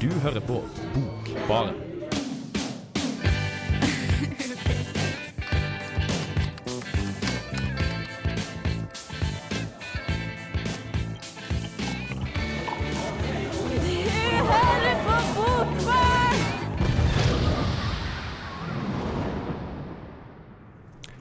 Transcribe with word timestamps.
Du 0.00 0.08
hører 0.24 0.40
på 0.40 0.54
Bokbaren. 0.94 1.74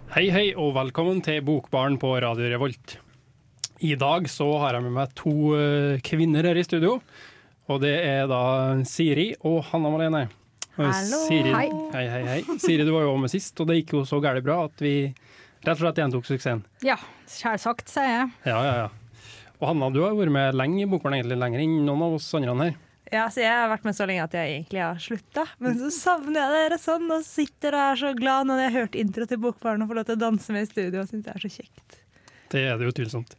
Hei, 0.10 0.30
hei, 0.32 0.54
og 0.56 0.72
velkommen 0.78 1.20
til 1.26 1.42
Bokbaren 1.44 1.98
på 2.00 2.14
Radio 2.24 2.48
Revolt. 2.54 2.96
I 3.84 3.92
dag 4.00 4.32
så 4.32 4.48
har 4.64 4.78
jeg 4.78 4.88
med 4.88 4.96
meg 5.02 5.12
to 5.20 5.36
eh, 5.60 6.00
kvinner 6.00 6.48
her 6.48 6.56
i 6.56 6.64
studio. 6.64 7.02
Og 7.70 7.82
det 7.84 7.96
er 8.02 8.26
da 8.30 8.42
Siri 8.90 9.32
og 9.46 9.60
Hanna 9.70 9.92
Malene. 9.94 10.24
Hallo. 10.80 11.20
Siri, 11.28 11.52
Hei. 11.54 11.68
hei, 11.94 12.06
hei, 12.10 12.22
hei. 12.26 12.58
Siri, 12.62 12.86
du 12.88 12.94
var 12.96 13.04
jo 13.06 13.18
med 13.20 13.30
sist, 13.32 13.58
og 13.62 13.68
det 13.70 13.82
gikk 13.82 13.98
jo 13.98 14.06
så 14.08 14.22
gærent 14.24 14.46
bra 14.46 14.62
at 14.66 14.82
vi 14.82 14.94
rett 15.12 15.76
og 15.76 15.82
slett 15.84 16.00
gjentok 16.02 16.26
suksessen. 16.26 16.64
Ja, 16.88 16.96
selvsagt, 17.30 17.92
sier 17.92 18.08
jeg. 18.08 18.30
Ja, 18.48 18.62
ja, 18.64 18.76
ja. 18.86 19.30
Og 19.60 19.68
Hanna, 19.68 19.90
du 19.92 20.00
har 20.06 20.16
vært 20.16 20.32
med 20.34 20.56
lenge 20.56 20.86
i 20.86 20.88
Bokbarn, 20.90 21.18
egentlig 21.20 21.38
lenger 21.42 21.66
enn 21.66 21.82
noen 21.84 22.06
av 22.08 22.16
oss 22.16 22.30
andre 22.40 22.56
her. 22.64 22.78
Ja, 23.12 23.26
så 23.34 23.42
Jeg 23.42 23.52
har 23.52 23.70
vært 23.72 23.86
med 23.90 23.98
så 23.98 24.06
lenge 24.08 24.26
at 24.28 24.36
jeg 24.38 24.54
egentlig 24.54 24.82
har 24.86 25.00
slutta. 25.02 25.46
Men 25.60 25.78
så 25.82 25.90
savner 25.94 26.40
jeg 26.40 26.56
dere 26.56 26.78
sånn, 26.82 27.08
og 27.12 27.26
sitter 27.28 27.76
og 27.76 27.86
er 27.86 28.02
så 28.02 28.14
glad 28.18 28.48
når 28.50 28.62
jeg 28.64 28.70
har 28.72 28.80
hørt 28.86 29.00
intro 29.04 29.28
til 29.30 29.42
Bokbaren 29.46 29.84
og 29.84 29.90
får 29.92 30.00
lov 30.00 30.10
til 30.10 30.18
å 30.18 30.24
danse 30.26 30.56
med 30.56 30.66
i 30.66 30.70
studio. 30.70 31.02
og 31.04 31.10
synes 31.12 31.26
det 31.26 31.34
er 31.36 31.44
så 31.44 31.52
kjekt. 31.60 31.99
Det 32.50 32.64
er 32.66 32.80
det 32.80 32.88
jo 32.88 32.96
tvilsomt. 32.98 33.36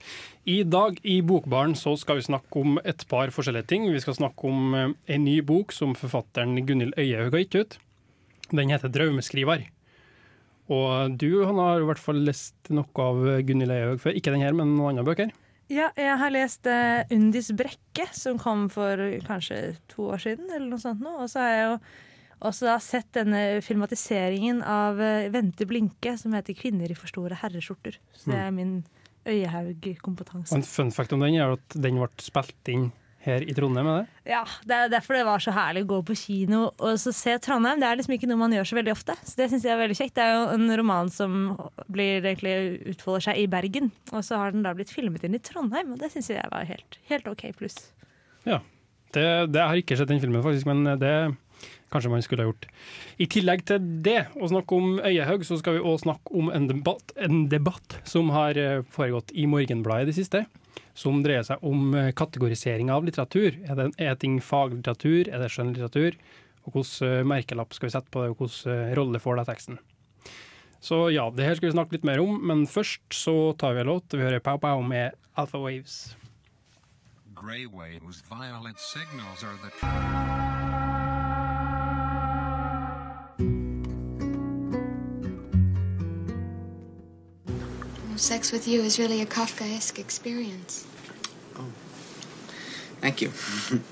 I 0.47 0.63
dag 0.63 0.99
i 1.03 1.19
Bokbaren 1.27 1.75
så 1.79 1.97
skal 1.99 2.21
vi 2.21 2.29
snakke 2.29 2.63
om 2.63 2.79
et 2.85 3.03
par 3.11 3.33
forskjellige 3.35 3.71
ting. 3.73 3.89
Vi 3.91 4.03
skal 4.03 4.17
snakke 4.19 4.47
om 4.47 4.75
eh, 4.79 4.95
en 5.15 5.25
ny 5.27 5.41
bok 5.47 5.75
som 5.75 5.97
forfatteren 5.99 6.59
Gunhild 6.67 6.95
Øyehaug 6.99 7.35
har 7.35 7.45
gitt 7.45 7.59
ut. 7.59 7.79
Den 8.51 8.71
heter 8.71 8.89
'Draumeskriver'. 8.89 9.69
Og 10.71 11.19
du 11.19 11.45
han 11.45 11.59
har 11.59 11.83
i 11.83 11.87
hvert 11.87 11.99
fall 11.99 12.23
lest 12.23 12.55
noe 12.71 13.07
av 13.07 13.23
Gunhild 13.47 13.75
Øyehaug 13.75 14.01
før. 14.01 14.15
Ikke 14.15 14.31
den 14.31 14.45
her, 14.45 14.55
men 14.55 14.77
noen 14.77 14.95
andre 14.95 15.07
bøker. 15.11 15.35
Ja, 15.71 15.91
jeg 15.95 16.19
har 16.19 16.33
lest 16.35 16.67
uh, 16.67 17.07
Undis 17.15 17.53
brekke, 17.55 18.09
som 18.15 18.39
kom 18.43 18.67
for 18.71 18.99
kanskje 19.27 19.77
to 19.93 20.09
år 20.11 20.23
siden. 20.23 20.51
eller 20.51 20.67
noe 20.67 20.83
sånt 20.83 21.03
nå. 21.03 21.13
Og 21.23 21.31
så 21.31 21.43
har 21.43 21.51
jeg 21.51 21.67
jo 21.69 21.75
også 22.51 22.67
da 22.67 22.79
sett 22.83 23.11
denne 23.15 23.43
filmatiseringen 23.65 24.63
av 24.65 25.01
eh, 25.05 25.29
Vente 25.33 25.67
Blinke, 25.69 26.17
som 26.19 26.33
heter 26.33 26.57
'Kvinner 26.57 26.91
i 26.91 26.97
for 26.97 27.11
store 27.11 27.37
herreskjorter'. 27.43 28.01
Så 28.17 28.33
det 28.33 28.41
er 28.41 28.51
min 28.51 28.81
Øyehaug-kompetanse. 29.29 30.55
en 30.57 30.65
fun 30.65 30.91
fact 30.95 31.13
om 31.13 31.21
den 31.21 31.37
er 31.37 31.53
at 31.59 31.77
den 31.77 32.01
ble 32.01 32.09
spilt 32.25 32.73
inn 32.73 32.91
her 33.21 33.45
i 33.45 33.53
Trondheim. 33.53 33.89
Er 33.91 33.99
det? 34.01 34.31
Ja, 34.33 34.43
det 34.65 34.77
er 34.77 34.93
derfor 34.95 35.19
det 35.19 35.27
var 35.29 35.43
så 35.45 35.53
herlig 35.53 35.85
å 35.85 35.91
gå 35.91 35.99
på 36.09 36.17
kino 36.17 36.63
og 36.71 36.95
så 37.03 37.13
se 37.13 37.37
Trondheim. 37.45 37.83
Det 37.83 37.89
er 37.89 38.01
liksom 38.01 38.15
ikke 38.17 38.31
noe 38.31 38.41
man 38.41 38.55
gjør 38.57 38.71
så 38.71 38.79
veldig 38.79 38.95
ofte. 38.95 39.17
Så 39.21 39.37
det 39.37 39.51
synes 39.53 39.67
jeg 39.67 39.75
er 39.75 39.83
veldig 39.83 39.99
kjekt. 39.99 40.15
Det 40.17 40.25
er 40.25 40.39
jo 40.39 40.47
en 40.57 40.77
roman 40.81 41.13
som 41.13 41.37
blir 41.93 42.25
egentlig 42.25 42.55
utfolder 42.95 43.29
seg 43.29 43.43
i 43.43 43.49
Bergen, 43.51 43.93
og 44.15 44.25
så 44.25 44.41
har 44.41 44.57
den 44.57 44.65
da 44.65 44.73
blitt 44.77 44.93
filmet 44.93 45.27
inn 45.27 45.37
i 45.37 45.43
Trondheim, 45.45 45.93
og 45.93 46.01
det 46.01 46.13
syns 46.15 46.33
jeg 46.33 46.53
var 46.53 46.69
helt, 46.69 47.01
helt 47.13 47.29
OK 47.29 47.51
pluss. 47.61 47.79
Ja. 48.49 48.63
Det, 49.11 49.27
det 49.51 49.63
har 49.67 49.75
ikke 49.75 49.97
sett 49.99 50.09
den 50.09 50.23
filmen, 50.23 50.43
faktisk, 50.45 50.69
men 50.71 50.87
det 51.03 51.15
kanskje 51.91 52.13
man 52.13 52.23
skulle 52.25 52.45
ha 52.45 52.51
gjort. 52.51 52.69
I 53.21 53.29
tillegg 53.31 53.65
til 53.69 53.91
det, 54.05 54.25
å 54.39 54.51
snakke 54.51 54.79
om 54.79 54.99
Øyehaug, 55.03 55.45
så 55.47 55.59
skal 55.61 55.77
vi 55.77 55.83
også 55.83 56.07
snakke 56.07 56.35
om 56.39 56.51
en 56.55 56.69
debatt, 56.71 57.15
en 57.19 57.45
debatt 57.53 57.99
som 58.09 58.33
har 58.35 58.59
eh, 58.59 58.83
foregått 58.95 59.35
i 59.35 59.47
Morgenbladet 59.51 60.09
i 60.09 60.13
det 60.13 60.19
siste. 60.21 60.45
Som 60.99 61.23
dreier 61.25 61.47
seg 61.47 61.63
om 61.67 61.95
eh, 61.97 62.13
kategorisering 62.17 62.91
av 62.95 63.07
litteratur. 63.07 63.59
Er, 63.67 63.77
det, 63.79 63.91
er 63.99 64.19
ting 64.21 64.39
faglitteratur, 64.45 65.31
er 65.31 65.43
det 65.43 65.51
skjønnlitteratur? 65.53 66.19
Og 66.69 66.77
hvilken 66.77 67.21
eh, 67.21 67.29
merkelapp 67.35 67.75
skal 67.77 67.91
vi 67.91 67.97
sette 67.97 68.13
på 68.13 68.25
det, 68.25 68.35
og 68.35 68.45
hvilken 68.45 68.95
rolle 68.99 69.23
får 69.23 69.41
da 69.41 69.49
teksten? 69.51 69.81
Så 70.81 71.11
ja, 71.13 71.27
det 71.35 71.45
her 71.45 71.59
skal 71.59 71.69
vi 71.69 71.77
snakke 71.77 71.99
litt 71.99 72.07
mer 72.09 72.23
om, 72.23 72.39
men 72.49 72.65
først 72.71 73.05
så 73.13 73.53
tar 73.61 73.77
vi 73.77 73.83
en 73.83 73.93
låt. 73.93 74.17
Vi 74.17 74.25
hører 74.25 74.41
Pow 74.41 74.57
Pow 74.63 74.81
med 74.81 75.13
Alpha 75.37 75.61
Waves. 75.61 76.17
Gray 77.41 77.67
waves, 77.67 78.23
violet 78.29 78.79
signals 78.79 79.45
are 79.45 79.57
the. 79.63 80.70
Sex 88.21 88.53
with 88.53 88.69
you 88.69 88.83
is 88.83 88.99
really 88.99 89.23
a 89.23 89.27
Kafkaesque 89.27 89.99
experience. 89.99 90.85
Thank 93.01 93.23
you. 93.23 93.31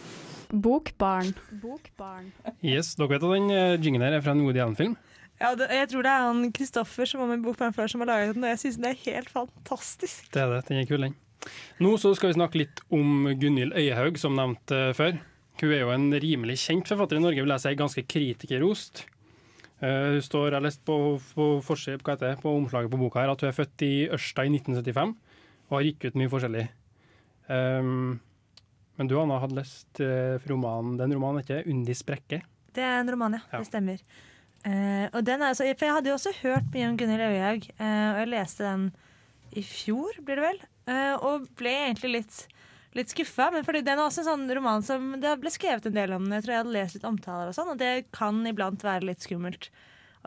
Bokbarn. 0.67 1.33
Bokbarn. 1.63 2.33
Yes, 2.61 2.95
dere 2.99 3.09
vet 3.15 3.25
at 3.25 3.33
den 3.33 3.49
jingen 3.85 4.05
her 4.05 4.19
er 4.19 4.21
fra 4.21 4.35
en 4.37 4.43
Woody 4.45 4.61
Allen-film? 4.61 4.99
Ja, 5.41 5.55
det, 5.57 5.71
jeg 5.73 5.89
tror 5.95 6.05
det 6.05 6.13
er 6.13 6.27
han 6.27 6.53
Kristoffer 6.53 7.09
som 7.09 7.23
var 7.23 7.33
med 7.33 7.41
i 7.41 7.47
Bokbarn 7.47 7.73
før, 7.73 7.89
som 7.89 8.05
har 8.05 8.13
laget 8.13 8.37
den, 8.37 8.45
og 8.45 8.53
jeg 8.53 8.61
syns 8.67 8.79
den 8.83 8.91
er 8.91 9.01
helt 9.07 9.33
fantastisk. 9.33 10.29
Det 10.35 10.45
er 10.45 10.53
det, 10.53 10.63
den 10.69 10.83
er 10.83 10.89
kul, 10.93 11.09
den. 11.09 11.17
Nå 11.81 11.97
så 11.97 12.13
skal 12.19 12.35
vi 12.35 12.37
snakke 12.37 12.61
litt 12.67 12.85
om 12.93 13.31
Gunhild 13.33 13.73
Øyehaug, 13.81 14.21
som 14.21 14.37
nevnt 14.37 14.77
eh, 14.77 14.91
før. 14.99 15.23
Hun 15.63 15.73
er 15.73 15.87
jo 15.87 15.95
en 15.97 16.11
rimelig 16.13 16.61
kjent 16.67 16.93
forfatter 16.93 17.17
i 17.17 17.25
Norge, 17.25 17.41
vil 17.47 17.57
jeg 17.57 17.65
si, 17.65 17.79
ganske 17.81 18.05
kritikerrost. 18.13 19.07
Eh, 19.79 20.13
hun 20.17 20.23
står, 20.25 20.49
jeg 20.51 20.59
har 20.59 20.65
lest 20.65 20.85
på, 20.87 20.97
på, 21.35 21.49
forside- 21.63 22.03
hva 22.03 22.17
heter 22.17 22.33
det, 22.33 22.41
på 22.43 22.51
omslaget 22.51 22.91
på 22.91 22.99
boka 22.99 23.23
her 23.23 23.31
at 23.31 23.43
hun 23.45 23.51
er 23.51 23.57
født 23.57 23.85
i 23.87 23.93
Ørsta 24.15 24.47
i 24.47 24.51
1975 24.51 25.15
og 25.69 25.77
har 25.77 25.85
gitt 25.87 26.09
ut 26.09 26.17
mye 26.19 26.33
forskjellig. 26.33 26.65
Um, 27.49 28.19
men 28.99 29.09
du 29.09 29.15
Anna, 29.21 29.39
hadde 29.39 29.57
lest 29.57 30.01
eh, 30.03 30.41
romanen, 30.51 30.97
den 30.99 31.15
romanen 31.15 31.45
heter 31.45 31.63
'Undis 31.69 32.03
brekke'. 32.03 32.43
Det 32.75 32.83
er 32.83 33.01
en 33.01 33.11
roman, 33.13 33.37
ja. 33.39 33.41
Ja. 33.53 33.59
Det 33.59 33.69
stemmer. 33.69 34.03
Uh, 34.67 35.07
og 35.15 35.23
den 35.25 35.41
er, 35.41 35.53
altså, 35.53 35.69
for 35.79 35.87
jeg 35.87 35.95
hadde 35.95 36.11
jo 36.11 36.17
også 36.19 36.33
hørt 36.43 36.73
mye 36.75 36.89
om 36.89 36.97
Gunhild 36.99 37.23
Øyhaug, 37.23 37.69
uh, 37.79 38.09
og 38.13 38.19
jeg 38.19 38.29
leste 38.33 38.65
den 38.65 38.89
i 39.53 39.63
fjor, 39.63 40.19
blir 40.25 40.41
det 40.41 40.45
vel. 40.49 40.61
Uh, 40.89 41.15
og 41.23 41.47
ble 41.57 41.71
egentlig 41.87 42.11
litt, 42.19 42.41
litt 42.99 43.15
skuffa. 43.15 43.49
Men 43.55 43.67
fordi 43.67 43.85
den 43.87 43.99
er 43.99 44.05
også 44.05 44.25
en 44.25 44.31
sånn 44.33 44.57
roman 44.59 44.85
som 44.87 45.15
Det 45.23 45.37
ble 45.43 45.53
skrevet 45.55 45.87
en 45.89 45.97
del 45.97 46.15
om 46.17 46.27
den. 46.27 46.37
Jeg 46.39 46.47
tror 46.47 46.55
jeg 46.55 46.65
hadde 46.65 46.77
lest 46.77 46.99
litt 46.99 47.09
omtaler 47.09 47.51
og 47.51 47.57
sånn, 47.57 47.73
og 47.75 47.81
det 47.81 47.93
kan 48.15 48.43
iblant 48.51 48.85
være 48.85 49.09
litt 49.09 49.25
skummelt 49.25 49.71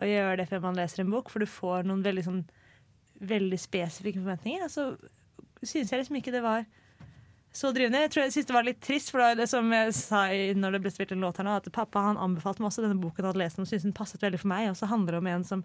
å 0.02 0.08
gjøre 0.08 0.40
det 0.40 0.50
før 0.50 0.66
man 0.66 0.80
leser 0.80 1.04
en 1.04 1.14
bok, 1.14 1.30
for 1.30 1.44
du 1.44 1.50
får 1.50 1.86
noen 1.88 2.04
veldig 2.06 2.26
sånn 2.26 2.44
veldig 3.22 3.58
spesifikke 3.62 4.22
forventninger. 4.22 4.66
Og 4.66 4.72
så 4.72 4.88
syns 5.62 5.92
jeg 5.92 6.02
liksom 6.02 6.18
ikke 6.18 6.34
det 6.34 6.44
var 6.46 6.66
så 7.54 7.72
drivende. 7.76 8.02
Jeg 8.06 8.14
tror 8.14 8.24
jeg 8.24 8.34
synes 8.36 8.50
det 8.50 8.56
var 8.56 8.68
litt 8.68 8.82
trist, 8.84 9.12
for 9.14 9.38
det 9.38 9.48
som 9.52 9.74
jeg 9.76 9.96
sa 9.98 10.24
når 10.58 10.78
det 10.78 10.82
ble 10.86 10.94
spilt 10.94 11.12
en 11.16 11.26
låt 11.26 11.42
her 11.42 11.48
nå, 11.48 11.58
at 11.60 11.72
pappa 11.76 12.06
han 12.08 12.20
anbefalte 12.22 12.64
meg 12.64 12.72
også 12.72 12.86
denne 12.86 13.02
boken 13.02 13.26
han 13.26 13.34
hadde 13.34 13.44
lest 13.44 13.60
og 13.60 13.68
syntes 13.68 13.88
den 13.88 13.98
passet 13.98 14.24
veldig 14.24 14.40
for 14.42 14.52
meg. 14.54 14.70
Og 14.72 14.80
så 14.80 14.90
handler 14.92 15.18
det 15.18 15.22
om 15.22 15.32
en 15.34 15.48
som 15.48 15.64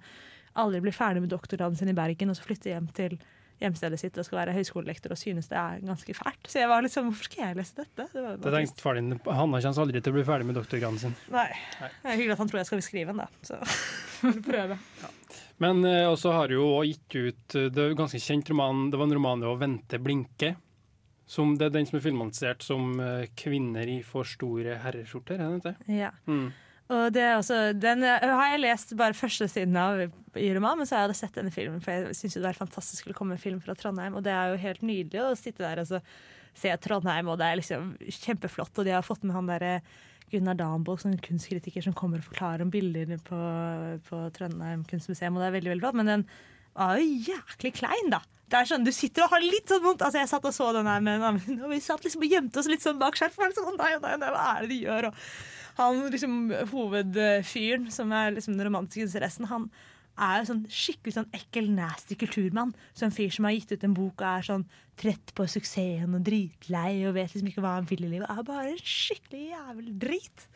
aldri 0.56 0.83
blir 0.84 0.97
ferdig 0.97 1.23
med 1.23 1.33
doktorgraden 1.33 1.78
sin 1.78 1.93
i 1.93 1.97
Bergen, 1.97 2.33
og 2.33 2.38
så 2.38 2.47
flytter 2.47 2.75
hjem 2.75 2.88
til 2.97 3.19
hjemstedet 3.62 3.99
sitt 4.00 4.19
og 4.21 4.27
skal 4.27 4.41
være 4.43 4.55
høyskolelektor 4.56 5.15
og 5.15 5.21
synes 5.21 5.49
det 5.49 5.56
er 5.56 5.81
ganske 5.87 6.15
fælt. 6.17 6.49
Så 6.50 6.61
jeg 6.61 6.69
var 6.69 6.84
liksom 6.84 7.09
Hvorfor 7.09 7.28
skal 7.28 7.43
jeg 7.44 7.56
lese 7.61 7.77
dette? 7.78 8.09
Det 8.12 8.25
var 8.25 8.37
Det 8.43 8.53
tenkte 8.53 8.84
far 8.84 8.99
din, 8.99 9.15
Hanna 9.25 9.61
kommer 9.62 9.83
aldri 9.87 10.03
til 10.03 10.12
å 10.12 10.17
bli 10.19 10.27
ferdig 10.28 10.49
med 10.49 10.59
doktorgraden 10.59 10.99
sin. 11.00 11.17
Nei. 11.33 11.49
Det 11.81 12.11
er 12.11 12.19
hyggelig 12.19 12.37
at 12.37 12.43
han 12.44 12.53
tror 12.53 12.61
jeg 12.62 12.71
skal 12.71 12.84
skrive 12.84 13.15
den, 13.15 13.22
da. 13.25 13.28
Så 13.47 13.61
prøve. 14.50 14.77
prøve. 15.00 15.15
Men 15.62 15.84
eh, 15.89 16.05
også 16.11 16.34
har 16.37 16.53
jo 16.53 16.67
også 16.69 16.91
gitt 16.91 17.17
ut 17.17 17.56
eh, 17.56 17.71
Det 17.72 17.83
er 17.83 17.97
ganske 17.97 18.21
kjent 18.21 18.50
roman 18.53 18.91
Det 18.93 18.99
var 19.00 19.09
en 19.09 19.17
roman 19.17 19.44
var 19.47 19.61
'Vente 19.62 20.00
blinke'. 20.03 20.55
Som 21.27 21.56
det 21.59 21.67
er 21.67 21.73
den 21.75 21.87
som 21.88 21.97
er 21.99 22.05
filmatisert 22.05 22.62
som 22.62 23.00
eh, 23.00 23.27
'Kvinner 23.34 23.88
i 23.88 24.03
for 24.06 24.28
store 24.28 24.77
herreskjorter'. 24.84 25.41
Er 25.41 25.56
det 25.56 25.62
ikke? 25.65 25.97
Ja. 25.97 26.11
Mm. 26.28 26.53
Og 26.87 27.11
det 27.11 27.23
er 27.25 27.35
også, 27.35 27.57
den 27.75 28.05
har 28.07 28.53
jeg 28.53 28.63
lest 28.63 28.93
bare 28.99 29.17
første 29.17 29.49
siden 29.51 29.75
av 29.81 30.05
i 30.39 30.51
roman, 30.55 30.79
men 30.79 30.87
så 30.87 31.01
har 31.01 31.11
jeg 31.11 31.19
sett 31.19 31.39
denne 31.39 31.51
filmen, 31.55 31.81
for 31.83 31.91
jeg 31.97 32.15
syns 32.15 32.37
det 32.39 32.47
er 32.47 32.59
fantastisk 32.59 33.09
å 33.11 33.17
komme 33.17 33.35
en 33.35 33.43
film 33.43 33.59
fra 33.65 33.75
Trondheim, 33.79 34.15
og 34.15 34.23
det 34.23 34.35
er 34.35 34.53
jo 34.53 34.61
helt 34.63 34.85
nydelig 34.87 35.23
å 35.25 35.33
sitte 35.38 35.65
der 35.65 35.83
og 35.83 35.91
se 36.56 36.75
Trondheim, 36.85 37.33
og 37.33 37.41
det 37.41 37.49
er 37.49 37.59
liksom 37.59 37.97
kjempeflott, 38.21 38.79
og 38.79 38.87
de 38.87 38.94
har 38.94 39.06
fått 39.06 39.27
med 39.27 39.35
han 39.35 39.50
derre 39.50 39.81
Gunnar 40.31 40.59
Damboll, 40.59 40.99
sånn 40.99 41.19
kunstkritiker 41.23 41.85
som 41.87 41.94
kommer 41.97 42.23
og 42.23 42.29
forklarer 42.29 42.65
om 42.65 42.71
bildene 42.71 43.19
på, 43.23 43.41
på 44.06 44.23
Trondheim 44.39 44.87
kunstmuseum, 44.91 45.35
og 45.35 45.43
det 45.43 45.50
er 45.50 45.59
veldig, 45.59 45.73
veldig 45.75 45.87
flott, 45.89 45.99
men 45.99 46.12
den 46.12 46.25
var 46.77 47.00
jo 47.00 47.21
jæklig 47.32 47.75
klein, 47.81 48.15
da. 48.15 48.23
Det 48.47 48.61
er 48.61 48.69
sånn, 48.71 48.87
Du 48.87 48.93
sitter 48.94 49.25
og 49.25 49.32
har 49.35 49.43
litt 49.43 49.67
sånn 49.67 49.82
vondt. 49.82 50.05
Altså, 50.06 50.21
Jeg 50.21 50.31
satt 50.31 50.44
og 50.47 50.55
så 50.55 50.69
den 50.77 50.87
her 50.87 51.00
med 51.03 51.19
en 51.19 51.25
annen, 51.32 51.62
og 51.67 51.73
vi 51.73 51.81
satt 51.82 52.05
liksom 52.06 52.23
og 52.23 52.31
gjemte 52.31 52.61
oss 52.61 52.69
litt 52.71 52.85
sånn 52.85 53.00
bak 53.00 53.19
skjerf. 53.19 53.35
og 53.35 53.43
var 53.43 53.50
litt 53.50 53.59
Sånn, 53.59 53.73
«Å, 53.73 53.79
nei, 53.81 53.89
nei, 54.05 54.12
nei, 54.23 54.29
hva 54.31 54.44
er 54.53 54.61
det 54.62 54.71
de 54.71 54.79
gjør? 54.85 55.09
Og 55.09 55.25
han 55.76 56.00
liksom, 56.12 56.38
hovedfyren, 56.73 57.90
som 57.93 58.14
er 58.17 58.34
liksom 58.37 58.56
den 58.56 58.69
romantiske 58.69 59.06
interessen, 59.08 59.49
han 59.50 59.69
er 60.17 60.40
jo 60.40 60.49
sånn 60.49 60.62
skikkelig 60.73 61.17
sånn 61.19 61.37
ekkel, 61.37 61.69
nasty 61.76 62.17
kulturmann. 62.19 62.73
Sånn 62.96 63.12
fyr 63.12 63.34
som 63.34 63.49
har 63.49 63.56
gitt 63.56 63.75
ut 63.75 63.84
en 63.84 63.96
bok 63.96 64.23
og 64.23 64.28
er 64.31 64.49
sånn 64.49 64.64
trett 64.96 65.34
på 65.37 65.44
suksessen 65.52 66.17
og 66.17 66.25
dritlei 66.25 67.05
og 67.05 67.19
vet 67.19 67.34
liksom 67.34 67.50
ikke 67.52 67.64
hva 67.64 67.76
han 67.76 67.88
vil 67.90 68.06
i 68.06 68.14
livet. 68.14 68.32
Er 68.32 68.49
bare 68.49 68.73
en 68.73 68.81
skikkelig 68.81 69.50
jævel 69.52 69.93
drit. 70.00 70.49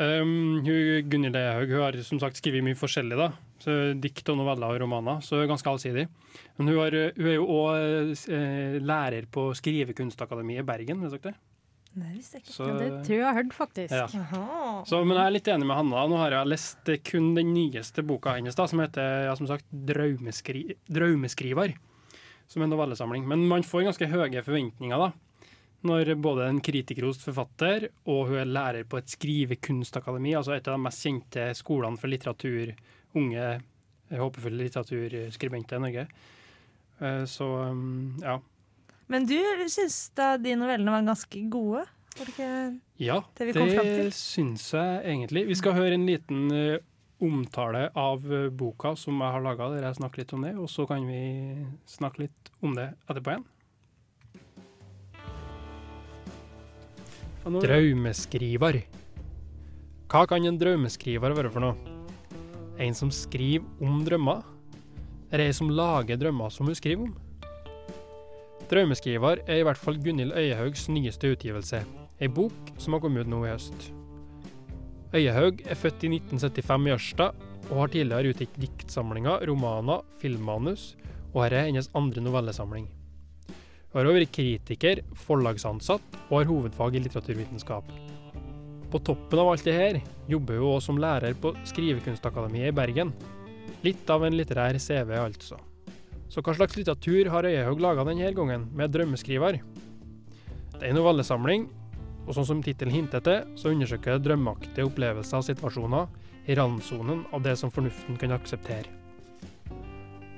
Um, 0.00 0.60
hun, 0.64 0.74
Gunhild 1.10 1.36
Ehaug 1.36 1.74
har 1.74 1.98
som 2.06 2.22
sagt 2.22 2.38
skrevet 2.38 2.64
mye 2.64 2.78
forskjellig. 2.78 3.18
da 3.18 3.32
så 3.60 3.76
Dikt 4.00 4.28
og 4.32 4.38
noveller 4.40 4.72
og 4.72 4.80
romaner, 4.80 5.20
så 5.24 5.42
ganske 5.48 5.68
allsidig. 5.68 6.06
Men 6.56 6.70
hun, 6.70 6.78
har, 6.78 6.96
hun 7.16 7.28
er 7.28 7.36
jo 7.36 7.48
òg 7.52 8.14
eh, 8.32 8.78
lærer 8.80 9.28
på 9.32 9.50
Skrivekunstakademiet 9.58 10.62
i 10.62 10.66
Bergen. 10.66 11.02
Vet 11.04 11.18
dere 11.18 11.34
det? 11.34 11.49
Nei, 11.98 12.12
visste 12.14 12.38
jeg 12.38 12.44
ikke. 12.44 12.52
Så, 12.54 12.66
Ja, 12.68 12.74
det 12.78 12.88
tror 13.06 13.16
jeg 13.16 13.18
jeg 13.18 13.26
har 13.26 13.38
hørt, 13.40 13.52
faktisk. 13.56 13.94
ja. 13.94 14.82
Så, 14.86 15.00
men 15.04 15.16
jeg 15.16 15.26
er 15.26 15.34
litt 15.34 15.48
enig 15.50 15.66
med 15.66 15.76
Hanna. 15.76 16.04
Nå 16.06 16.18
har 16.20 16.30
jeg 16.36 16.46
lest 16.52 16.90
kun 17.08 17.32
den 17.34 17.50
nyeste 17.54 18.04
boka 18.06 18.36
hennes, 18.36 18.54
da, 18.54 18.66
som 18.70 18.78
heter 18.78 19.24
ja, 19.26 19.34
som 19.34 19.48
sagt, 19.50 19.66
Draumeskri 19.72 20.76
'Draumeskriver'. 20.88 21.74
Som 22.46 22.62
en 22.62 22.70
novellesamling. 22.70 23.26
Men 23.26 23.46
man 23.48 23.62
får 23.66 23.84
ganske 23.88 24.06
høye 24.10 24.42
forventninger, 24.42 24.98
da. 24.98 25.12
Når 25.82 26.14
både 26.20 26.46
en 26.48 26.60
kritikerrost 26.60 27.22
forfatter 27.24 27.88
og 28.06 28.26
hun 28.28 28.36
er 28.42 28.44
lærer 28.44 28.84
på 28.84 28.98
et 28.98 29.08
skrivekunstakademi, 29.08 30.34
altså 30.36 30.52
et 30.56 30.68
av 30.68 30.76
de 30.76 30.82
mest 30.84 31.02
kjente 31.06 31.46
skolene 31.56 31.96
for 31.96 32.08
litteratur, 32.12 32.74
unge, 33.16 33.46
håpefulle 34.12 34.66
litteraturskribenter 34.66 35.76
i 35.78 35.80
Norge. 35.86 36.06
Eh, 37.00 37.24
Så 37.24 37.46
um, 37.70 38.16
ja. 38.20 38.38
Men 39.10 39.26
du 39.26 39.34
syns 39.70 39.96
da 40.14 40.36
de 40.38 40.52
novellene 40.58 40.92
var 40.94 41.02
ganske 41.08 41.40
gode? 41.50 41.82
Var 42.18 42.28
det 42.28 42.34
ikke 42.34 42.50
Ja, 43.00 43.16
Det 43.34 43.46
vi 43.48 43.52
det, 43.52 43.58
kom 43.60 43.70
frem 43.74 43.88
til. 43.88 44.10
syns 44.14 44.68
jeg 44.76 45.00
egentlig. 45.02 45.46
Vi 45.48 45.56
skal 45.58 45.74
høre 45.74 45.96
en 45.96 46.06
liten 46.06 46.50
eh, 46.54 46.78
omtale 47.20 47.88
av 47.98 48.22
eh, 48.32 48.48
boka 48.54 48.94
som 48.96 49.18
jeg 49.18 49.34
har 49.34 49.42
laga, 49.42 49.70
der 49.74 49.88
jeg 49.88 49.98
snakker 49.98 50.22
litt 50.22 50.34
om 50.36 50.44
det. 50.46 50.52
Og 50.58 50.68
så 50.70 50.86
kan 50.86 51.06
vi 51.08 51.22
snakke 51.90 52.26
litt 52.26 52.52
om 52.62 52.76
det 52.78 52.92
etterpå 53.08 53.34
igjen. 53.34 53.46
Draumeskriver. 57.60 58.82
Hva 60.10 60.22
kan 60.28 60.44
en 60.44 60.58
draumeskriver 60.60 61.34
være 61.34 61.50
for 61.54 61.64
noe? 61.64 61.96
En 62.80 62.94
som 62.96 63.10
skriver 63.12 63.66
om 63.84 64.04
drømmer? 64.06 64.44
Eller 65.30 65.46
ei 65.48 65.54
som 65.56 65.70
lager 65.70 66.18
drømmer 66.20 66.50
som 66.52 66.66
hun 66.68 66.76
skriver 66.78 67.06
om? 67.08 67.14
Draumeskriver 68.70 69.40
er 69.50 69.58
i 69.58 69.64
hvert 69.66 69.80
fall 69.80 69.96
Gunhild 69.98 70.36
Øyehaugs 70.38 70.84
nyeste 70.92 71.32
utgivelse. 71.34 71.80
Ei 72.22 72.28
bok 72.30 72.68
som 72.78 72.94
har 72.94 73.00
kommet 73.02 73.26
ut 73.26 73.30
nå 73.32 73.40
i 73.42 73.50
høst. 73.50 73.88
Øyehaug 75.10 75.64
er 75.66 75.74
født 75.74 76.04
i 76.06 76.10
1975 76.14 76.86
i 76.86 76.92
Ørsta, 76.94 77.26
og 77.70 77.80
har 77.80 77.90
tidligere 77.90 78.30
utgitt 78.30 78.54
diktsamlinger, 78.62 79.42
romaner, 79.48 80.04
filmmanus, 80.20 80.92
og 81.34 81.42
her 81.44 81.56
er 81.58 81.66
hennes 81.66 81.90
andre 81.98 82.22
novellesamling. 82.22 82.86
Hun 83.90 83.98
har 83.98 84.06
også 84.06 84.20
vært 84.20 84.34
kritiker, 84.36 85.02
forlagsansatt 85.18 86.20
og 86.28 86.36
har 86.36 86.50
hovedfag 86.52 86.94
i 86.94 87.02
litteraturvitenskap. 87.02 87.90
På 88.90 89.00
toppen 89.02 89.42
av 89.42 89.50
alt 89.50 89.66
det 89.66 89.74
her 89.74 89.98
jobber 90.30 90.62
hun 90.62 90.76
også 90.76 90.92
som 90.92 91.02
lærer 91.02 91.34
på 91.42 91.56
Skrivekunstakademiet 91.72 92.70
i 92.70 92.76
Bergen. 92.76 93.10
Litt 93.82 94.06
av 94.14 94.26
en 94.26 94.38
litterær 94.38 94.78
CV, 94.78 95.16
altså. 95.18 95.58
Så 96.30 96.44
hva 96.46 96.54
slags 96.54 96.76
litteratur 96.78 97.26
har 97.32 97.46
Øyehaug 97.48 97.80
laga 97.82 98.04
denne 98.06 98.30
gangen, 98.32 98.68
med 98.72 98.92
'Drømmeskriver'? 98.92 99.58
Det 100.78 100.82
er 100.82 100.90
en 100.90 101.00
novellesamling, 101.00 101.68
og 102.26 102.34
sånn 102.36 102.46
som 102.46 102.62
tittelen 102.62 102.94
hinter 102.94 103.20
til, 103.20 103.42
så 103.58 103.72
undersøker 103.74 104.14
det 104.14 104.28
drømmeaktige 104.28 104.86
opplevelser 104.86 105.40
av 105.40 105.42
situasjoner 105.42 106.06
i 106.46 106.54
randsonen 106.54 107.24
av 107.34 107.42
det 107.42 107.56
som 107.58 107.72
fornuften 107.74 108.16
kan 108.16 108.30
akseptere. 108.30 108.86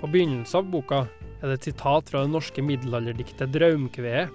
På 0.00 0.08
begynnelsen 0.08 0.62
av 0.62 0.72
boka 0.72 1.02
er 1.42 1.46
det 1.46 1.58
et 1.60 1.68
sitat 1.68 2.08
fra 2.08 2.24
det 2.24 2.32
norske 2.32 2.64
middelalderdiktet 2.64 3.52
'Draumkveet', 3.52 4.32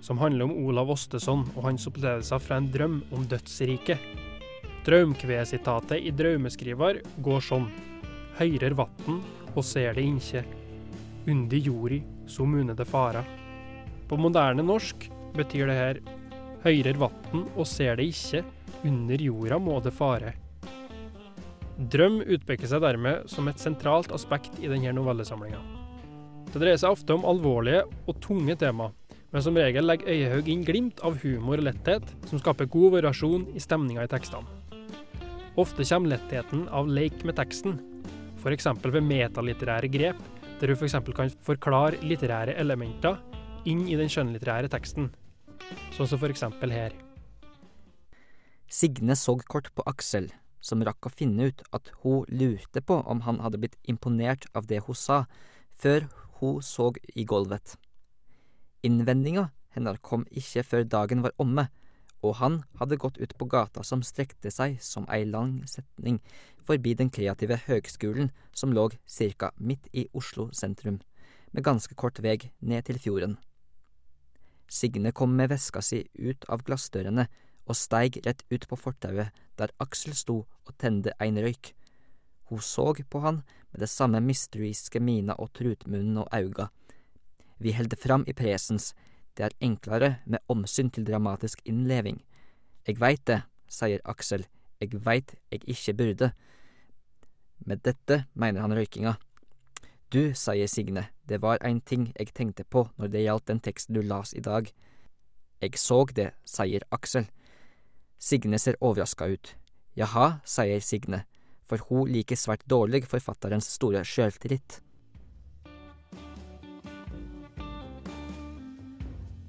som 0.00 0.18
handler 0.18 0.44
om 0.44 0.66
Olav 0.66 0.90
Ostesson 0.90 1.46
og 1.54 1.62
hans 1.62 1.86
opplevelser 1.86 2.38
fra 2.42 2.56
en 2.56 2.70
drøm 2.72 3.02
om 3.12 3.24
dødsriket. 3.24 3.98
Draumkveet-sitatet 4.84 6.02
i 6.02 6.10
'Draumeskriver' 6.10 7.02
går 7.22 7.40
sånn. 7.40 7.70
Høyrer 8.38 8.74
vatn 8.74 9.22
og 9.54 9.64
ser 9.64 9.94
det 9.94 10.02
inkje. 10.02 10.65
Undi 11.26 11.58
jordi, 11.58 12.02
som 12.26 12.50
mune 12.50 12.74
det 12.74 12.84
fara. 12.86 13.24
På 14.08 14.16
moderne 14.16 14.62
norsk 14.62 15.08
betyr 15.34 15.66
det 15.66 15.78
her 15.78 16.02
høyrer 16.62 16.98
vatn 17.00 17.46
og 17.56 17.66
ser 17.66 17.98
det 17.98 18.10
ikke, 18.12 18.44
under 18.86 19.22
jorda 19.22 19.58
må 19.58 19.80
det 19.82 19.94
fare. 19.96 20.34
Drøm 21.76 22.20
utpeker 22.22 22.70
seg 22.70 22.84
dermed 22.84 23.26
som 23.28 23.48
et 23.50 23.60
sentralt 23.60 24.14
aspekt 24.14 24.54
i 24.62 24.70
denne 24.70 24.94
novellesamlinga. 24.96 25.58
Det 26.52 26.62
dreier 26.62 26.78
seg 26.80 26.94
ofte 26.94 27.16
om 27.16 27.26
alvorlige 27.28 27.82
og 28.06 28.22
tunge 28.24 28.54
tema, 28.56 28.92
men 29.34 29.42
som 29.44 29.58
regel 29.58 29.84
legger 29.84 30.08
Øyehaug 30.08 30.46
inn 30.48 30.62
glimt 30.64 31.02
av 31.04 31.18
humor 31.20 31.58
og 31.58 31.66
letthet, 31.66 32.06
som 32.30 32.40
skaper 32.40 32.70
god 32.70 32.94
variasjon 32.94 33.50
i 33.52 33.60
stemninga 33.60 34.06
i 34.06 34.12
tekstene. 34.14 34.46
Ofte 35.58 35.84
kommer 35.88 36.14
lettheten 36.14 36.64
av 36.68 36.88
leik 36.88 37.24
med 37.26 37.36
teksten, 37.36 37.80
f.eks. 38.40 38.70
ved 38.84 39.04
metalitterære 39.04 39.90
grep, 39.92 40.22
der 40.60 40.72
hun 40.72 40.78
f.eks. 40.78 40.96
kan 41.14 41.32
forklare 41.44 42.00
litterære 42.00 42.54
elementer 42.56 43.18
inn 43.68 43.84
i 43.90 43.96
den 43.98 44.08
skjønnlitterære 44.12 44.70
teksten, 44.72 45.10
sånn 45.96 46.08
som 46.08 46.20
f.eks. 46.20 46.46
her. 46.72 46.94
Signe 48.66 49.16
så 49.16 49.36
kort 49.46 49.68
på 49.76 49.84
Aksel, 49.86 50.30
som 50.60 50.82
rakk 50.82 51.06
å 51.06 51.12
finne 51.12 51.50
ut 51.50 51.62
at 51.76 51.92
hun 52.02 52.24
lurte 52.32 52.82
på 52.82 52.98
om 53.06 53.22
han 53.26 53.42
hadde 53.44 53.60
blitt 53.62 53.76
imponert 53.84 54.48
av 54.56 54.66
det 54.70 54.82
hun 54.86 54.98
sa, 54.98 55.24
før 55.76 56.08
hun 56.40 56.62
så 56.64 56.90
i 57.14 57.26
gulvet. 57.28 57.76
Innvendinga 58.86 59.50
hennes 59.76 60.00
kom 60.02 60.24
ikke 60.32 60.64
før 60.64 60.88
dagen 60.88 61.22
var 61.24 61.36
omme, 61.42 61.68
og 62.24 62.38
han 62.40 62.62
hadde 62.80 62.98
gått 63.00 63.18
ut 63.18 63.34
på 63.38 63.48
gata 63.50 63.82
som 63.84 64.02
strekte 64.02 64.50
seg 64.50 64.78
som 64.82 65.06
ei 65.12 65.24
lang 65.28 65.58
setning 65.68 66.20
forbi 66.66 66.94
den 66.98 67.10
kreative 67.10 67.58
høgskolen 67.66 68.30
som 68.56 68.72
lå 68.74 68.88
cirka 69.06 69.52
midt 69.56 69.88
i 69.92 70.06
Oslo 70.12 70.48
sentrum, 70.52 71.00
med 71.52 71.64
ganske 71.64 71.94
kort 71.94 72.18
veg 72.22 72.50
ned 72.60 72.88
til 72.88 72.98
fjorden. 72.98 73.36
Signe 74.68 75.12
kom 75.12 75.36
med 75.36 75.52
veska 75.52 75.82
si 75.82 76.02
ut 76.18 76.44
av 76.50 76.64
glassdørene 76.66 77.28
og 77.66 77.78
steig 77.78 78.18
rett 78.26 78.42
ut 78.50 78.66
på 78.68 78.78
fortauet 78.78 79.34
der 79.58 79.72
Aksel 79.82 80.14
sto 80.14 80.42
og 80.66 80.72
tende 80.78 81.14
ein 81.22 81.38
røyk. 81.38 81.72
Hun 82.50 82.62
så 82.62 82.92
på 82.94 83.20
han 83.20 83.42
med 83.72 83.80
det 83.80 83.90
samme 83.90 84.20
mysteriske 84.20 85.00
mina 85.00 85.34
og 85.38 85.52
trutmunnen 85.52 86.18
og 86.18 86.28
auga. 86.32 86.68
Vi 87.58 87.72
held 87.72 87.94
fram 87.98 88.24
i 88.26 88.32
presens, 88.32 88.94
det 89.36 89.44
er 89.46 89.56
enklere 89.60 90.10
med 90.24 90.42
omsyn 90.48 90.90
til 90.90 91.06
dramatisk 91.06 91.60
innleving. 91.68 92.22
Eg 92.88 93.00
veit 93.02 93.22
det, 93.28 93.42
sier 93.68 94.02
Aksel, 94.08 94.46
eg 94.80 94.96
veit 95.04 95.34
eg 95.52 95.64
ikkje 95.68 95.96
burde. 95.96 96.30
Med 97.66 97.82
dette 97.84 98.24
mener 98.34 98.64
han 98.64 98.74
røykinga. 98.76 99.16
Du, 100.12 100.32
sier 100.38 100.70
Signe, 100.70 101.08
det 101.26 101.40
var 101.42 101.58
ein 101.66 101.80
ting 101.82 102.12
eg 102.14 102.30
tenkte 102.32 102.64
på 102.64 102.86
når 102.96 103.10
det 103.12 103.24
gjaldt 103.24 103.48
den 103.50 103.62
teksten 103.64 103.96
du 103.96 104.04
las 104.06 104.32
i 104.38 104.44
dag. 104.44 104.70
Eg 105.60 105.78
såg 105.80 106.14
det, 106.14 106.30
sier 106.46 106.84
Aksel. 106.94 107.26
Signe 108.18 108.60
ser 108.62 108.78
overraska 108.80 109.26
ut. 109.26 109.54
Jaha, 109.98 110.38
sier 110.46 110.80
Signe, 110.80 111.24
for 111.66 111.82
hun 111.88 112.12
liker 112.12 112.38
svært 112.38 112.64
dårlig 112.70 113.04
forfatterens 113.10 113.68
store 113.74 114.04
sjøltillit. 114.06 114.80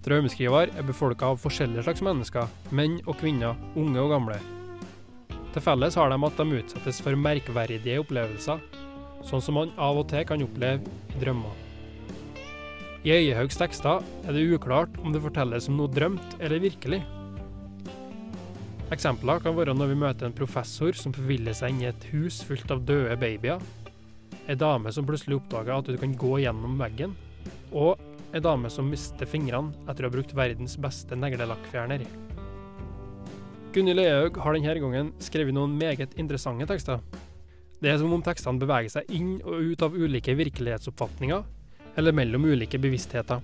Draumeskriver 0.08 0.70
er 0.72 0.86
befolka 0.88 1.34
av 1.34 1.42
forskjellige 1.44 1.84
slags 1.84 2.04
mennesker, 2.06 2.48
menn 2.72 3.02
og 3.04 3.18
kvinner, 3.20 3.58
unge 3.76 4.00
og 4.00 4.14
gamle. 4.14 4.38
Til 5.52 5.64
felles 5.66 5.98
har 6.00 6.14
de 6.14 6.20
at 6.24 6.40
de 6.40 6.60
utsettes 6.62 7.02
for 7.04 7.20
merkverdige 7.20 8.00
opplevelser, 8.00 8.62
sånn 9.28 9.44
som 9.44 9.60
man 9.60 9.74
av 9.76 10.00
og 10.00 10.08
til 10.08 10.24
kan 10.30 10.46
oppleve 10.46 10.96
i 11.12 11.20
drømmer. 11.20 11.60
I 13.04 13.18
Øyehaugs 13.18 13.60
tekster 13.60 14.00
er 14.24 14.36
det 14.36 14.48
uklart 14.48 14.96
om 15.04 15.12
det 15.12 15.26
fortelles 15.28 15.68
om 15.68 15.76
noe 15.82 15.92
drømt 15.92 16.40
eller 16.40 16.64
virkelig. 16.64 17.04
Eksempler 18.96 19.44
kan 19.44 19.60
være 19.60 19.76
når 19.76 19.92
vi 19.92 20.02
møter 20.08 20.30
en 20.30 20.40
professor 20.40 20.96
som 20.96 21.16
forviller 21.16 21.56
seg 21.58 21.74
inn 21.74 21.84
i 21.84 21.92
et 21.92 22.12
hus 22.14 22.40
fullt 22.48 22.72
av 22.72 22.88
døde 22.88 23.20
babyer, 23.20 23.60
ei 24.48 24.56
dame 24.56 24.94
som 24.96 25.08
plutselig 25.08 25.42
oppdager 25.42 25.76
at 25.76 25.92
du 25.92 26.00
kan 26.00 26.16
gå 26.16 26.38
gjennom 26.46 26.80
veggen, 26.80 27.12
og 27.76 28.00
ei 28.36 28.42
dame 28.44 28.70
som 28.74 28.90
mister 28.92 29.30
fingrene 29.30 29.74
etter 29.88 30.06
å 30.06 30.10
ha 30.10 30.16
brukt 30.18 30.34
verdens 30.36 30.76
beste 30.82 31.16
neglelakkfjerner. 31.20 32.04
Gunhild 33.76 34.02
Øyehaug 34.02 34.40
har 34.42 34.56
denne 34.56 34.76
gangen 34.82 35.14
skrevet 35.22 35.56
noen 35.56 35.76
meget 35.78 36.16
interessante 36.18 36.68
tekster. 36.70 37.02
Det 37.78 37.92
er 37.92 38.00
som 38.02 38.14
om 38.16 38.24
tekstene 38.26 38.58
beveger 38.58 38.90
seg 38.90 39.12
inn 39.14 39.36
og 39.44 39.72
ut 39.72 39.84
av 39.86 39.94
ulike 39.94 40.34
virkelighetsoppfatninger, 40.40 41.44
eller 41.98 42.16
mellom 42.16 42.48
ulike 42.50 42.80
bevisstheter. 42.82 43.44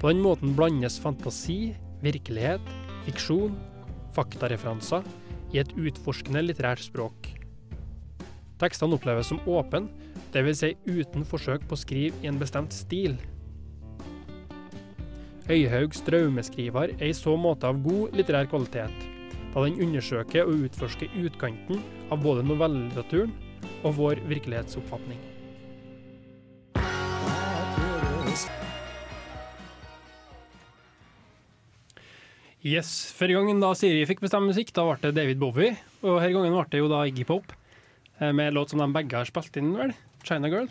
På 0.00 0.10
den 0.10 0.20
måten 0.20 0.52
blandes 0.58 0.98
fantasi, 1.00 1.72
virkelighet, 2.02 2.64
fiksjon, 3.06 3.54
faktareferanser 4.12 5.06
i 5.54 5.62
et 5.62 5.72
utforskende 5.78 6.42
litterært 6.44 6.84
språk. 6.84 7.30
Tekstene 8.60 8.98
oppleves 8.98 9.32
som 9.32 9.40
åpne, 9.48 9.86
dvs. 10.34 10.60
Si 10.60 10.72
uten 10.86 11.24
forsøk 11.28 11.64
på 11.68 11.76
å 11.76 11.80
skrive 11.80 12.20
i 12.22 12.28
en 12.30 12.40
bestemt 12.40 12.74
stil. 12.76 13.16
Øyehaugs 15.50 16.04
draumeskriver 16.06 16.92
er 17.00 17.08
i 17.08 17.14
så 17.16 17.32
måte 17.34 17.66
av 17.66 17.80
god 17.82 18.12
litterær 18.14 18.46
kvalitet, 18.46 19.06
da 19.50 19.64
den 19.64 19.80
undersøker 19.82 20.46
og 20.46 20.68
utforsker 20.68 21.10
utkanten 21.18 21.80
av 22.14 22.22
både 22.22 22.44
novellelitteraturen 22.46 23.32
og 23.82 23.96
vår 23.98 24.22
virkelighetsoppfatning. 24.30 25.18
Yes, 32.62 33.10
Forrige 33.18 33.40
gangen 33.40 33.58
da 33.58 33.72
Siri 33.74 34.04
fikk 34.06 34.22
bestemme 34.22 34.52
musikk, 34.52 34.70
da 34.70 34.84
ble 34.86 35.08
det 35.08 35.16
David 35.16 35.40
Bowie. 35.42 35.74
Og 36.06 36.20
her 36.22 36.30
gangen 36.30 36.54
ble 36.54 36.68
det 36.70 36.84
jo 36.84 36.92
da 36.92 37.02
Iggy 37.10 37.26
Pop, 37.26 37.50
eh, 38.20 38.30
med 38.30 38.54
låt 38.54 38.70
som 38.70 38.78
de 38.78 38.86
begge 38.94 39.18
har 39.18 39.26
spilt 39.26 39.58
inn, 39.58 39.74
vel? 39.74 39.90
China 40.22 40.46
Girl. 40.46 40.70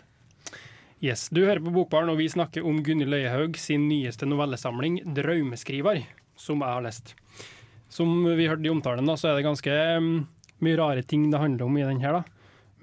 Yes, 1.01 1.29
Du 1.33 1.39
hører 1.41 1.57
på 1.65 1.71
Bokbaren, 1.73 2.11
og 2.13 2.19
vi 2.19 2.27
snakker 2.29 2.61
om 2.61 2.75
Gunhild 2.85 3.15
Øyehaug 3.17 3.55
sin 3.57 3.87
nyeste 3.89 4.27
novellesamling 4.29 4.99
'Draumeskriver', 5.01 6.03
som 6.37 6.61
jeg 6.61 6.69
har 6.69 6.83
lest. 6.85 7.15
Som 7.89 8.21
vi 8.37 8.45
hørte 8.45 8.67
i 8.67 8.69
omtalen, 8.69 9.09
da, 9.09 9.15
så 9.17 9.31
er 9.31 9.39
det 9.39 9.47
ganske 9.47 9.71
mm, 9.97 10.27
mye 10.61 10.77
rare 10.77 11.01
ting 11.01 11.31
det 11.31 11.39
handler 11.41 11.65
om 11.65 11.79
i 11.79 11.87
den 11.87 12.03
her, 12.05 12.19
da. 12.19 12.23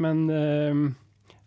Men 0.02 0.26
eh, 0.34 0.90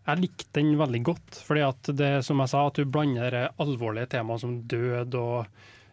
jeg 0.07 0.21
likte 0.21 0.47
den 0.55 0.77
veldig 0.79 1.03
godt, 1.03 1.43
fordi 1.43 1.67
at 1.67 1.91
det 1.91 2.23
som 2.23 2.39
jeg 2.39 2.53
sa, 2.55 2.63
at 2.67 2.79
du 2.79 2.85
blander 2.85 3.51
alvorlige 3.59 4.07
temaer 4.15 4.39
som 4.39 4.61
død 4.63 5.13
og 5.19 5.45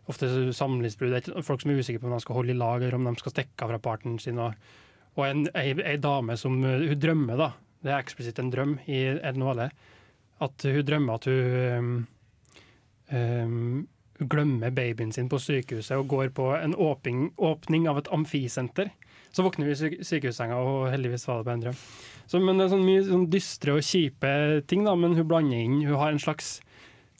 ofte 0.06 0.30
samlivsbrudd. 0.54 1.42
Folk 1.42 1.60
som 1.60 1.74
er 1.74 1.82
usikre 1.82 1.98
på 1.98 2.06
om 2.06 2.14
de 2.14 2.22
skal 2.22 2.38
holde 2.38 2.54
i 2.54 2.58
lag, 2.62 2.78
eller 2.78 2.94
om 2.94 3.10
de 3.10 3.18
skal 3.18 3.34
stikke 3.34 3.66
av 3.66 3.74
fra 3.74 3.82
partneren 3.82 4.22
sin. 4.22 4.38
Og, 4.38 4.54
og 5.18 5.26
en, 5.26 5.48
ei, 5.58 5.98
dame 5.98 6.38
som 6.38 6.54
hun 6.62 6.98
drømmer, 7.02 7.36
da. 7.36 7.52
Det 7.82 7.90
er 7.90 7.98
eksplisitt 7.98 8.38
en 8.38 8.54
drøm 8.54 8.78
i 8.86 9.08
en 9.18 9.42
novelle. 9.42 9.72
At 10.44 10.66
hun 10.66 10.84
drømmer 10.86 11.18
at 11.18 11.28
hun 11.28 12.06
um, 13.10 13.88
glemmer 14.18 14.74
babyen 14.74 15.12
sin 15.14 15.28
på 15.30 15.38
sykehuset 15.42 15.96
og 15.98 16.08
går 16.10 16.32
på 16.34 16.50
en 16.58 16.74
åpning, 16.74 17.32
åpning 17.38 17.88
av 17.90 18.00
et 18.00 18.10
amfisenter. 18.14 18.90
Så 19.30 19.44
våkner 19.44 19.68
vi 19.68 19.74
i 19.74 19.78
syk- 19.78 19.98
sykehussenga, 20.06 20.56
og 20.56 20.88
heldigvis 20.92 21.26
var 21.28 21.40
det 21.40 21.48
bare 21.48 21.58
en 21.58 21.64
drøm. 21.66 21.82
Så, 22.28 22.40
men 22.42 22.58
det 22.58 22.66
er 22.66 22.72
sånn 22.72 22.86
mye 22.86 23.04
sånn 23.06 23.26
dystre 23.30 23.76
og 23.76 23.84
kjipe 23.84 24.30
ting, 24.70 24.86
da, 24.88 24.94
men 24.98 25.14
hun 25.16 25.28
blander 25.28 25.60
inn 25.60 25.82
Hun 25.84 26.00
har 26.00 26.12
en 26.12 26.22
slags 26.22 26.58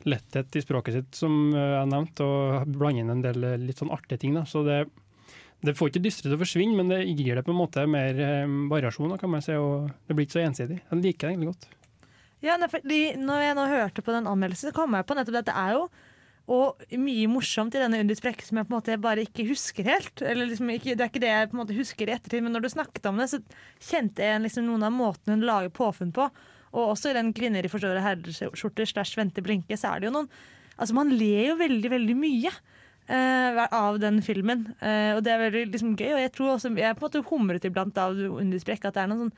letthet 0.09 0.57
i 0.57 0.63
språket 0.63 0.97
sitt, 0.97 1.11
som 1.19 1.53
eh, 1.53 1.75
jeg 1.77 1.91
nevnte, 1.93 2.25
og 2.25 2.73
blander 2.75 3.05
inn 3.05 3.15
en 3.17 3.23
del 3.25 3.45
eh, 3.45 3.61
litt 3.61 3.81
sånn 3.83 3.93
artige 3.95 4.23
ting. 4.25 4.37
Da. 4.39 4.45
Så 4.49 4.65
det, 4.67 4.83
det 5.67 5.75
får 5.79 5.93
ikke 5.93 6.05
dystre 6.07 6.31
til 6.31 6.39
å 6.39 6.43
forsvinne, 6.43 6.79
men 6.79 6.93
det 6.93 7.03
gir 7.19 7.39
det 7.39 7.45
på 7.47 7.55
en 7.55 7.61
måte 7.61 7.85
mer 7.91 8.23
um, 8.47 8.61
variasjon, 8.73 9.17
kan 9.21 9.33
man 9.33 9.45
si, 9.45 9.57
og 9.59 9.91
det 10.07 10.17
blir 10.17 10.29
ikke 10.29 10.39
så 10.39 10.45
ensidig. 10.47 10.81
Jeg 10.81 11.03
liker 11.05 11.29
det 11.29 11.35
egentlig 11.35 11.53
godt. 11.53 11.69
Ja, 12.45 12.55
fordi 12.71 13.17
når 13.19 13.43
jeg 13.43 13.57
nå 13.59 13.65
hørte 13.71 14.05
på 14.05 14.15
den 14.15 14.29
anmeldelsen, 14.31 14.71
så 14.71 14.77
kom 14.77 14.95
jeg 14.95 15.07
på 15.09 15.17
nettopp 15.19 15.41
at 15.41 15.51
det 15.51 15.57
er 15.59 15.75
jo 15.79 15.89
og 16.49 16.81
mye 16.97 17.29
morsomt 17.29 17.75
i 17.77 17.81
denne 17.83 17.99
Undis 18.01 18.23
Brekke 18.25 18.47
som 18.47 18.57
jeg 18.57 18.65
på 18.65 18.73
en 18.73 18.79
måte 18.79 18.95
bare 19.05 19.25
ikke 19.27 19.45
husker 19.51 19.85
helt. 19.85 20.23
Eller 20.25 20.49
liksom 20.49 20.71
ikke, 20.73 20.95
det 20.97 21.05
er 21.05 21.11
ikke 21.11 21.21
det 21.21 21.33
jeg 21.33 21.51
på 21.51 21.59
en 21.59 21.61
måte 21.61 21.77
husker 21.77 22.09
i 22.09 22.15
ettertid, 22.15 22.41
men 22.45 22.55
når 22.57 22.65
du 22.65 22.71
snakket 22.73 23.09
om 23.11 23.21
det, 23.21 23.27
så 23.29 23.43
kjente 23.85 24.25
jeg 24.25 24.41
liksom 24.47 24.65
noen 24.65 24.87
av 24.89 24.95
måtene 24.97 25.37
hun 25.37 25.45
lager 25.45 25.75
påfunn 25.77 26.15
på. 26.17 26.31
Og 26.73 26.95
også 26.95 27.11
i 27.11 27.19
den 27.19 27.35
'Kvinner 27.37 27.65
i 27.65 27.73
forståere 27.73 28.05
herreskjorter' 28.05 28.89
slash 28.89 29.17
Vente 29.17 29.45
Blinke, 29.45 29.77
så 29.77 29.93
er 29.93 30.01
det 30.01 30.09
jo 30.09 30.17
noen 30.17 30.31
Altså, 30.79 30.95
man 30.95 31.11
ler 31.11 31.49
jo 31.49 31.57
veldig, 31.59 31.91
veldig 31.91 32.17
mye. 32.17 32.51
eh, 33.09 33.67
av 33.73 33.99
den 33.99 34.21
filmen. 34.23 34.67
Eh, 34.81 35.17
og 35.17 35.25
det 35.25 35.33
er 35.33 35.51
veldig 35.51 35.73
liksom, 35.73 35.97
gøy. 35.97 36.13
Og 36.13 36.21
jeg 36.21 36.33
tror 36.33 36.51
også, 36.55 36.77
jeg 36.77 36.97
på 36.97 37.07
en 37.07 37.09
måte 37.09 37.25
humret 37.31 37.65
iblant 37.65 37.97
av 37.99 38.13
Undis 38.13 38.67
Brekke 38.69 38.91
at 38.91 38.95
det 38.95 39.03
er 39.03 39.09
noen 39.09 39.23
sånn 39.25 39.33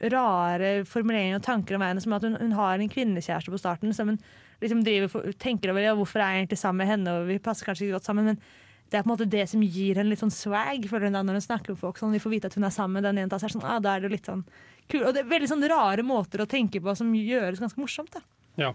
rare 0.00 0.70
formuleringer 0.88 1.40
og 1.40 1.44
tanker 1.44 1.76
om 1.76 1.84
henne, 1.84 2.00
som 2.00 2.16
at 2.16 2.24
hun, 2.24 2.38
hun 2.40 2.56
har 2.56 2.78
en 2.78 2.92
kvinnekjæreste 2.92 3.52
på 3.52 3.60
starten 3.60 3.92
som 3.96 4.08
hun 4.12 4.20
liksom 4.60 4.82
for, 5.12 5.32
tenker 5.40 5.72
over 5.72 5.84
ja, 5.84 5.94
hvorfor 5.96 6.20
er 6.20 6.34
jeg 6.34 6.44
egentlig 6.44 6.58
sammen 6.60 6.84
med 6.84 6.92
henne, 6.92 7.14
og 7.16 7.28
vi 7.28 7.38
passer 7.42 7.68
kanskje 7.68 7.86
ikke 7.86 7.98
godt 7.98 8.08
sammen. 8.08 8.32
men 8.32 8.40
det 8.90 8.98
er 8.98 9.04
på 9.04 9.06
en 9.06 9.12
måte 9.12 9.30
det 9.30 9.44
som 9.46 9.62
gir 9.62 10.00
henne 10.00 10.10
litt 10.10 10.18
sånn 10.18 10.32
swag 10.34 10.86
føler 10.90 11.06
hun 11.06 11.14
da, 11.14 11.22
når 11.22 11.38
hun 11.38 11.44
snakker 11.44 11.74
med 11.74 11.78
folk. 11.78 11.98
sånn, 12.00 12.10
Vi 12.10 12.18
får 12.18 12.32
vite 12.32 12.50
at 12.50 12.56
hun 12.58 12.66
er 12.66 12.74
sammen 12.74 12.98
med 12.98 13.06
den 13.06 13.22
jenta. 13.22 13.38
Så 13.38 13.46
er 13.46 13.52
sånn, 13.54 13.62
ah, 13.62 13.78
da 13.78 13.94
er 13.94 14.02
det 14.02 14.10
litt 14.10 14.26
sånn 14.26 14.42
kul. 14.90 15.04
Og 15.04 15.14
det 15.14 15.22
er 15.22 15.30
veldig 15.30 15.50
sånn 15.52 15.62
rare 15.70 16.02
måter 16.02 16.42
å 16.42 16.48
tenke 16.50 16.82
på 16.82 16.94
som 16.98 17.12
gjøres 17.14 17.62
ganske 17.62 17.78
morsomt. 17.78 18.10
da. 18.10 18.24
Ja. 18.58 18.72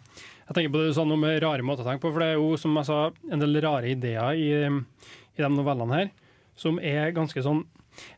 Jeg 0.47 0.55
tenker 0.55 0.71
på 0.71 0.85
det 0.85 0.95
sa 0.95 1.03
noe 1.03 1.19
med 1.19 1.41
rare 1.43 1.65
måter 1.67 1.83
å 1.83 1.89
tenke 1.89 2.05
på, 2.05 2.13
for 2.15 2.23
det 2.23 2.29
er 2.31 2.39
jo 2.39 2.55
som 2.61 2.79
jeg 2.79 2.87
sa, 2.87 2.99
en 3.27 3.43
del 3.43 3.59
rare 3.65 3.91
ideer 3.91 4.39
i, 4.39 4.49
i 5.35 5.43
de 5.43 5.51
novellene 5.51 5.99
her, 5.99 6.13
som 6.55 6.79
er 6.79 7.11
ganske 7.15 7.43
sånn 7.43 7.65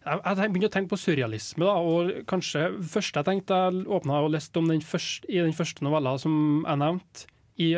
jeg, 0.06 0.52
begynte 0.52 0.70
å 0.70 0.74
tenke 0.74 0.92
på 0.94 1.00
surrealisme, 1.02 1.66
da, 1.68 1.76
og 1.78 2.24
kanskje 2.30 2.70
første 2.94 3.22
jeg 3.22 3.28
tenkte 3.28 3.60
jeg 3.62 3.88
åpna 3.98 4.22
og 4.26 4.32
leste 4.34 4.62
om 4.62 4.70
den 4.72 4.84
første, 4.86 5.28
i 5.30 5.42
den 5.42 5.56
første 5.58 5.86
novella 5.86 6.16
som 6.22 6.66
jeg 6.66 6.82
nevnte 6.84 7.28
i, 7.58 7.74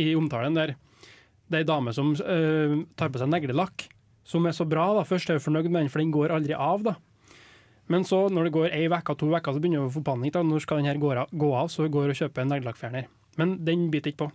i 0.00 0.06
omtalen, 0.18 0.58
der 0.58 0.76
det 1.44 1.58
er 1.58 1.64
ei 1.64 1.68
dame 1.68 1.92
som 1.94 2.14
eh, 2.16 2.78
tar 2.96 3.10
på 3.12 3.20
seg 3.20 3.28
neglelakk, 3.30 3.84
som 4.26 4.46
er 4.48 4.54
så 4.56 4.64
bra. 4.68 4.86
da, 4.96 5.02
Først 5.06 5.28
er 5.28 5.38
hun 5.38 5.44
fornøyd 5.44 5.68
med 5.68 5.84
den, 5.84 5.90
for 5.92 6.00
den 6.00 6.14
går 6.14 6.32
aldri 6.34 6.56
av. 6.56 6.86
da. 6.86 6.94
Men 7.92 8.06
så, 8.08 8.22
når 8.32 8.48
det 8.48 8.54
går 8.54 8.70
ei 8.72 8.86
uke, 8.88 9.16
to 9.20 9.28
uker, 9.28 9.52
så 9.52 9.60
begynner 9.60 9.84
hun 9.84 9.90
å 9.90 9.94
få 9.94 10.04
panikk. 10.06 10.32
da, 10.38 10.42
Når 10.42 10.64
skal 10.64 10.80
den 10.80 10.88
her 10.88 10.96
gå 10.96 11.50
av? 11.52 11.68
Så 11.68 11.84
hun 11.84 11.92
går 11.92 12.14
og 12.14 12.20
kjøper 12.22 12.42
en 12.42 12.54
neglelakkfjerner. 12.54 13.10
Men 13.36 13.58
den 13.66 13.90
biter 13.92 14.12
ikke 14.12 14.24
på. 14.24 14.30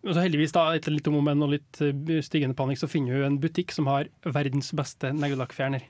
Så 0.00 0.16
heldigvis, 0.16 0.54
da, 0.56 0.64
etter 0.72 0.94
litt 0.94 1.08
om 1.10 1.18
og 1.20 1.50
litt 1.52 1.80
eh, 1.84 2.20
stigende 2.24 2.56
panikk, 2.56 2.80
så 2.80 2.88
finner 2.88 3.18
hun 3.18 3.26
en 3.26 3.40
butikk 3.42 3.74
som 3.76 3.88
har 3.90 4.08
verdens 4.24 4.72
beste 4.76 5.12
neglelakkfjerner. 5.12 5.84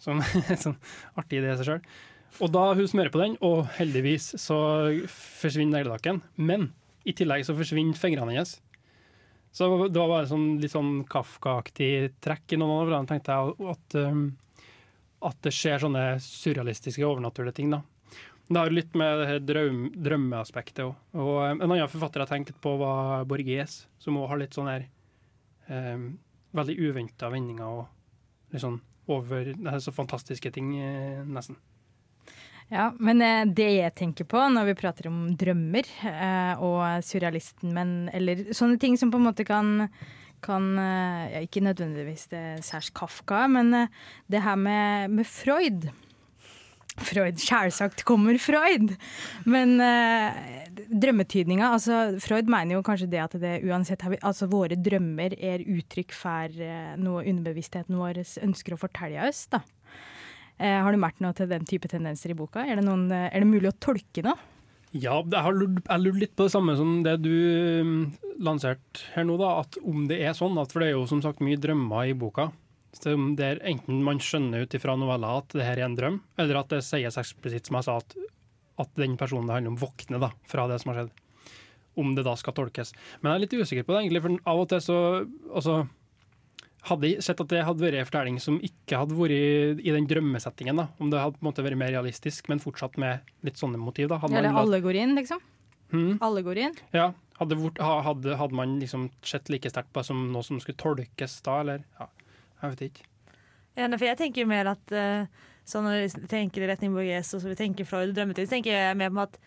Sånn, 0.00 0.22
sånn 0.64 0.78
artig 1.18 1.40
idé 1.40 1.50
i 1.50 1.58
seg 1.58 1.72
sjøl. 1.72 1.82
Og 2.38 2.52
da 2.54 2.68
hun 2.78 2.88
smører 2.88 3.10
på 3.10 3.20
den, 3.20 3.34
og 3.42 3.66
heldigvis 3.76 4.32
så 4.38 4.58
forsvinner 5.10 5.80
neglelakken. 5.80 6.22
Men 6.38 6.70
i 7.08 7.14
tillegg 7.16 7.42
så 7.48 7.56
forsvinner 7.58 7.98
fingrene 7.98 8.36
hennes. 8.36 8.60
Så 9.50 9.66
det 9.66 9.98
var 9.98 10.12
bare 10.12 10.30
sånn, 10.30 10.60
litt 10.62 10.70
sånn 10.70 11.00
Kafka-aktig 11.10 12.20
trekk 12.22 12.54
i 12.54 12.60
noen 12.60 12.84
av 12.84 12.92
dem, 12.94 13.08
tenkte 13.10 13.34
jeg. 13.34 13.70
At, 13.72 13.96
um, 13.98 14.26
at 15.26 15.40
det 15.42 15.52
skjer 15.56 15.82
sånne 15.82 16.04
surrealistiske, 16.22 17.02
overnaturlige 17.06 17.58
ting. 17.58 17.74
da. 17.74 17.82
Det 18.50 18.58
har 18.58 18.72
litt 18.74 18.96
med 18.98 19.20
det 19.22 19.38
drøm, 19.46 19.82
drømmeaspektet 19.94 20.82
òg. 20.82 20.94
Og 21.14 21.36
um, 21.38 21.60
en 21.62 21.68
annen 21.68 21.90
forfatter 21.90 22.24
jeg 22.24 22.32
tenkte 22.32 22.54
på, 22.58 22.74
var 22.80 23.26
Borges, 23.30 23.84
som 24.02 24.18
òg 24.18 24.32
har 24.32 24.40
litt 24.42 24.56
sånn 24.56 24.70
her 24.70 24.86
um, 25.70 26.08
veldig 26.58 26.76
uventa 26.82 27.30
vendinger 27.30 27.68
og 27.68 28.50
litt 28.50 28.64
sånn 28.64 28.80
over 29.10 29.48
Det 29.54 29.70
er 29.70 29.82
så 29.82 29.90
fantastiske 29.90 30.52
ting, 30.54 30.74
eh, 30.78 31.22
nesten. 31.26 31.56
Ja, 32.70 32.92
men 33.02 33.18
eh, 33.26 33.42
det 33.46 33.66
jeg 33.72 33.94
tenker 33.98 34.26
på 34.30 34.42
når 34.54 34.68
vi 34.68 34.76
prater 34.78 35.08
om 35.10 35.32
drømmer 35.34 35.88
eh, 36.06 36.62
og 36.62 37.02
surrealisten, 37.02 37.72
men 37.74 37.94
eller 38.14 38.52
sånne 38.54 38.78
ting 38.78 38.94
som 39.00 39.10
på 39.10 39.18
en 39.18 39.26
måte 39.26 39.46
kan 39.48 39.88
kan 40.40 40.78
eh, 40.78 41.32
ja, 41.34 41.40
Ikke 41.44 41.62
nødvendigvis 41.64 42.28
det 42.32 42.44
særs 42.64 42.90
Kafka, 42.96 43.46
men 43.48 43.74
eh, 43.74 43.90
det 44.30 44.44
her 44.44 44.56
med, 44.56 45.10
med 45.10 45.26
Freud. 45.26 45.90
Freud, 47.04 47.40
Selvsagt 47.40 48.04
kommer 48.08 48.38
Freud! 48.42 48.94
Men 49.48 49.76
eh, 49.84 50.38
drømmetydninga 50.90 51.72
altså 51.74 52.00
Freud 52.22 52.50
mener 52.50 52.76
jo 52.76 52.84
kanskje 52.86 53.10
det 53.12 53.22
at 53.24 53.36
det 53.42 53.58
uansett 53.66 54.04
altså 54.20 54.48
våre 54.50 54.78
drømmer 54.78 55.34
er 55.36 55.64
uttrykk 55.64 56.14
for 56.16 56.62
eh, 56.62 56.94
noe 57.00 57.24
underbevisstheten 57.24 57.98
vår 57.98 58.22
ønsker 58.44 58.76
å 58.76 58.80
fortelle 58.80 59.28
oss. 59.28 59.46
da. 59.52 59.62
Eh, 60.60 60.76
har 60.84 60.92
du 60.92 61.00
merket 61.00 61.24
noe 61.24 61.36
til 61.36 61.48
den 61.48 61.64
type 61.68 61.88
tendenser 61.88 62.34
i 62.34 62.36
boka? 62.36 62.66
Er 62.68 62.80
det, 62.80 62.84
noen, 62.84 63.08
eh, 63.12 63.30
er 63.32 63.40
det 63.40 63.48
mulig 63.48 63.70
å 63.70 63.78
tolke 63.80 64.24
noe? 64.26 64.36
Ja, 64.90 65.20
jeg 65.22 65.44
har 65.46 65.54
lurt, 65.54 65.86
litt 66.18 66.34
på 66.34 66.48
det 66.48 66.52
samme 66.52 66.74
som 66.76 67.04
det 67.06 67.20
du 67.22 67.30
um, 67.80 67.92
lanserte 68.42 69.04
her 69.14 69.24
nå, 69.24 69.36
da. 69.38 69.60
At 69.62 69.78
om 69.86 70.08
det 70.10 70.18
er 70.18 70.34
sånn, 70.34 70.58
at 70.58 70.74
for 70.74 70.82
det 70.82 70.90
er 70.90 70.96
jo 70.98 71.06
som 71.06 71.22
sagt 71.22 71.40
mye 71.46 71.60
drømmer 71.60 72.10
i 72.10 72.16
boka. 72.18 72.48
Som 72.96 73.34
der 73.38 73.60
enten 73.66 74.02
man 74.06 74.18
skjønner 74.22 74.64
ut 74.64 74.74
ifra 74.74 74.96
novella 74.98 75.36
at 75.38 75.54
det 75.54 75.66
her 75.66 75.78
er 75.78 75.86
en 75.86 75.96
drøm, 75.98 76.20
eller 76.40 76.60
at 76.62 76.72
det 76.72 76.82
sies 76.86 77.18
eksplisitt, 77.20 77.68
som 77.70 77.78
jeg 77.78 77.86
sa, 77.86 77.98
at, 78.02 78.16
at 78.82 78.92
den 78.98 79.14
personen 79.20 79.46
det 79.46 79.58
handler 79.58 79.74
om, 79.74 79.80
våkner 79.80 80.22
da, 80.22 80.32
fra 80.50 80.66
det 80.70 80.80
som 80.82 80.92
har 80.92 81.02
skjedd. 81.02 81.14
Om 82.00 82.12
det 82.16 82.24
da 82.26 82.34
skal 82.38 82.54
tolkes. 82.56 82.92
Men 83.20 83.30
jeg 83.30 83.38
er 83.38 83.44
litt 83.44 83.56
usikker 83.62 83.86
på 83.86 83.94
det, 83.94 84.02
egentlig, 84.04 84.24
for 84.26 84.52
av 84.52 84.62
og 84.64 84.68
til 84.72 84.82
så 84.82 84.98
altså, 85.50 85.76
hadde 86.88 87.10
jeg 87.10 87.24
sett 87.24 87.40
at 87.42 87.50
det 87.52 87.64
hadde 87.66 87.84
vært 87.84 87.98
en 88.00 88.08
fortelling 88.08 88.38
som 88.42 88.58
ikke 88.64 89.00
hadde 89.02 89.16
vært 89.18 89.34
i, 89.36 89.90
den 89.92 90.06
drømmesettingen. 90.10 90.80
da. 90.80 90.88
Om 90.98 91.10
det 91.12 91.22
hadde 91.22 91.38
på 91.38 91.44
en 91.44 91.50
måte 91.50 91.64
vært 91.66 91.80
mer 91.80 91.92
realistisk, 91.92 92.48
men 92.50 92.62
fortsatt 92.62 92.96
med 93.00 93.26
litt 93.46 93.60
sånne 93.60 93.80
motiv. 93.80 94.08
da. 94.12 94.20
Hadde 94.22 94.38
Eller 94.38 94.54
man 94.56 94.70
går 94.82 95.02
inn, 95.02 95.16
liksom? 95.18 95.42
Hmm? 95.90 96.16
Allegorien? 96.22 96.74
Ja, 96.94 97.10
hadde, 97.40 97.58
hadde, 97.80 98.36
hadde 98.38 98.56
man 98.56 98.78
liksom 98.80 99.08
sett 99.26 99.50
like 99.50 99.70
sterkt 99.72 99.90
på 99.92 100.02
det 100.02 100.08
som 100.08 100.28
noe 100.32 100.46
som 100.46 100.60
skulle 100.62 100.78
tolkes 100.80 101.40
da, 101.46 101.60
eller? 101.64 101.84
Ja, 101.98 102.06
jeg 102.60 102.74
vet 102.74 102.84
ikke. 102.88 103.06
Ja, 103.78 103.86
nei, 103.86 103.96
for 103.96 104.08
jeg 104.08 104.18
tenker 104.18 104.50
mer 104.50 104.72
at 104.74 104.92
uh, 104.96 105.46
sånn 105.68 105.86
når 105.86 106.02
vi 106.02 106.28
tenker 106.30 106.64
i 106.64 106.68
retning 106.70 106.92
Borges 106.96 107.32
og 107.36 107.42
så 107.42 107.52
vi 107.52 107.58
tenker 107.58 107.88
Freud 107.88 108.10
og 108.10 108.18
drømmetid, 108.18 108.48
så 108.48 108.56
tenker 108.58 108.74
jeg 108.74 108.98
mer 108.98 109.14
på 109.14 109.24
at 109.28 109.40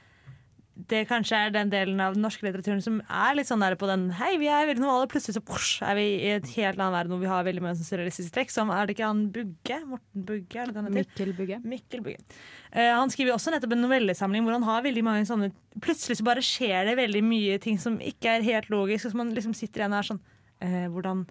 det 0.74 1.03
kanskje 1.05 1.38
er 1.38 1.51
den 1.53 1.70
delen 1.70 2.00
av 2.01 2.15
den 2.15 2.24
norske 2.25 2.41
litteraturen 2.46 2.82
som 2.82 2.96
er 3.05 3.36
litt 3.38 3.46
sånn 3.46 3.62
der 3.62 3.75
på 3.77 3.86
den 3.86 4.08
Hei, 4.17 4.32
vi 4.41 4.48
er 4.50 4.65
veldig 4.65 4.82
normale, 4.82 5.10
plutselig 5.12 5.36
så 5.38 5.43
push, 5.46 5.84
er 5.86 5.93
vi 6.00 6.05
i 6.15 6.32
et 6.34 6.48
helt 6.55 6.79
annen 6.79 6.96
verden 6.96 7.13
hvor 7.13 7.22
vi 7.22 7.29
har 7.29 7.46
veldig 7.46 7.62
mye 7.62 7.75
surrealistiske 7.77 8.34
trekk. 8.34 8.53
Som 8.53 8.72
er 8.74 8.89
det 8.89 8.96
ikke 8.96 9.12
han 9.12 9.27
Bugge? 9.36 9.77
Morten 9.86 10.25
Bugge, 10.25 10.58
er 10.58 10.72
det 10.72 10.77
denne? 10.79 10.93
Mikkel 10.96 11.36
Bugge. 11.38 11.60
Mikkel 11.62 12.01
Bugge. 12.05 12.25
Uh, 12.74 12.89
han 12.89 13.13
skriver 13.13 13.36
også 13.36 13.53
nettopp 13.53 13.77
en 13.77 13.86
novellesamling 13.86 14.48
hvor 14.48 14.58
han 14.58 14.65
har 14.65 14.88
veldig 14.88 15.05
mange 15.05 15.29
sånne 15.29 15.51
Plutselig 15.84 16.20
så 16.20 16.25
bare 16.25 16.41
skjer 16.46 16.89
det 16.89 16.98
veldig 17.00 17.22
mye 17.25 17.62
ting 17.62 17.79
som 17.82 17.96
ikke 18.01 18.36
er 18.36 18.46
helt 18.46 18.67
logisk, 18.74 19.08
og 19.08 19.13
som 19.13 19.24
man 19.24 19.32
liksom 19.34 19.55
sitter 19.58 19.84
igjen 19.84 19.93
og 19.93 20.01
er 20.01 20.10
sånn 20.10 20.24
uh, 20.25 20.89
Hvordan 20.93 21.24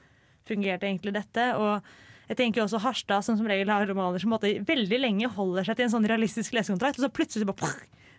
fungerte 0.49 0.88
egentlig 0.88 1.14
dette? 1.16 1.49
Og 1.58 2.30
jeg 2.30 2.38
tenker 2.38 2.64
også 2.64 2.80
Harstad, 2.82 3.25
som 3.26 3.37
som 3.38 3.49
regel 3.50 3.70
har 3.72 3.87
romaner 3.88 4.22
som 4.22 4.32
måte 4.32 4.54
veldig 4.68 5.00
lenge 5.02 5.32
holder 5.34 5.66
seg 5.68 5.78
til 5.78 5.88
en 5.88 5.96
sånn 5.96 6.08
realistisk 6.08 6.54
lesekontrakt, 6.56 7.00
og 7.00 7.06
så 7.06 7.12
plutselig 7.12 7.49
bare 7.50 7.75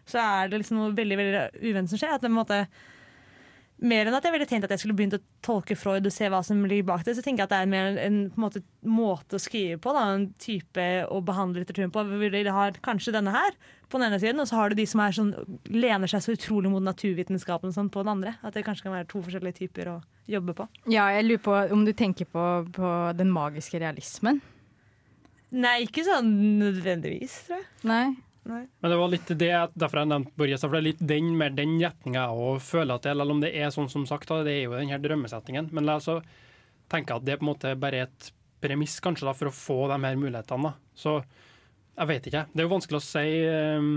så 0.09 0.19
er 0.19 0.51
det 0.51 0.59
liksom 0.59 0.79
noe 0.81 0.95
veldig 0.95 1.17
veldig 1.19 1.43
uventet 1.63 1.93
som 1.93 1.99
skjer. 2.01 2.15
At 2.15 2.23
det 2.23 2.27
på 2.27 2.33
en 2.33 2.41
måte 2.41 2.57
mer 3.83 4.07
enn 4.07 4.15
at 4.15 4.25
jeg 4.25 4.33
ville 4.33 4.47
tenkt 4.47 4.65
at 4.67 4.73
jeg 4.73 4.83
skulle 4.83 4.95
begynt 4.97 5.17
å 5.17 5.21
tolke 5.43 5.75
Freud 5.77 6.07
og 6.07 6.13
se 6.15 6.29
hva 6.31 6.39
som 6.45 6.61
ligger 6.69 6.87
bak 6.87 7.03
det, 7.05 7.17
så 7.17 7.23
tenker 7.25 7.43
jeg 7.43 7.49
at 7.49 7.53
det 7.53 7.59
er 7.63 7.71
mer 7.71 7.89
en, 7.91 7.99
en, 7.99 8.19
på 8.31 8.39
en 8.39 8.45
måte, 8.45 8.63
måte 8.87 9.37
å 9.37 9.43
skrive 9.43 9.79
på, 9.83 9.93
da, 9.95 10.05
en 10.15 10.29
type 10.41 10.87
å 11.11 11.19
behandle 11.25 11.63
litteraturen 11.63 11.93
på. 11.93 12.05
Vi 12.07 12.43
har 12.47 12.79
kanskje 12.85 13.15
denne 13.15 13.35
her 13.35 13.57
på 13.91 13.99
den 13.99 14.07
ene 14.07 14.21
siden, 14.23 14.41
og 14.41 14.49
så 14.49 14.57
har 14.61 14.71
du 14.71 14.79
de 14.79 14.87
som 14.89 15.03
er 15.03 15.15
sånn, 15.15 15.33
lener 15.69 16.09
seg 16.09 16.23
så 16.25 16.37
utrolig 16.37 16.71
mot 16.71 16.83
naturvitenskapen 16.85 17.75
sånn 17.75 17.91
på 17.93 18.05
den 18.05 18.15
andre. 18.15 18.35
At 18.41 18.55
det 18.57 18.65
kanskje 18.65 18.87
kan 18.87 18.95
være 18.95 19.09
to 19.11 19.21
forskjellige 19.25 19.59
typer 19.59 19.91
å 19.91 19.99
jobbe 20.31 20.55
på. 20.57 20.67
Ja, 20.87 21.09
jeg 21.13 21.27
lurer 21.27 21.43
på 21.45 21.59
om 21.75 21.83
du 21.85 21.93
tenker 21.97 22.29
på, 22.31 22.47
på 22.73 22.91
den 23.19 23.33
magiske 23.35 23.83
realismen? 23.83 24.41
Nei, 25.53 25.83
ikke 25.85 26.05
sånn 26.07 26.31
nødvendigvis, 26.57 27.43
tror 27.45 27.59
jeg. 27.59 27.67
Nei. 27.85 28.05
Nei. 28.43 28.65
Men 28.83 28.91
det 28.91 28.99
var 28.99 29.11
litt 29.11 29.29
det 29.39 29.51
derfor 29.79 30.01
jeg 30.01 30.11
nevnte 30.11 30.37
Borges. 30.39 30.63
For 30.65 30.75
det 30.75 30.81
er 30.81 30.87
litt 30.89 31.03
den, 31.13 31.31
mer 31.39 31.53
den 31.55 31.77
retninga 31.79 32.25
jeg 32.27 32.63
føler 32.65 32.95
at 32.97 33.05
det 33.05 33.11
er, 33.11 33.17
eller 33.17 33.35
om 33.37 33.43
det 33.43 33.53
er 33.55 33.71
sånn 33.71 33.91
som 33.91 34.07
sagt, 34.09 34.33
det 34.43 34.51
er 34.51 34.65
jo 34.65 34.75
den 34.75 34.91
her 34.91 35.01
drømmesettingen. 35.03 35.69
Men 35.71 35.91
jeg 35.93 36.19
tenker 36.91 37.17
at 37.17 37.27
det 37.27 37.39
på 37.39 37.47
en 37.47 37.51
måte 37.53 37.75
bare 37.79 38.01
er 38.01 38.09
et 38.09 38.31
premiss 38.63 38.97
kanskje 39.03 39.27
da, 39.27 39.35
for 39.35 39.51
å 39.51 39.55
få 39.55 39.77
de 39.91 39.99
her 40.03 40.19
mulighetene. 40.19 40.71
da. 40.71 40.95
Så 40.95 41.17
jeg 41.93 42.09
vet 42.09 42.27
ikke. 42.29 42.43
Det 42.51 42.61
er 42.61 42.67
jo 42.67 42.73
vanskelig 42.73 42.99
å 42.99 43.05
si. 43.05 43.25
Um, 43.47 43.93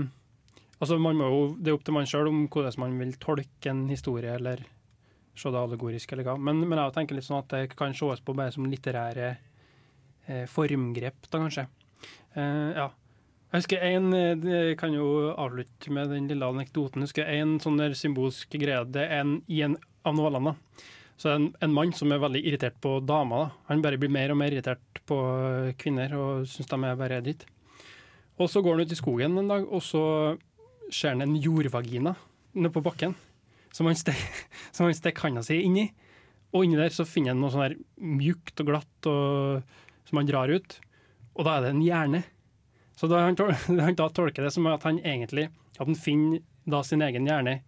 altså 0.77 0.99
man 1.01 1.17
må 1.17 1.29
jo, 1.31 1.43
Det 1.57 1.71
er 1.71 1.77
opp 1.77 1.85
til 1.87 1.97
man 1.97 2.09
sjøl 2.09 2.31
om 2.31 2.43
hvordan 2.47 2.81
man 2.83 2.97
vil 3.01 3.15
tolke 3.21 3.71
en 3.71 3.87
historie, 3.91 4.35
eller 4.37 4.63
se 5.37 5.51
det 5.53 5.59
allegorisk, 5.59 6.13
eller 6.13 6.27
hva. 6.27 6.37
Men, 6.39 6.63
men 6.65 6.79
jeg 6.81 6.95
tenker 6.95 7.17
litt 7.17 7.27
sånn 7.27 7.41
at 7.41 7.51
det 7.53 7.75
kan 7.77 7.95
ses 7.97 8.23
på 8.25 8.35
bare 8.37 8.53
som 8.53 8.65
litterære 8.69 9.27
eh, 10.27 10.45
formgrep, 10.49 11.27
da 11.29 11.41
kanskje. 11.43 11.67
Eh, 12.37 12.71
ja. 12.77 12.87
Jeg 13.47 13.63
husker 13.63 13.83
en, 13.87 14.11
jeg 14.11 14.75
kan 14.79 14.91
jo 14.91 15.31
avslutte 15.31 15.91
med 15.95 16.11
den 16.11 16.27
lille 16.27 16.47
anekdoten. 16.51 16.99
Jeg 16.99 17.07
husker 17.07 17.29
en 17.31 17.57
sånn 17.63 17.79
der 17.79 17.95
symbolsk 17.95 18.57
greie. 18.59 18.83
Det 18.91 19.05
er 19.05 19.21
en, 19.21 19.37
I 19.47 19.63
en 19.69 19.77
av 20.07 20.17
novellene 20.17 20.57
så 21.17 21.31
en, 21.33 21.47
en 21.65 21.73
mann 21.73 21.91
som 21.97 22.11
er 22.13 22.21
veldig 22.21 22.43
irritert 22.45 22.75
på 22.81 22.99
damer. 23.01 23.47
Da. 23.47 23.67
Han 23.71 23.81
bare 23.81 23.97
blir 23.97 24.11
mer 24.13 24.33
og 24.33 24.37
mer 24.37 24.53
irritert 24.53 25.01
på 25.09 25.17
kvinner 25.81 26.13
og 26.13 26.49
syns 26.49 26.69
de 26.69 26.77
er 26.77 26.99
bare 26.99 27.23
dritt. 27.25 27.47
Og 28.37 28.51
så 28.53 28.61
går 28.61 28.77
han 28.77 28.85
ut 28.85 28.93
i 28.93 28.99
skogen 28.99 29.39
en 29.41 29.49
dag, 29.49 29.65
og 29.65 29.81
så 29.81 30.03
ser 30.93 31.15
han 31.15 31.25
en 31.25 31.39
jordvagina 31.41 32.13
nede 32.53 32.73
på 32.73 32.83
bakken 32.85 33.15
som 33.73 33.89
han 33.89 33.97
stikker 33.99 34.93
stek 34.95 35.23
handa 35.23 35.41
si 35.45 35.57
inni. 35.65 35.87
Og 36.53 36.63
inni 36.65 36.77
der 36.79 36.93
så 36.93 37.05
finner 37.05 37.33
han 37.33 37.41
noe 37.41 37.51
sånn 37.53 37.65
her 37.65 37.77
mjukt 37.97 38.61
og 38.61 38.69
glatt 38.69 39.09
og, 39.09 39.73
som 40.07 40.21
han 40.21 40.29
drar 40.29 40.53
ut. 40.53 40.77
Og 41.33 41.45
da 41.45 41.57
er 41.57 41.65
det 41.65 41.73
en 41.73 41.83
hjerne. 41.85 42.21
Så 42.97 43.09
da 43.11 43.21
han, 43.21 43.37
tol 43.37 43.53
han 43.67 43.97
da 43.97 44.09
tolker 44.09 44.47
det 44.47 44.53
som 44.55 44.67
at 44.71 44.85
han 44.87 45.01
egentlig 45.03 45.49
at 45.77 45.85
han 45.85 45.97
finner 45.97 46.41
da 46.67 46.81
sin 46.83 47.03
egen 47.05 47.29
hjerne 47.29 47.59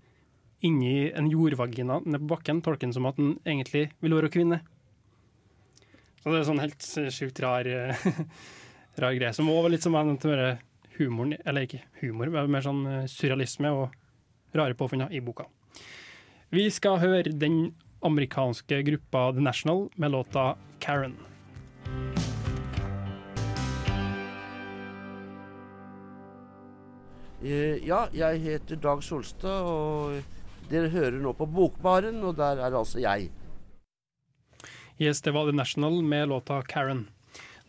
inni 0.65 1.11
en 1.15 1.29
jordvagina 1.31 2.01
nede 2.03 2.19
på 2.23 2.33
bakken, 2.33 2.63
tolker 2.65 2.89
han 2.89 2.95
som 2.95 3.07
at 3.07 3.19
han 3.21 3.37
egentlig 3.45 3.85
vil 4.03 4.17
være 4.17 4.31
kvinne. 4.33 4.59
Så 6.19 6.33
det 6.33 6.41
er 6.41 6.49
sånn 6.49 6.59
helt 6.59 6.87
sjukt 7.15 7.39
rar, 7.45 7.69
rar 9.03 9.15
greie. 9.15 9.31
Som 9.35 9.51
òg 9.53 9.63
var 9.63 9.71
litt 9.71 9.85
som 9.85 9.95
en 9.95 10.17
humoren, 10.99 11.37
eller 11.45 11.63
ikke 11.63 11.85
humor, 12.01 12.33
men 12.33 12.51
mer 12.51 12.65
sånn 12.65 12.83
surrealisme 13.07 13.71
og 13.71 13.95
rare 14.57 14.75
påfunn 14.75 15.07
i 15.13 15.23
boka. 15.23 15.47
Vi 16.51 16.65
skal 16.73 16.99
høre 16.99 17.31
den 17.31 17.71
amerikanske 18.03 18.81
gruppa 18.83 19.29
The 19.31 19.41
National 19.45 19.89
med 19.95 20.11
låta 20.11 20.57
'Karen'. 20.79 21.28
Ja, 27.39 28.01
jeg 28.11 28.41
heter 28.43 28.75
Dag 28.83 28.99
Solstad, 28.99 29.63
og 29.63 30.67
dere 30.67 30.89
hører 30.91 31.21
nå 31.23 31.31
på 31.37 31.45
Bokbaren, 31.47 32.17
og 32.27 32.35
der 32.35 32.59
er 32.59 32.75
altså 32.75 32.99
jeg. 32.99 33.29
Yes, 34.99 35.21
det 35.23 35.31
var 35.31 35.47
The 35.47 35.55
National 35.55 36.01
med 36.03 36.27
låta 36.27 36.59
'Karen'. 36.61 37.07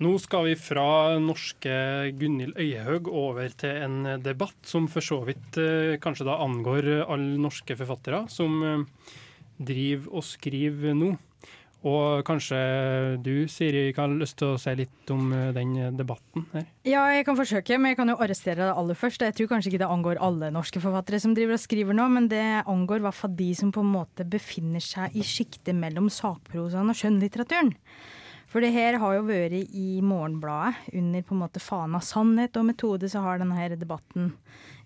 Nå 0.01 0.19
skal 0.19 0.49
vi 0.49 0.57
fra 0.57 1.19
norske 1.21 2.11
Gunhild 2.19 2.57
Øyehaug 2.59 3.09
over 3.13 3.49
til 3.49 3.71
en 3.85 4.23
debatt 4.25 4.59
som 4.65 4.89
for 4.89 5.05
så 5.05 5.21
vidt 5.29 5.59
eh, 5.61 6.01
kanskje 6.01 6.25
da 6.27 6.41
angår 6.41 7.05
alle 7.05 7.37
norske 7.39 7.77
forfattere 7.77 8.25
som 8.33 8.63
eh, 8.65 8.85
driver 9.61 10.09
og 10.17 10.25
skriver 10.25 10.97
nå. 10.97 11.13
Og 11.81 12.21
kanskje 12.29 12.59
du, 13.25 13.49
Siri, 13.49 13.87
kan 13.97 14.13
ha 14.13 14.21
lyst 14.21 14.37
til 14.41 14.53
å 14.53 14.59
si 14.61 14.75
litt 14.77 15.13
om 15.15 15.31
eh, 15.33 15.49
den 15.57 15.97
debatten 15.97 16.45
her? 16.53 16.67
Ja, 16.85 17.07
jeg 17.15 17.25
kan 17.29 17.39
forsøke, 17.39 17.79
men 17.81 17.95
jeg 17.95 18.01
kan 18.03 18.13
jo 18.13 18.19
arrestere 18.21 18.67
deg 18.67 18.81
aller 18.83 18.99
først. 18.99 19.25
Jeg 19.25 19.39
tror 19.39 19.49
kanskje 19.55 19.73
ikke 19.73 19.83
det 19.85 19.89
angår 19.89 20.21
alle 20.21 20.53
norske 20.53 20.83
forfattere 20.83 21.23
som 21.25 21.33
driver 21.37 21.57
og 21.57 21.63
skriver 21.63 21.97
nå, 21.97 22.09
men 22.13 22.29
det 22.33 22.45
angår 22.69 23.01
i 23.01 23.07
hvert 23.09 23.21
fall 23.23 23.37
de 23.39 23.51
som 23.57 23.73
på 23.73 23.85
en 23.85 23.95
måte 23.95 24.29
befinner 24.29 24.85
seg 24.85 25.17
i 25.17 25.25
sjiktet 25.25 25.77
mellom 25.79 26.13
sakprosaen 26.13 26.93
og 26.93 27.01
skjønnlitteraturen. 27.01 27.73
For 28.51 28.65
det 28.65 28.73
her 28.75 28.99
har 28.99 29.15
jo 29.15 29.27
vært 29.29 29.55
i 29.79 30.01
Morgenbladet, 30.03 30.91
under 30.99 31.23
på 31.23 31.37
en 31.37 31.43
måte 31.45 31.63
fana 31.63 32.01
sannhet 32.03 32.59
og 32.59 32.67
metode, 32.73 33.09
så 33.09 33.23
har 33.23 33.39
denne 33.39 33.57
her 33.57 33.77
debatten 33.79 34.33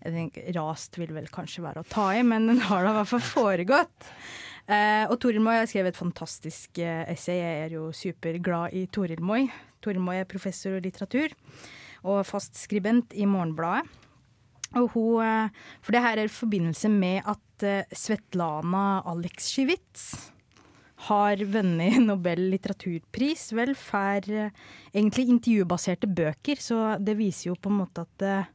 jeg 0.05 0.13
tenker, 0.13 0.51
Rast 0.53 0.99
vil 1.01 1.15
vel 1.17 1.31
kanskje 1.33 1.65
være 1.65 1.81
å 1.81 1.89
ta 1.89 2.11
i, 2.13 2.21
men 2.27 2.51
den 2.51 2.61
har 2.69 2.85
da 2.85 2.93
i 2.93 2.97
hvert 2.99 3.09
fall 3.15 3.25
foregått. 3.25 4.11
Eh, 4.65 5.05
og 5.11 5.19
Toril 5.21 5.43
Moi 5.45 5.59
har 5.59 5.69
skrevet 5.69 5.93
et 5.93 6.01
fantastisk 6.01 6.79
eh, 6.81 7.05
essay. 7.13 7.37
Jeg 7.37 7.65
er 7.67 7.77
jo 7.77 7.91
superglad 7.93 8.73
i 8.73 8.87
Toril 8.93 9.21
Moi. 9.21 9.45
Toril 9.85 10.01
Moi 10.01 10.17
er 10.23 10.29
professor 10.29 10.79
i 10.79 10.85
litteratur 10.85 11.35
og 12.05 12.25
fast 12.29 12.57
skribent 12.61 13.15
i 13.17 13.27
Morgenbladet. 13.29 13.89
Og 14.75 14.91
hun, 14.95 15.23
eh, 15.23 15.51
for 15.83 15.95
det 15.95 16.03
her 16.03 16.19
er 16.19 16.29
i 16.29 16.33
forbindelse 16.33 16.91
med 16.91 17.23
at 17.31 17.67
eh, 17.67 17.91
Svetlana 17.95 19.03
Aleksjevitsj 19.07 20.33
har 21.09 21.43
vunnet 21.53 22.01
Nobel 22.03 22.49
litteraturpris, 22.55 23.53
vel, 23.55 23.75
eh, 23.77 24.51
egentlig 24.95 25.29
intervjubaserte 25.29 26.09
bøker. 26.09 26.57
Så 26.59 26.99
det 26.99 27.19
viser 27.19 27.53
jo 27.53 27.61
på 27.61 27.71
en 27.71 27.81
måte 27.85 28.07
at 28.09 28.49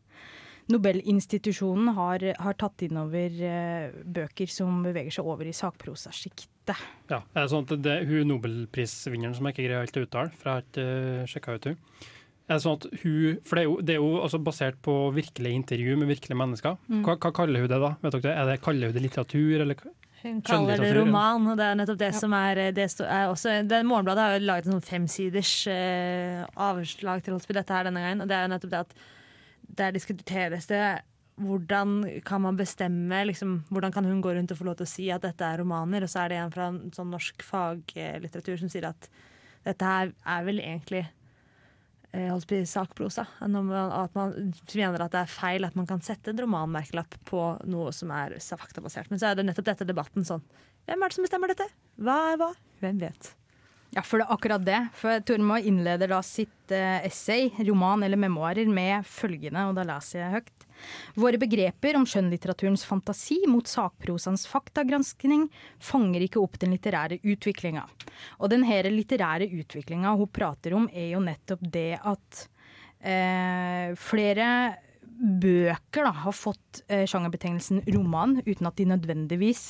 Nobelinstitusjonen 0.69 1.93
har, 1.97 2.23
har 2.37 2.57
tatt 2.59 2.83
inn 2.85 2.99
over 3.01 3.41
eh, 3.41 3.89
bøker 4.05 4.51
som 4.51 4.83
beveger 4.85 5.15
seg 5.15 5.25
over 5.29 5.49
i 5.49 5.55
sakprosasjiktet. 5.55 6.77
Ja, 7.09 7.23
er 7.33 7.41
det 7.41 7.49
sånn 7.49 7.65
at 7.65 7.73
det 7.81 7.95
er 7.95 8.07
hun 8.09 8.29
Nobelprisvinneren 8.29 9.33
som 9.37 9.47
jeg 9.49 9.55
ikke 9.55 9.65
greier 9.65 9.85
helt 9.85 9.97
å 9.97 10.05
uttale, 10.05 10.33
for 10.37 10.51
jeg 10.51 10.57
har 10.59 10.67
ikke 10.67 10.85
uh, 10.85 11.29
sjekka 11.31 11.55
ut 11.57 11.69
hun. 11.71 11.79
Er 12.49 12.57
det 12.57 12.63
sånn 12.65 12.77
at 12.77 12.85
hun, 13.03 13.39
For 13.45 13.57
det 13.57 13.63
er 13.63 13.67
jo, 13.69 13.73
det 13.85 13.95
er 13.95 13.99
jo 14.01 14.11
altså 14.21 14.39
basert 14.41 14.77
på 14.85 14.93
virkelige 15.13 15.57
intervju 15.61 15.97
med 16.01 16.09
virkelige 16.09 16.37
mennesker. 16.37 16.77
Mm. 16.89 17.01
Hva, 17.05 17.17
hva 17.21 17.33
kaller 17.41 17.65
hun 17.65 17.69
det 17.73 17.81
da? 17.81 17.91
Vet 18.01 18.15
dere 18.15 18.25
det? 18.25 18.35
Er 18.35 18.49
det, 18.49 18.59
kaller 18.65 18.89
hun 18.89 18.97
det 18.97 19.03
litteratur, 19.05 19.65
eller? 19.65 19.83
Hun 20.19 20.41
kaller 20.43 20.81
det 20.83 20.89
roman, 20.97 21.45
og 21.47 21.59
det 21.59 21.67
er 21.69 21.77
nettopp 21.79 21.99
det 22.01 22.09
som 22.17 22.33
er, 22.35 22.59
det 22.75 22.89
sto- 22.91 23.05
er 23.07 23.29
også, 23.31 23.61
det 23.69 23.77
Morgenbladet 23.87 24.25
har 24.25 24.33
jo 24.35 24.47
laget 24.49 24.67
en 24.67 24.75
sånn 24.75 24.89
femsiders 24.89 25.53
eh, 25.71 26.41
avslag 26.59 27.23
til 27.23 27.37
dette 27.39 27.71
her 27.71 27.87
denne 27.87 28.03
gangen. 28.03 28.25
Og 28.25 28.29
det 28.29 28.35
er 28.35 28.43
jo 28.45 28.51
nettopp 28.51 28.73
det 28.73 28.81
at 28.83 28.97
der 29.77 29.93
diskuteres 29.95 30.67
det 30.69 30.83
hvordan 31.39 32.21
kan 32.27 32.41
man 32.41 32.57
bestemme 32.59 33.21
liksom, 33.25 33.63
Hvordan 33.69 33.91
kan 33.91 34.05
hun 34.05 34.21
gå 34.21 34.33
rundt 34.33 34.51
og 34.51 34.57
få 34.57 34.67
lov 34.67 34.75
til 34.79 34.87
å 34.87 34.91
si 34.91 35.05
at 35.13 35.23
dette 35.23 35.45
er 35.45 35.61
romaner? 35.61 36.03
Og 36.03 36.11
så 36.11 36.23
er 36.23 36.33
det 36.33 36.39
en 36.41 36.51
fra 36.51 36.67
en 36.71 36.81
sånn 36.95 37.13
norsk 37.13 37.45
faglitteratur 37.45 38.59
som 38.59 38.71
sier 38.71 38.89
at 38.89 39.07
dette 39.63 39.85
her 39.85 40.11
er 40.11 40.45
vel 40.47 40.59
egentlig 40.59 41.05
eh, 42.11 42.35
på 42.51 42.61
sakprosa. 42.67 43.27
At 43.39 43.51
man 43.51 43.71
mener 43.71 45.05
at 45.05 45.15
det 45.15 45.23
er 45.23 45.31
feil 45.31 45.67
at 45.67 45.79
man 45.79 45.87
kan 45.87 46.03
sette 46.03 46.33
en 46.33 46.43
romanmerkelapp 46.43 47.19
på 47.29 47.43
noe 47.71 47.93
som 47.95 48.11
er 48.15 48.35
faktabasert. 48.39 49.11
Men 49.11 49.21
så 49.21 49.31
er 49.31 49.39
det 49.39 49.47
nettopp 49.47 49.71
dette 49.71 49.87
debatten 49.87 50.27
sånn. 50.27 50.43
Hvem 50.89 51.03
er 51.03 51.11
det 51.11 51.19
som 51.19 51.27
bestemmer 51.27 51.53
dette? 51.53 51.69
Hva 51.99 52.19
er 52.33 52.41
hva? 52.41 52.53
Hvem 52.83 53.03
vet? 53.03 53.35
Ja, 53.95 54.03
for 54.05 54.21
det 54.21 54.27
er 54.27 54.33
akkurat 54.35 54.65
det. 54.65 54.79
For 54.93 55.21
Tormod 55.25 55.65
innleder 55.65 56.11
da 56.11 56.19
sitt 56.25 56.73
eh, 56.73 57.01
essay, 57.07 57.47
roman 57.65 58.05
eller 58.05 58.19
memoarer, 58.21 58.69
med 58.69 59.07
følgende, 59.09 59.65
og 59.69 59.77
da 59.79 59.85
leser 59.87 60.21
jeg 60.21 60.33
høyt. 60.35 60.65
Våre 61.19 61.39
begreper 61.41 61.97
om 61.97 62.05
skjønnlitteraturens 62.07 62.85
fantasi 62.87 63.41
mot 63.49 63.67
sakprosaens 63.67 64.45
faktagranskning 64.47 65.47
fanger 65.83 66.23
ikke 66.23 66.39
opp 66.39 66.59
den 66.61 66.75
litterære 66.75 67.17
utviklinga. 67.25 67.87
Og 68.39 68.53
den 68.53 68.63
her 68.67 68.87
litterære 68.93 69.49
utviklinga 69.59 70.13
hun 70.19 70.29
prater 70.31 70.77
om, 70.77 70.85
er 70.93 71.15
jo 71.15 71.23
nettopp 71.25 71.65
det 71.73 71.97
at 71.97 72.43
eh, 73.01 73.97
flere 73.99 74.51
bøker 75.19 76.05
da, 76.05 76.13
har 76.27 76.35
fått 76.35 76.83
eh, 76.87 77.03
sjangerbetegnelsen 77.09 77.81
roman, 77.89 78.37
uten 78.45 78.69
at 78.69 78.77
de 78.77 78.87
nødvendigvis 78.93 79.65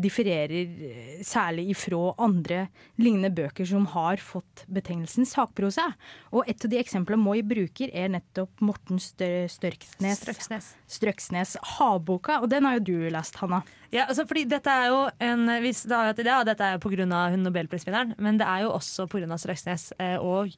differerer 0.00 0.54
eh, 0.88 1.18
særlig 1.26 1.66
ifra 1.74 2.14
andre 2.24 2.62
lignende 2.96 3.28
bøker 3.36 3.68
som 3.68 3.84
har 3.92 4.20
fått 4.22 4.64
betegnelsen 4.72 5.28
sakprosa. 5.28 5.90
Og 6.32 6.48
et 6.48 6.64
av 6.64 6.72
de 6.72 6.80
eksemplene 6.80 7.20
Moi 7.20 7.42
bruker, 7.44 7.92
er 7.92 8.08
nettopp 8.14 8.64
Morten 8.64 9.00
Stø 9.02 9.28
Størksnes 9.52 10.22
Strøksnes. 10.22 10.70
Strøksnes 10.88 11.56
Havboka, 11.76 12.40
og 12.40 12.48
den 12.52 12.64
har 12.64 12.78
jo 12.78 12.86
du 12.88 13.10
lest, 13.12 13.36
Hanna. 13.42 13.60
Ja, 13.92 14.06
altså 14.06 14.24
fordi 14.28 14.46
dette 14.48 14.72
er 14.72 14.88
jo 14.92 15.04
en 15.22 15.46
hvis 15.62 15.84
det 15.88 16.00
har 16.00 16.16
og 16.16 16.48
dette 16.48 16.72
er 16.72 16.80
pga. 16.80 17.28
hun 17.30 17.44
nobelprisvinneren, 17.44 18.16
men 18.18 18.40
det 18.40 18.48
er 18.48 18.64
jo 18.64 18.72
også 18.72 19.06
pga. 19.10 19.36
Strøksnes 19.36 19.92
eh, 20.00 20.16
og 20.16 20.56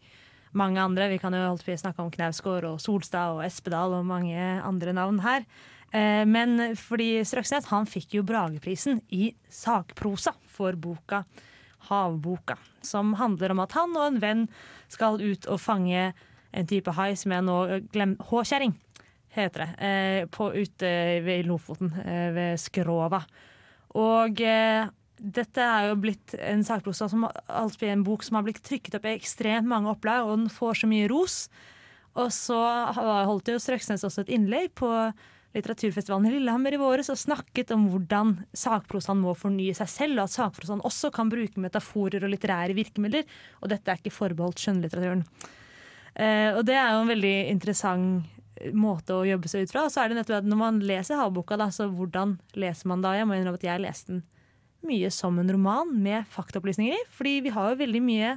mange 0.53 0.81
andre. 0.81 1.09
Vi 1.11 1.19
kan 1.19 1.35
jo 1.35 1.43
holdt 1.45 1.65
på 1.67 1.75
å 1.75 1.81
snakke 1.81 2.05
om 2.05 2.13
Knausgård 2.13 2.67
og 2.69 2.79
Solstad 2.83 3.37
og 3.37 3.45
Espedal 3.47 3.97
og 3.99 4.07
mange 4.09 4.39
andre 4.39 4.95
navn 4.97 5.21
her. 5.25 5.45
Eh, 5.93 6.25
men 6.29 6.77
fordi 6.77 7.23
Strøksnes 7.25 7.69
han 7.71 7.89
fikk 7.89 8.19
jo 8.19 8.25
Brageprisen 8.27 9.01
i 9.15 9.31
sakprosa 9.49 10.35
for 10.53 10.77
boka 10.77 11.23
Havboka, 11.89 12.59
som 12.85 13.15
handler 13.17 13.55
om 13.55 13.63
at 13.65 13.77
han 13.79 13.95
og 13.97 14.09
en 14.11 14.19
venn 14.21 14.43
skal 14.93 15.21
ut 15.23 15.47
og 15.49 15.61
fange 15.63 16.11
en 16.53 16.69
type 16.69 16.93
hai 16.97 17.13
som 17.17 17.33
jeg 17.33 17.45
nå 17.47 17.57
glemmer 17.95 18.29
Håkjerring, 18.29 18.75
heter 19.33 19.65
det. 19.65 19.71
Eh, 19.87 20.21
på, 20.33 20.51
ute 20.53 20.91
ved 21.25 21.49
Lofoten, 21.49 21.93
eh, 22.03 22.29
ved 22.37 22.61
Skrova. 22.61 23.23
Og 23.97 24.43
dette 25.19 25.65
er 25.65 25.89
jo 25.89 25.97
blitt 25.99 26.35
en 26.37 26.61
sakprosa 26.67 27.09
som 27.11 27.25
er 27.25 27.89
en 27.89 28.05
bok 28.05 28.23
som 28.23 28.37
har 28.37 28.45
blitt 28.47 28.61
trykket 28.63 28.99
opp 28.99 29.09
i 29.09 29.15
ekstremt 29.17 29.67
mange 29.67 29.91
opplag, 29.91 30.27
og 30.27 30.37
den 30.37 30.53
får 30.53 30.83
så 30.83 30.91
mye 30.91 31.09
ros. 31.11 31.39
Og 32.19 32.29
så 32.35 32.59
holdt 33.25 33.49
jo 33.49 33.59
Strøksnes 33.63 34.05
også 34.05 34.27
et 34.27 34.35
innlegg 34.37 34.75
på 34.79 34.91
litteraturfestivalen 35.57 36.29
i 36.29 36.35
Lillehammer 36.37 36.77
i 36.77 36.81
våres 36.81 37.09
og 37.13 37.19
snakket 37.19 37.73
om 37.75 37.87
hvordan 37.93 38.35
sakprosaen 38.57 39.23
må 39.23 39.33
fornye 39.39 39.77
seg 39.77 39.91
selv, 39.91 40.19
og 40.19 40.27
at 40.27 40.35
sakprosaen 40.35 40.85
også 40.85 41.11
kan 41.15 41.31
bruke 41.33 41.63
metaforer 41.63 42.25
og 42.25 42.33
litterære 42.35 42.77
virkemidler. 42.77 43.25
Og 43.63 43.73
dette 43.73 43.91
er 43.91 44.01
ikke 44.03 44.15
forbeholdt 44.15 44.61
skjønnlitteraturen. 44.63 45.25
Eh, 46.19 46.51
og 46.53 46.65
det 46.69 46.77
er 46.77 46.93
jo 46.93 47.05
en 47.05 47.13
veldig 47.15 47.37
interessant 47.55 48.35
måte 48.75 49.15
å 49.15 49.27
jobbe 49.27 49.51
seg 49.51 49.65
ut 49.65 49.73
fra. 49.73 49.87
Og 49.87 49.95
så 49.95 50.03
er 50.03 50.11
det 50.11 50.19
nettopp 50.19 50.41
at 50.41 50.49
når 50.51 50.61
man 50.61 50.81
leser 50.85 51.21
havboka, 51.21 51.59
da, 51.61 51.71
så 51.75 51.89
hvordan 51.91 52.37
leser 52.59 52.91
man 52.91 53.05
da? 53.05 53.15
Jeg 53.17 53.29
må 53.29 53.39
innrømme 53.39 53.61
at 53.61 53.69
jeg 53.69 53.85
leste 53.85 54.17
den 54.17 54.25
mye 54.87 55.11
som 55.11 55.39
en 55.41 55.51
roman 55.51 55.91
med 56.03 56.27
faktaopplysninger 56.33 56.97
i. 56.97 57.07
Fordi 57.15 57.39
vi 57.47 57.55
har 57.55 57.73
jo 57.73 57.83
veldig 57.83 58.03
mye 58.05 58.35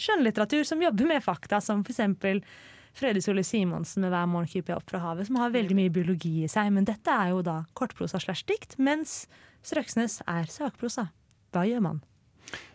skjønnlitteratur 0.00 0.64
som 0.66 0.82
jobber 0.82 1.10
med 1.10 1.24
fakta, 1.24 1.60
som 1.62 1.84
f.eks. 1.86 2.00
Frøydis 2.94 3.26
Ole 3.30 3.42
Simonsen 3.42 4.04
med 4.04 4.12
'Hver 4.12 4.28
morgen 4.30 4.50
kryper 4.50 4.74
jeg 4.74 4.78
opp 4.78 4.90
fra 4.90 5.02
havet', 5.02 5.26
som 5.26 5.36
har 5.36 5.50
veldig 5.50 5.74
mye 5.74 5.90
biologi 5.90 6.44
i 6.44 6.50
seg. 6.50 6.70
Men 6.72 6.86
dette 6.86 7.10
er 7.10 7.32
jo 7.34 7.42
da 7.42 7.64
kortprosa 7.74 8.20
slash 8.22 8.46
dikt, 8.46 8.78
mens 8.78 9.26
Strøksnes 9.64 10.20
er 10.28 10.44
sakprosa. 10.46 11.08
Hva 11.52 11.64
gjør 11.66 11.82
man? 11.82 12.02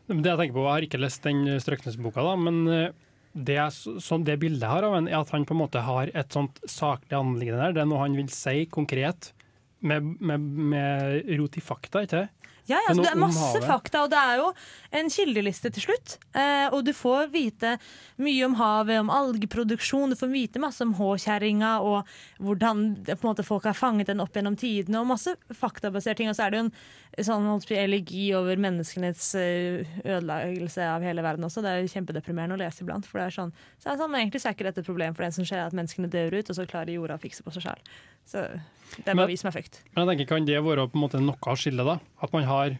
Det 0.09 0.25
jeg 0.25 0.37
tenker 0.37 0.55
på, 0.55 0.65
Jeg 0.65 0.73
har 0.73 0.87
ikke 0.87 0.99
lest 0.99 1.23
den 1.23 1.45
Strøksnes-boka, 1.61 2.23
da, 2.25 2.35
men 2.35 2.67
eh, 2.67 2.91
det, 3.33 3.59
som 4.01 4.23
det 4.25 4.39
bildet 4.41 4.67
har 4.67 4.83
av 4.83 4.97
er 4.97 5.13
at 5.19 5.29
han 5.29 5.45
på 5.45 5.53
en 5.53 5.61
måte 5.61 5.83
har 5.85 6.09
et 6.17 6.33
sånt 6.33 6.59
saklig 6.65 7.13
anliggende 7.13 7.61
der. 7.61 7.75
Det 7.77 7.83
er 7.83 7.91
noe 7.91 8.01
han 8.01 8.17
vil 8.17 8.31
si 8.33 8.65
konkret, 8.65 9.31
med, 9.79 10.03
med, 10.19 10.39
med 10.73 11.29
rot 11.39 11.55
i 11.55 11.63
fakta, 11.63 12.03
ikke? 12.03 12.25
Ja, 12.69 12.77
ja, 12.85 12.93
Det 12.93 13.01
er 13.07 13.15
det 13.15 13.21
masse 13.23 13.61
fakta, 13.65 14.03
og 14.05 14.11
det 14.13 14.19
er 14.21 14.39
jo 14.43 14.51
en 14.99 15.09
kildeliste 15.09 15.71
til 15.73 15.87
slutt. 15.87 16.17
Eh, 16.37 16.67
og 16.69 16.83
du 16.85 16.91
får 16.93 17.31
vite 17.33 17.75
mye 18.21 18.45
om 18.45 18.57
havet, 18.59 18.99
om 19.01 19.09
algeproduksjon, 19.13 20.13
du 20.13 20.17
får 20.19 20.29
vite 20.29 20.61
masse 20.61 20.85
om 20.85 20.93
H-kjerringa, 20.93 21.79
og 21.81 22.05
hvordan 22.45 22.83
på 23.07 23.17
en 23.17 23.29
måte, 23.31 23.45
folk 23.47 23.65
har 23.65 23.77
fanget 23.77 24.11
den 24.11 24.21
opp 24.21 24.37
gjennom 24.37 24.57
tidene, 24.59 25.01
og 25.01 25.09
masse 25.09 25.33
faktabaserte 25.49 26.21
ting. 26.21 26.29
Og 26.29 26.37
så 26.37 26.45
er 26.45 26.53
det 26.53 26.61
jo 26.61 26.67
en 26.67 27.27
sånn 27.29 27.49
elegi 27.79 28.29
over 28.37 28.61
menneskenes 28.61 29.31
eh, 29.39 29.89
ødeleggelse 30.05 30.85
av 30.93 31.05
hele 31.05 31.25
verden 31.25 31.47
også. 31.49 31.65
Det 31.65 31.73
er 31.73 31.81
jo 31.83 31.93
kjempedeprimerende 31.95 32.57
å 32.57 32.61
lese 32.61 32.85
iblant. 32.85 33.09
For 33.09 33.21
det 33.21 33.29
er 33.29 33.37
sånn, 33.39 33.53
så 33.81 33.89
er 33.89 33.97
det 33.97 34.03
sånn, 34.03 34.19
egentlig 34.21 34.43
så 34.43 34.51
er 34.51 34.57
ikke 34.57 34.69
dette 34.69 34.83
et 34.85 34.91
problem, 34.91 35.17
for 35.17 35.25
det 35.25 35.33
som 35.37 35.47
skjer 35.47 35.63
er 35.63 35.71
at 35.71 35.77
menneskene 35.77 36.11
dør 36.11 36.37
ut, 36.37 36.53
og 36.53 36.59
så 36.59 36.69
klarer 36.69 36.93
jorda 36.95 37.17
å 37.17 37.23
fikse 37.23 37.45
på 37.45 37.53
seg 37.55 37.65
sjøl. 37.65 37.83
Så 38.29 38.45
det 38.45 39.07
er 39.07 39.15
Men- 39.15 39.23
bare 39.23 39.31
vi 39.33 39.37
som 39.41 39.49
er 39.49 39.55
fucked. 39.57 39.79
Men 39.95 40.05
jeg 40.05 40.11
tenker, 40.17 40.27
kan 40.35 40.45
det 40.45 40.59
være 40.63 40.87
på 40.89 40.97
en 40.99 41.03
måte 41.07 41.21
noe 41.23 41.37
av 41.49 41.57
skillet, 41.57 41.85
da? 41.85 41.99
At 42.21 42.33
man 42.33 42.43
har 42.49 42.77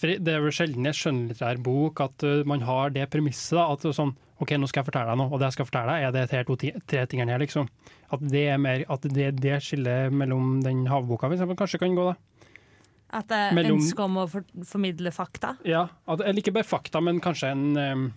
Det 0.00 0.26
er 0.26 0.40
vel 0.40 0.50
sjelden 0.54 0.86
i 0.86 0.88
en 0.88 0.94
skjønnlitterær 0.96 1.58
bok 1.62 2.00
at 2.00 2.22
uh, 2.24 2.42
man 2.48 2.62
har 2.64 2.88
det 2.94 3.10
premisset. 3.12 3.52
da, 3.58 3.66
At 3.74 3.82
sånn 3.94 4.14
OK, 4.40 4.50
nå 4.58 4.66
skal 4.66 4.80
jeg 4.82 4.88
fortelle 4.88 5.06
deg 5.12 5.18
noe, 5.20 5.28
og 5.30 5.38
det 5.38 5.46
jeg 5.50 5.52
skal 5.58 5.66
fortelle 5.68 5.92
deg, 5.92 6.02
er 6.08 6.12
det 6.16 6.30
her 6.32 6.44
to-tre 6.48 7.02
tingene 7.06 7.30
her, 7.30 7.38
liksom. 7.38 7.68
At 8.10 8.20
det 8.32 8.46
er 8.48 8.56
mer, 8.58 8.84
at 8.90 9.02
det, 9.02 9.28
det 9.38 9.58
skillet 9.62 10.10
mellom 10.10 10.62
den 10.64 10.86
havboka 10.90 11.28
for 11.28 11.36
eksempel, 11.36 11.54
kanskje 11.60 11.78
kan 11.78 11.94
gå, 11.94 12.08
da. 12.08 12.16
At 13.20 13.28
det 13.28 13.36
er 13.38 13.52
Mellom- 13.54 13.78
ønske 13.78 14.02
om 14.02 14.16
å 14.16 14.24
for, 14.32 14.42
formidle 14.64 15.12
fakta. 15.12 15.52
Ja, 15.68 15.84
at, 16.08 16.20
eller 16.24 16.40
ikke 16.40 16.54
bare 16.56 16.64
fakta, 16.66 17.00
men 17.04 17.20
kanskje 17.20 17.52
en 17.52 17.76
um, 17.76 18.12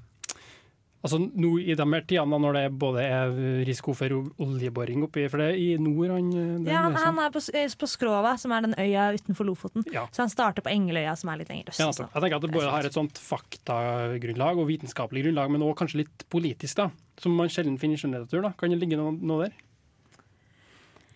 Altså 1.05 1.19
nå 1.21 1.51
I 1.61 1.75
de 1.77 1.85
her 1.85 2.05
tidene 2.09 2.39
når 2.41 2.57
det 2.57 2.63
både 2.81 3.03
er 3.05 3.33
risiko 3.67 3.93
for 3.97 4.15
oljeboring 4.41 5.03
oppi 5.05 5.27
For 5.29 5.41
det 5.41 5.51
er 5.51 5.59
i 5.61 5.67
nord 5.81 6.15
han 6.15 6.31
uh, 6.33 6.65
Ja, 6.65 6.81
han, 6.87 6.97
han 6.97 7.19
er 7.21 7.33
på, 7.33 7.43
er 7.53 7.75
på 7.77 7.89
Skrova, 7.89 8.33
som 8.41 8.53
er 8.55 8.65
den 8.65 8.73
øya 8.81 9.11
utenfor 9.13 9.45
Lofoten. 9.47 9.85
Ja. 9.93 10.07
Så 10.15 10.23
han 10.23 10.33
starter 10.33 10.65
på 10.65 10.71
Engeløya, 10.73 11.13
som 11.19 11.29
er 11.31 11.41
litt 11.41 11.51
lenger 11.51 11.69
øst. 11.71 11.83
Ja, 11.83 11.91
jeg 11.93 12.23
tenker 12.23 12.37
at 12.39 12.47
det 12.47 12.53
både 12.55 12.73
har 12.73 12.87
et 12.87 12.97
sånt 12.97 13.21
faktagrunnlag 13.21 14.61
og 14.61 14.69
vitenskapelig 14.71 15.27
grunnlag, 15.27 15.53
men 15.53 15.65
også 15.65 15.79
kanskje 15.83 16.01
litt 16.03 16.25
politisk, 16.33 16.81
da. 16.81 16.89
Som 17.21 17.37
man 17.37 17.51
sjelden 17.53 17.77
finner 17.81 17.99
i 17.99 18.01
skjønnlitteratur. 18.01 18.49
Kan 18.59 18.73
det 18.73 18.81
ligge 18.81 18.99
noe, 18.99 19.13
noe 19.15 19.45
der? 19.45 19.64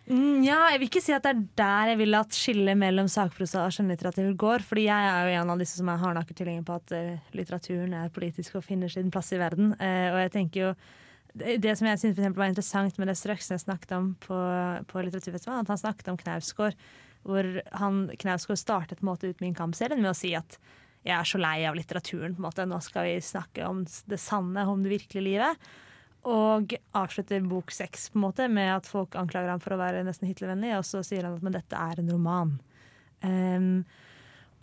Mm, 0.09 0.41
ja, 0.41 0.57
jeg 0.73 0.79
vil 0.81 0.87
ikke 0.89 1.01
si 1.05 1.13
at 1.13 1.25
det 1.27 1.31
er 1.35 1.41
der 1.59 1.91
jeg 1.91 1.99
vil 1.99 2.17
at 2.17 2.33
skillet 2.33 2.77
mellom 2.81 3.09
sakprosa 3.11 3.67
og 3.67 3.75
skjønnlitteratur 3.75 4.31
går. 4.41 4.65
Fordi 4.65 4.87
jeg 4.87 5.09
er 5.09 5.27
jo 5.27 5.41
en 5.41 5.53
av 5.53 5.61
disse 5.61 5.77
som 5.77 5.91
er 5.91 6.01
hardnakket 6.01 6.39
tilhenger 6.41 6.65
på 6.65 6.79
at 6.79 6.95
uh, 6.97 7.35
litteraturen 7.37 7.93
er 7.93 8.15
politisk 8.15 8.57
og 8.57 8.65
finner 8.65 8.89
sin 8.89 9.11
plass 9.13 9.29
i 9.35 9.41
verden. 9.41 9.75
Uh, 9.77 10.07
og 10.15 10.23
jeg 10.23 10.33
tenker 10.33 10.63
jo 10.63 10.71
det, 11.39 11.75
som 11.77 11.85
jeg 11.85 12.01
synes 12.01 12.33
var 12.35 12.49
interessant 12.49 12.97
med 12.97 13.11
det 13.11 13.17
Strøksnes 13.19 13.67
snakket 13.67 13.93
om 13.99 14.09
på, 14.23 14.37
på 14.89 15.03
litteraturfestivalen, 15.05 15.67
at 15.67 15.69
han 15.75 15.81
snakket 15.81 16.09
om 16.09 16.17
Knausgård, 16.17 16.77
hvor 17.27 17.49
han, 17.77 18.07
Knausgård 18.17 18.57
startet 18.59 18.99
på 18.99 19.05
en 19.05 19.11
måte 19.11 19.29
ut 19.29 19.43
Min 19.43 19.53
kamp-serien 19.53 20.01
med 20.01 20.09
å 20.09 20.17
si 20.17 20.33
at 20.37 20.57
jeg 21.05 21.15
er 21.15 21.27
så 21.29 21.39
lei 21.39 21.61
av 21.69 21.77
litteraturen, 21.77 22.33
på 22.33 22.41
en 22.41 22.47
måte. 22.49 22.65
nå 22.67 22.81
skal 22.83 23.07
vi 23.07 23.19
snakke 23.23 23.67
om 23.69 23.85
det 23.85 24.19
sanne, 24.19 24.65
om 24.67 24.81
det 24.83 24.97
virkelige 24.97 25.27
livet. 25.29 25.69
Og 26.27 26.73
avslutter 26.97 27.45
bok 27.47 27.71
seks 27.71 28.09
på 28.11 28.19
en 28.19 28.25
måte 28.25 28.49
med 28.51 28.73
at 28.73 28.89
folk 28.89 29.15
anklager 29.15 29.53
ham 29.53 29.61
for 29.63 29.75
å 29.75 29.79
være 29.79 30.03
nesten 30.03 30.27
Hitler-vennlig, 30.27 30.73
og 30.75 30.85
så 30.87 31.03
sier 31.05 31.23
han 31.23 31.37
at 31.37 31.45
men 31.45 31.55
dette 31.55 31.79
er 31.79 32.01
en 32.01 32.11
roman. 32.11 32.57
Um, 33.23 33.85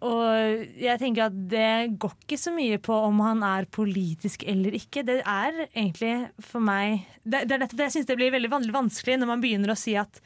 og 0.05 0.66
jeg 0.77 1.01
tenker 1.01 1.31
at 1.31 1.37
det 1.49 1.97
går 1.97 2.12
ikke 2.21 2.38
så 2.40 2.53
mye 2.53 2.77
på 2.85 2.92
om 3.07 3.23
han 3.25 3.40
er 3.47 3.69
politisk 3.73 4.45
eller 4.49 4.77
ikke. 4.77 5.07
Det 5.09 5.23
er 5.23 5.62
egentlig 5.71 6.29
for 6.45 6.61
meg 6.64 7.07
Det, 7.25 7.47
det 7.49 7.57
er 7.57 7.62
nettopp 7.62 7.81
det 7.81 7.87
jeg 7.88 7.95
syns 7.97 8.11
blir 8.12 8.35
veldig 8.35 8.53
vanskelig 8.53 9.16
når 9.23 9.31
man 9.31 9.45
begynner 9.45 9.73
å 9.73 9.79
si 9.79 9.97
at 9.97 10.21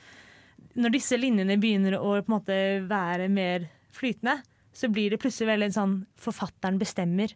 når 0.81 0.95
disse 0.95 1.19
linjene 1.19 1.59
begynner 1.63 1.97
å 1.99 2.17
på 2.19 2.27
en 2.27 2.35
måte 2.35 2.57
være 2.91 3.29
mer 3.31 3.69
flytende, 3.95 4.37
så 4.75 4.91
blir 4.91 5.11
det 5.11 5.21
plutselig 5.23 5.51
veldig 5.51 5.71
en 5.71 5.77
sånn 5.77 5.95
forfatteren 6.19 6.79
bestemmer. 6.79 7.33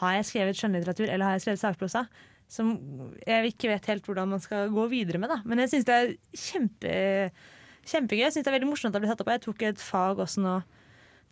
Har 0.00 0.18
jeg 0.18 0.28
skrevet 0.30 0.58
skjønnlitteratur 0.58 1.06
eller 1.08 1.28
har 1.28 1.36
jeg 1.36 1.46
skrevet 1.46 1.62
sakprosa? 1.62 2.04
Som 2.50 2.74
jeg 3.24 3.52
ikke 3.52 3.72
vet 3.72 3.90
helt 3.90 4.06
hvordan 4.06 4.34
man 4.36 4.42
skal 4.42 4.72
gå 4.72 4.86
videre 4.92 5.20
med. 5.22 5.32
Da. 5.32 5.40
Men 5.48 5.62
jeg 5.64 5.72
syns 5.72 5.88
det 5.88 5.96
er 5.96 6.14
kjempe, 6.36 6.94
kjempegøy. 7.88 8.24
Jeg 8.26 8.34
synes 8.36 8.46
det 8.46 8.52
er 8.52 8.58
veldig 8.58 8.70
morsomt 8.70 8.92
at 8.92 8.98
det 8.98 9.04
blir 9.04 9.14
tatt 9.14 9.24
opp. 9.24 9.32
Jeg 9.34 9.44
tok 9.46 9.64
et 9.70 9.82
fag 9.82 10.22
også 10.24 10.44
nå 10.44 10.58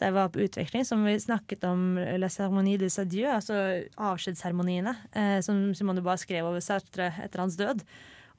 da 0.00 0.08
jeg 0.08 0.16
var 0.16 0.30
på 0.32 0.40
utveksling, 0.42 0.86
som 0.88 1.04
vi 1.06 1.12
snakket 1.20 1.62
om 1.68 1.94
La 2.18 2.30
cérémonie 2.32 2.80
des 2.80 2.96
adieux, 2.98 3.28
altså 3.30 3.84
avskjedsseremoniene, 4.00 4.96
eh, 5.14 5.36
som 5.44 5.68
Simone 5.76 6.00
Dubois 6.00 6.24
skrev 6.24 6.48
over 6.48 6.64
Sartre 6.64 7.12
etter 7.22 7.42
hans 7.44 7.58
død. 7.60 7.84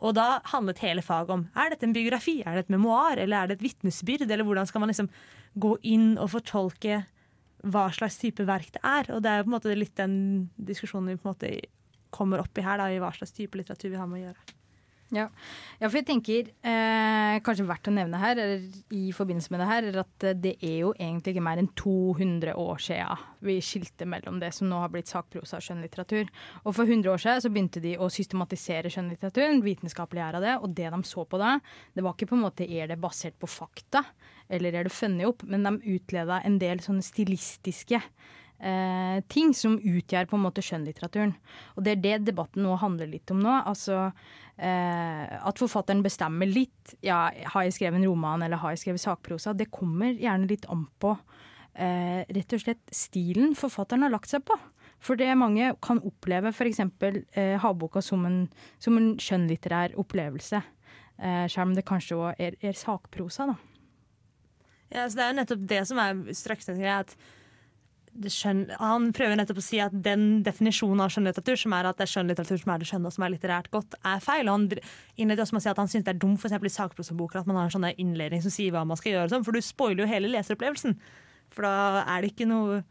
Og 0.04 0.16
da 0.18 0.42
handlet 0.52 0.82
hele 0.84 1.04
faget 1.06 1.32
om 1.32 1.46
er 1.56 1.72
dette 1.72 1.88
en 1.88 1.96
biografi, 1.96 2.42
er 2.42 2.58
det 2.58 2.66
et 2.66 2.74
memoar, 2.74 3.22
eller 3.22 3.38
er 3.38 3.52
det 3.52 3.60
et 3.60 3.68
vitnesbyrd? 3.70 4.26
Eller 4.28 4.44
hvordan 4.44 4.68
skal 4.68 4.84
man 4.84 4.92
liksom 4.92 5.10
gå 5.56 5.78
inn 5.88 6.18
og 6.18 6.34
fortolke 6.34 7.04
hva 7.64 7.86
slags 7.96 8.20
type 8.20 8.44
verk 8.48 8.74
det 8.76 8.84
er? 8.84 9.14
Og 9.16 9.24
det 9.24 9.32
er 9.32 9.40
jo 9.40 9.46
på 9.48 9.54
en 9.54 9.56
måte 9.56 9.78
litt 9.78 9.96
den 9.96 10.18
diskusjonen 10.58 11.14
vi 11.14 11.22
på 11.22 11.30
en 11.30 11.36
måte 11.38 11.54
kommer 12.14 12.44
opp 12.44 12.58
i 12.58 12.66
her, 12.66 12.82
da, 12.82 12.90
i 12.92 13.02
hva 13.02 13.14
slags 13.16 13.36
type 13.36 13.60
litteratur 13.60 13.92
vi 13.92 14.00
har 14.00 14.10
med 14.10 14.22
å 14.22 14.28
gjøre. 14.28 14.60
Ja, 15.14 15.28
ja 15.78 15.90
for 15.90 16.00
jeg 16.00 16.08
tenker 16.08 16.48
eh, 16.66 17.36
kanskje 17.46 17.68
verdt 17.70 17.90
å 17.90 17.94
nevne 17.94 18.20
her, 18.22 18.40
eller 18.40 18.64
i 18.96 19.12
forbindelse 19.14 19.54
med 19.54 19.62
det 19.62 19.68
her, 19.70 19.88
er 19.90 20.00
at 20.02 20.26
eh, 20.26 20.36
det 20.46 20.54
er 20.58 20.78
jo 20.82 20.94
egentlig 20.96 21.36
ikke 21.36 21.46
mer 21.46 21.62
enn 21.62 21.70
200 21.78 22.56
år 22.58 22.82
siden 22.82 23.28
vi 23.46 23.60
skilte 23.66 24.08
mellom 24.10 24.40
det 24.42 24.50
som 24.58 24.70
nå 24.70 24.82
har 24.82 24.92
blitt 24.94 25.12
sakprosa 25.12 25.60
og 25.60 25.66
skjønnlitteratur. 25.68 26.32
Og 26.64 26.78
for 26.78 26.90
100 26.90 27.14
år 27.14 27.22
siden 27.22 27.46
så 27.46 27.54
begynte 27.54 27.84
de 27.84 27.96
å 28.02 28.10
systematisere 28.14 28.92
skjønnlitteraturen, 28.94 29.64
vitenskapelig 29.66 30.24
gjøre 30.24 30.44
det, 30.48 30.56
og 30.62 30.78
det 30.80 30.90
de 30.96 31.02
så 31.08 31.28
på 31.30 31.42
da, 31.42 31.58
det 31.94 32.06
var 32.06 32.18
ikke 32.18 32.32
på 32.34 32.40
en 32.40 32.46
måte 32.48 32.68
er 32.68 32.90
det 32.90 33.02
basert 33.04 33.38
på 33.42 33.50
fakta, 33.50 34.06
eller 34.54 34.74
er 34.76 34.88
det 34.88 34.96
funnet 34.96 35.30
opp, 35.30 35.46
men 35.46 35.68
de 35.68 35.98
utleda 35.98 36.42
en 36.42 36.58
del 36.62 36.82
sånne 36.84 37.06
stilistiske 37.06 38.02
eh, 38.60 39.20
ting 39.32 39.54
som 39.58 39.78
utgjør 39.80 40.28
på 40.30 40.38
en 40.38 40.44
måte 40.46 40.64
skjønnlitteraturen. 40.66 41.34
Og 41.78 41.86
det 41.86 41.96
er 41.96 42.04
det 42.04 42.16
debatten 42.32 42.66
nå 42.66 42.76
handler 42.82 43.10
litt 43.12 43.32
om 43.34 43.42
nå. 43.44 43.54
Altså 43.70 44.12
eh, 44.58 45.24
at 45.38 45.62
forfatteren 45.62 46.04
bestemmer 46.06 46.50
litt. 46.50 46.96
Ja, 47.06 47.28
har 47.30 47.66
jeg 47.66 47.78
skrevet 47.78 48.02
en 48.02 48.08
roman 48.10 48.46
eller 48.46 48.62
har 48.62 48.76
jeg 48.76 48.84
skrevet 48.84 49.06
sakprosa? 49.06 49.56
Det 49.58 49.72
kommer 49.74 50.14
gjerne 50.14 50.50
litt 50.50 50.68
an 50.72 50.86
på 51.02 51.16
eh, 51.74 52.22
rett 52.28 52.56
og 52.56 52.64
slett 52.64 52.94
stilen 52.94 53.58
forfatteren 53.58 54.06
har 54.08 54.14
lagt 54.14 54.32
seg 54.32 54.46
på. 54.48 54.58
For 55.04 55.20
det 55.20 55.34
mange 55.36 55.74
kan 55.84 56.00
oppleve 56.06 56.54
f.eks. 56.54 56.80
Eh, 56.80 57.58
havboka 57.60 58.02
som 58.02 58.24
en, 58.28 58.40
som 58.80 58.96
en 59.00 59.14
skjønnlitterær 59.20 59.98
opplevelse. 60.00 60.64
Eh, 61.20 61.46
selv 61.52 61.70
om 61.70 61.76
det 61.76 61.86
kanskje 61.88 62.18
òg 62.18 62.42
er, 62.42 62.58
er 62.64 62.78
sakprosa, 62.78 63.52
da. 63.52 63.58
Ja, 64.94 65.08
så 65.10 65.18
det 65.18 65.24
er 65.24 65.32
jo 65.32 65.38
nettopp 65.40 65.64
det 65.70 65.82
som 65.90 66.00
er 66.02 66.20
Strøksnes 66.38 66.78
greie. 66.78 67.00
at 67.02 67.16
det 68.14 68.30
skjønn, 68.34 68.66
Han 68.80 69.10
prøver 69.16 69.38
nettopp 69.40 69.60
å 69.62 69.66
si 69.66 69.80
at 69.82 69.94
den 70.06 70.44
definisjonen 70.46 71.02
av 71.04 71.14
skjønnlitteratur, 71.14 71.58
som 71.64 71.74
er 71.74 71.90
at 71.90 72.00
det 72.00 72.06
er 72.06 72.12
skjønnlitteratur 72.14 72.62
som 72.62 72.74
er 72.74 72.82
det 72.82 72.90
skjønne 72.90 73.10
og 73.10 73.16
som 73.16 73.26
er 73.26 73.34
litterært 73.34 73.70
godt, 73.74 73.98
er 74.06 74.24
feil. 74.24 74.50
Og 74.50 74.58
han 74.58 74.68
innleder 75.18 75.46
også 75.46 75.58
med 75.58 75.64
å 75.64 75.66
si 75.66 75.72
at 75.74 75.82
han 75.82 75.92
syns 75.92 76.08
det 76.08 76.14
er 76.16 76.22
dumt 76.22 76.42
for 76.42 76.54
i 76.54 76.74
sakprosaboker 76.74 77.42
at 77.42 77.50
man 77.50 77.60
har 77.60 77.70
en 77.70 77.76
sånn 77.78 77.90
innledning 77.98 78.44
som 78.46 78.54
sier 78.54 78.76
hva 78.76 78.86
man 78.88 79.00
skal 79.00 79.16
gjøre, 79.16 79.32
sånn, 79.34 79.48
for 79.48 79.56
du 79.56 79.64
spoiler 79.66 80.06
jo 80.06 80.12
hele 80.12 80.32
leseropplevelsen. 80.34 80.98
For 81.54 81.66
da 81.66 82.04
er 82.06 82.22
det 82.22 82.34
ikke 82.34 82.50
noe 82.50 82.84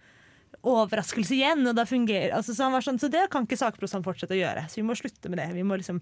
overraskelse 0.62 1.34
igjen. 1.36 1.64
Og 1.66 1.76
da 1.76 1.86
fungerer, 1.88 2.34
altså, 2.36 2.54
så, 2.54 2.66
han 2.66 2.76
var 2.76 2.86
sånn, 2.86 3.00
så 3.02 3.10
det 3.12 3.26
kan 3.32 3.46
ikke 3.46 3.60
sakprosaen 3.60 4.04
fortsette 4.06 4.36
å 4.36 4.40
gjøre. 4.40 4.66
Så 4.70 4.80
vi 4.80 4.86
må 4.86 4.96
slutte 4.98 5.32
med 5.32 5.40
det. 5.42 5.48
Vi 5.56 5.66
må 5.66 5.78
liksom 5.80 6.00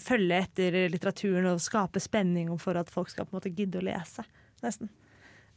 følge 0.00 0.40
etter 0.44 0.80
litteraturen 0.92 1.50
og 1.52 1.62
skape 1.64 2.02
spenning 2.02 2.52
for 2.60 2.80
at 2.80 2.92
folk 2.92 3.12
skal 3.12 3.28
på 3.28 3.34
en 3.34 3.40
måte 3.40 3.54
gidde 3.54 3.80
å 3.80 3.86
lese. 3.86 4.24
Nesten. 4.64 4.92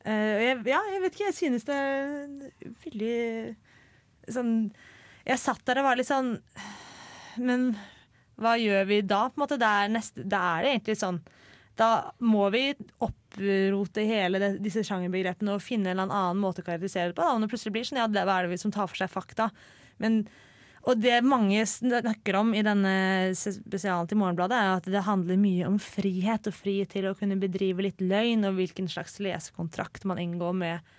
Eh, 0.04 0.38
jeg, 0.44 0.58
ja, 0.68 0.82
jeg 0.92 1.02
vet 1.04 1.16
ikke, 1.16 1.30
jeg 1.30 1.38
synes 1.38 1.68
det 1.68 1.76
er 1.80 2.74
veldig 2.84 4.34
sånn 4.36 4.52
Jeg 5.24 5.40
satt 5.40 5.62
der 5.68 5.80
og 5.80 5.88
var 5.88 6.00
litt 6.00 6.10
sånn 6.10 6.34
Men 7.40 7.70
hva 8.36 8.58
gjør 8.60 8.90
vi 8.90 8.98
da? 9.08 9.22
På 9.30 9.38
en 9.38 9.44
måte, 9.46 9.60
det 9.62 9.70
er, 9.70 9.94
neste, 9.94 10.26
det 10.28 10.40
er 10.40 10.68
egentlig 10.74 10.98
sånn 11.00 11.22
Da 11.80 11.90
må 12.20 12.50
vi 12.52 12.66
opprote 13.00 14.04
hele 14.10 14.42
det, 14.44 14.52
disse 14.66 14.84
sjangerbegrepene 14.84 15.56
og 15.56 15.64
finne 15.64 15.94
en 15.94 16.04
eller 16.04 16.12
annen 16.12 16.42
måte 16.44 16.62
å 16.62 16.68
karakterisere 16.68 17.14
det 17.14 17.18
på. 17.18 17.24
Da. 17.24 17.38
Når 17.38 17.48
det 17.48 17.54
plutselig 17.56 17.76
blir 17.78 17.88
sånn, 17.88 18.02
ja, 18.04 18.10
hva 18.12 18.36
er 18.36 18.46
det 18.46 18.54
vi 18.54 18.60
som 18.62 18.74
tar 18.76 18.92
for 18.92 19.00
seg 19.00 19.10
fakta? 19.10 19.48
Men 20.04 20.26
og 20.84 21.00
det 21.00 21.22
mange 21.24 21.64
snakker 21.66 22.36
om 22.36 22.52
i 22.56 22.64
denne 22.66 22.96
spesialen 23.38 24.10
til 24.10 24.20
Morgenbladet, 24.20 24.58
er 24.58 24.72
at 24.82 24.90
det 24.92 25.06
handler 25.06 25.40
mye 25.40 25.68
om 25.70 25.78
frihet 25.80 26.50
og 26.50 26.56
frihet 26.58 26.92
til 26.92 27.08
å 27.08 27.16
kunne 27.16 27.40
bedrive 27.40 27.86
litt 27.86 28.04
løgn, 28.04 28.44
og 28.50 28.58
hvilken 28.58 28.90
slags 28.92 29.16
lesekontrakt 29.24 30.04
man 30.10 30.20
inngår 30.20 30.58
med 30.60 30.94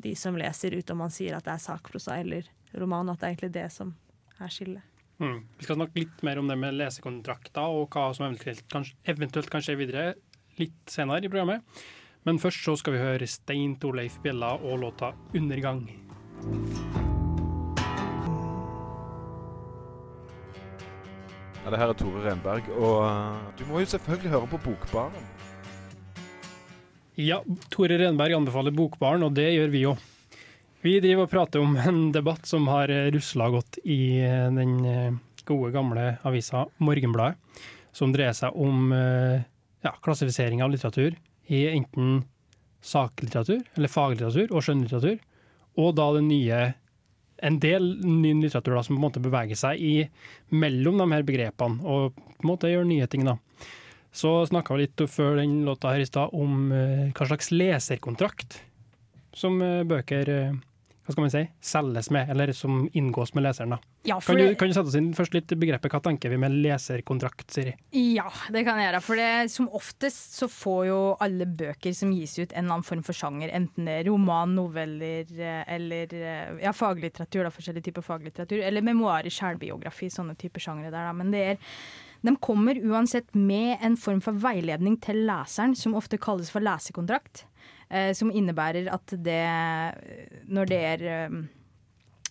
de 0.00 0.14
som 0.16 0.36
leser, 0.40 0.76
ut 0.76 0.92
om 0.92 1.04
man 1.04 1.12
sier 1.12 1.36
at 1.36 1.44
det 1.44 1.52
er 1.52 1.64
sakprosa 1.66 2.16
eller 2.20 2.48
roman. 2.80 3.12
At 3.12 3.20
det 3.20 3.28
er 3.28 3.34
egentlig 3.34 3.52
det 3.58 3.68
som 3.76 3.92
er 4.40 4.52
skillet. 4.52 4.92
Mm. 5.20 5.38
Vi 5.56 5.68
skal 5.68 5.78
snakke 5.80 6.00
litt 6.00 6.24
mer 6.28 6.40
om 6.40 6.48
det 6.48 6.56
med 6.60 6.76
lesekontrakter 6.76 7.76
og 7.76 7.92
hva 7.92 8.10
som 8.16 8.28
eventuelt 8.28 8.64
kan, 8.72 8.84
eventuelt 9.08 9.52
kan 9.52 9.64
skje 9.64 9.78
videre 9.80 10.10
litt 10.60 10.92
senere 10.92 11.24
i 11.24 11.32
programmet. 11.32 11.64
Men 12.28 12.40
først 12.42 12.64
så 12.64 12.76
skal 12.80 12.96
vi 12.96 13.04
høre 13.04 13.28
Stein 13.30 13.76
Torleif 13.80 14.16
Bjella 14.24 14.56
og 14.56 14.80
låta 14.82 15.12
'Undergang'. 15.32 17.05
Ja, 21.66 21.72
det 21.74 21.80
her 21.82 21.90
er 21.90 21.96
Tore 21.98 22.20
Renberg, 22.22 22.66
og 22.78 23.00
uh, 23.02 23.46
du 23.58 23.64
må 23.66 23.80
jo 23.82 23.88
selvfølgelig 23.90 24.30
høre 24.30 24.46
på 24.52 24.58
Bokbaren. 24.68 25.24
Ja, 27.18 27.40
Tore 27.74 27.96
Renberg 27.98 28.36
anbefaler 28.36 28.70
Bokbaren, 28.70 29.24
og 29.26 29.34
det 29.34 29.48
gjør 29.50 29.72
vi 29.72 29.80
òg. 29.90 30.04
Vi 30.86 30.92
driver 31.02 31.26
og 31.26 31.32
prater 31.32 31.64
om 31.64 31.74
en 31.74 31.98
debatt 32.14 32.46
som 32.46 32.68
har 32.70 32.92
rusla 33.10 33.48
godt 33.50 33.80
i 33.82 33.98
eh, 34.22 34.46
den 34.54 34.76
eh, 34.86 35.18
gode, 35.48 35.72
gamle 35.74 36.06
avisa 36.22 36.68
Morgenbladet, 36.78 37.34
som 37.90 38.14
dreier 38.14 38.38
seg 38.38 38.54
om 38.54 38.94
eh, 38.94 39.42
ja, 39.82 39.96
klassifisering 40.06 40.62
av 40.62 40.70
litteratur 40.70 41.18
i 41.50 41.64
enten 41.72 42.20
saklitteratur, 42.78 43.66
eller 43.74 43.90
faglitteratur 43.90 44.54
og 44.54 44.62
skjønnlitteratur, 44.62 45.18
og 45.82 45.96
da 45.98 46.12
den 46.14 46.30
nye 46.30 46.60
en 47.44 47.58
del 47.60 47.88
ny 48.00 48.34
litteratur 48.40 48.76
da, 48.78 48.84
som 48.84 48.96
på 48.96 49.00
en 49.00 49.06
måte 49.06 49.22
beveger 49.24 49.58
seg 49.58 49.80
i, 49.82 49.94
mellom 50.54 51.00
de 51.02 51.08
her 51.12 51.26
begrepene, 51.26 51.82
og 51.84 52.16
på 52.16 52.44
en 52.44 52.50
måte 52.52 52.70
gjør 52.70 52.88
nye 52.88 53.08
ting. 53.10 53.26
da. 53.28 53.36
Så 54.16 54.38
snakka 54.48 54.76
vi 54.76 54.86
litt 54.86 55.04
før 55.12 55.36
den 55.40 55.58
låta 55.66 55.92
her 55.92 56.00
i 56.00 56.08
stad 56.08 56.32
om 56.32 56.70
eh, 56.72 57.10
hva 57.12 57.28
slags 57.28 57.50
leserkontrakt 57.52 58.62
som 59.36 59.60
eh, 59.60 59.84
bøker 59.84 60.30
eh, 60.32 60.56
hva 61.06 61.14
skal 61.14 61.22
man 61.22 61.30
si, 61.30 61.40
selges 61.62 62.08
med, 62.10 62.30
eller 62.32 62.50
som 62.56 62.80
inngås 62.98 63.30
med 63.36 63.44
leseren. 63.46 63.76
da. 63.76 63.78
Ja, 64.08 64.16
kan, 64.20 64.38
du, 64.40 64.54
kan 64.58 64.70
du 64.70 64.74
sette 64.74 64.90
oss 64.90 64.96
inn 64.98 65.12
først 65.14 65.36
litt 65.36 65.52
begrepet? 65.54 65.92
Hva 65.92 66.00
tenker 66.02 66.32
vi 66.32 66.38
med 66.42 66.56
leserkontrakt, 66.64 67.46
Siri? 67.54 67.76
Ja, 67.94 68.26
det 68.50 68.64
kan 68.66 68.80
jeg 68.80 68.88
gjøre. 68.88 69.02
For 69.06 69.22
det, 69.22 69.28
som 69.54 69.68
oftest 69.78 70.34
så 70.40 70.48
får 70.50 70.80
jo 70.88 70.98
alle 71.22 71.46
bøker 71.46 71.94
som 71.94 72.10
gis 72.10 72.34
ut 72.40 72.50
en 72.50 72.64
eller 72.64 72.80
annen 72.80 72.88
form 72.88 73.04
for 73.06 73.14
sjanger. 73.14 73.54
Enten 73.54 73.86
det 73.86 74.00
er 74.00 74.10
roman, 74.10 74.56
noveller 74.58 75.30
eh, 75.38 75.62
eller 75.76 76.16
eh, 76.18 76.56
ja, 76.64 76.74
faglitteratur, 76.74 77.44
da, 77.46 77.54
forskjellige 77.54 77.86
typer 77.92 78.06
faglitteratur. 78.06 78.64
Eller 78.66 78.86
memoarer, 78.86 79.30
selvbiografi, 79.30 80.10
sånne 80.10 80.34
typer 80.40 80.66
sjangere 80.66 80.90
der. 80.90 81.06
Da. 81.06 81.14
Men 81.14 81.30
det 81.30 81.44
er, 81.52 81.76
de 82.26 82.34
kommer 82.42 82.82
uansett 82.82 83.30
med 83.38 83.78
en 83.78 83.94
form 83.94 84.18
for 84.24 84.42
veiledning 84.42 84.98
til 85.06 85.22
leseren, 85.30 85.78
som 85.78 85.94
ofte 85.94 86.18
kalles 86.18 86.50
for 86.50 86.66
lesekontrakt. 86.66 87.46
Eh, 87.86 88.10
som 88.18 88.32
innebærer 88.34 88.88
at 88.90 89.12
det, 89.22 89.42
når 90.50 90.70
det 90.70 90.78
er 90.88 91.04
eh, 91.06 91.36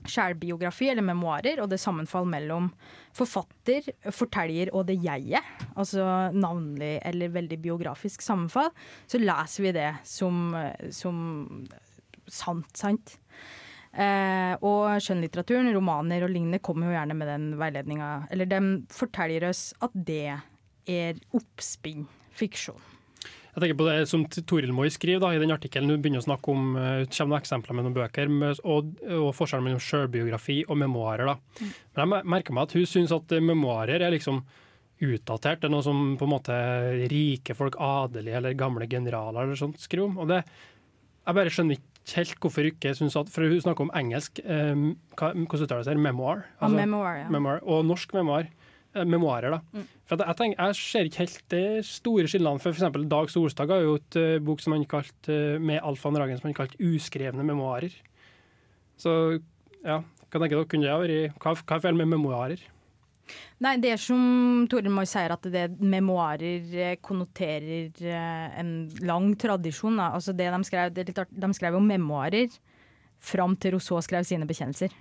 eller 0.06 1.02
memoarer, 1.02 1.62
og 1.64 1.70
det 1.72 1.80
sammenfall 1.82 2.28
mellom 2.30 2.68
forfatter, 3.16 3.88
forteljer 4.12 4.70
og 4.76 4.86
det 4.90 5.00
jeget, 5.02 5.42
altså 5.74 6.30
navnlig 6.36 7.00
eller 7.08 7.32
veldig 7.34 7.58
biografisk 7.64 8.22
sammenfall, 8.22 8.70
så 9.08 9.18
leser 9.18 9.64
vi 9.64 9.72
det 9.80 9.92
som, 10.04 10.52
som 10.92 11.66
sant, 12.28 12.70
sant. 12.78 13.16
Eh, 13.96 14.54
og 14.60 15.00
skjønnlitteraturen, 15.00 15.72
romaner 15.74 16.28
og 16.28 16.34
lignende 16.36 16.60
kommer 16.60 16.92
jo 16.92 16.98
gjerne 16.98 17.16
med 17.16 17.32
den 17.32 17.48
veiledninga, 17.62 18.12
eller 18.30 18.52
de 18.52 18.62
forteller 18.92 19.48
oss 19.48 19.70
at 19.80 19.96
det 19.96 20.36
er 20.92 21.24
oppspinn, 21.34 22.04
fiksjon. 22.36 22.95
Jeg 23.56 23.62
tenker 23.64 23.78
på 23.80 23.86
det 23.88 24.00
som 24.12 24.24
Toril 24.28 24.74
Moi 24.76 24.90
skriver 24.92 25.22
da, 25.24 25.30
i 25.32 25.40
den 25.40 25.54
artikkelen. 25.56 25.94
Hun 25.94 26.02
begynner 26.04 26.20
å 26.20 26.26
snakke 26.26 26.52
om 26.52 26.76
uh, 26.76 27.06
kommer 27.08 27.38
noen 27.38 27.40
eksempler 27.40 27.78
med 27.78 27.86
noen 27.88 27.96
bøker, 27.96 28.32
og, 28.68 28.90
og 29.16 29.30
forskjellen 29.38 29.70
mellom 29.70 29.84
selvbiografi 29.84 30.58
og 30.68 30.80
memoarer. 30.82 31.32
da. 31.32 31.70
Men 31.96 32.18
jeg 32.18 32.30
merker 32.36 32.58
meg 32.58 32.68
at 32.68 32.76
hun 32.76 32.90
syns 32.90 33.16
at 33.16 33.32
eh, 33.32 33.44
memoarer 33.44 34.04
er 34.04 34.12
liksom 34.12 34.42
utdatert. 35.06 35.62
Det 35.62 35.70
er 35.70 35.72
noe 35.72 35.86
som 35.88 36.04
på 36.20 36.28
en 36.28 36.34
måte 36.34 36.58
rike 37.12 37.56
folk, 37.56 37.80
adelige 37.80 38.42
eller 38.42 38.60
gamle 38.60 38.90
generaler 38.92 39.48
eller 39.48 39.60
sånt 39.60 39.80
skriver 39.80 40.10
om. 40.10 40.20
Og 40.26 40.34
det, 40.34 40.42
jeg 41.24 41.40
bare 41.40 41.56
skjønner 41.56 41.80
ikke 41.80 42.20
helt 42.20 42.38
hvorfor 42.44 42.68
ikke 42.70 42.92
syns 42.94 43.16
at 43.18 43.32
For 43.34 43.48
hun 43.48 43.64
snakker 43.64 43.88
om 43.88 43.96
engelsk, 43.98 44.44
um, 44.46 44.92
hva, 45.16 45.32
hvordan 45.32 45.64
uttaler 45.64 45.82
det 45.82 45.88
seg? 45.88 46.04
Memoir? 46.04 46.44
Altså, 46.60 46.76
memoir, 46.76 47.22
ja. 47.24 47.32
memoir. 47.32 47.64
Og 47.64 47.88
norsk 47.88 48.20
memoir. 48.20 48.52
Eh, 48.96 49.06
Memoarer, 49.06 49.58
da. 49.58 49.62
Mm. 49.76 49.88
For 50.10 50.24
jeg, 50.24 50.38
tenker, 50.40 50.62
jeg 50.62 50.80
ser 50.80 51.10
ikke 51.10 51.24
helt 51.24 51.42
de 51.54 51.64
store 51.86 52.32
skillene. 52.32 52.64
For 52.64 52.74
eksempel 52.74 53.08
Dag 53.12 53.32
Solstad 53.34 53.74
har 53.74 53.84
jo 53.86 53.98
et 54.00 54.20
uh, 54.22 54.38
bok 54.46 54.64
som 54.64 54.76
han 54.76 54.86
kalt, 54.90 55.16
uh, 55.30 55.58
med 55.62 55.82
Alfan 55.84 56.18
Ragen 56.20 56.40
som 56.40 56.50
han 56.50 56.58
kalte 56.58 56.80
'Uskrevne 56.80 57.46
memoarer'. 57.46 57.96
Så 59.02 59.12
ja, 59.84 60.00
hva 60.02 60.40
tenker 60.40 60.56
dere? 60.58 60.70
Kunne 60.72 60.88
det 60.88 60.96
vært 61.02 61.44
Hva 61.44 61.56
hva 61.60 61.78
er 61.78 61.84
feil 61.84 62.00
med 62.00 62.14
memoarer? 62.14 62.64
Nei, 63.64 63.78
det 63.82 63.94
er 63.94 64.02
som 64.02 64.66
Toril 64.70 64.92
Moi 64.94 65.06
sier, 65.10 65.32
at 65.34 65.48
det 65.52 65.64
memoarer 65.80 66.76
eh, 66.76 66.98
konnoterer 67.04 68.04
eh, 68.04 68.60
en 68.60 68.74
lang 69.08 69.32
tradisjon. 69.40 69.98
Da. 70.02 70.12
Altså 70.18 70.36
det 70.36 70.50
de, 70.52 70.62
skrev, 70.68 70.92
det 70.94 71.08
de 71.16 71.52
skrev 71.56 71.78
jo 71.78 71.84
memoarer 71.84 72.52
fram 73.26 73.56
til 73.58 73.76
Rousseau 73.76 74.04
skrev 74.04 74.28
sine 74.28 74.48
bekjennelser. 74.50 74.94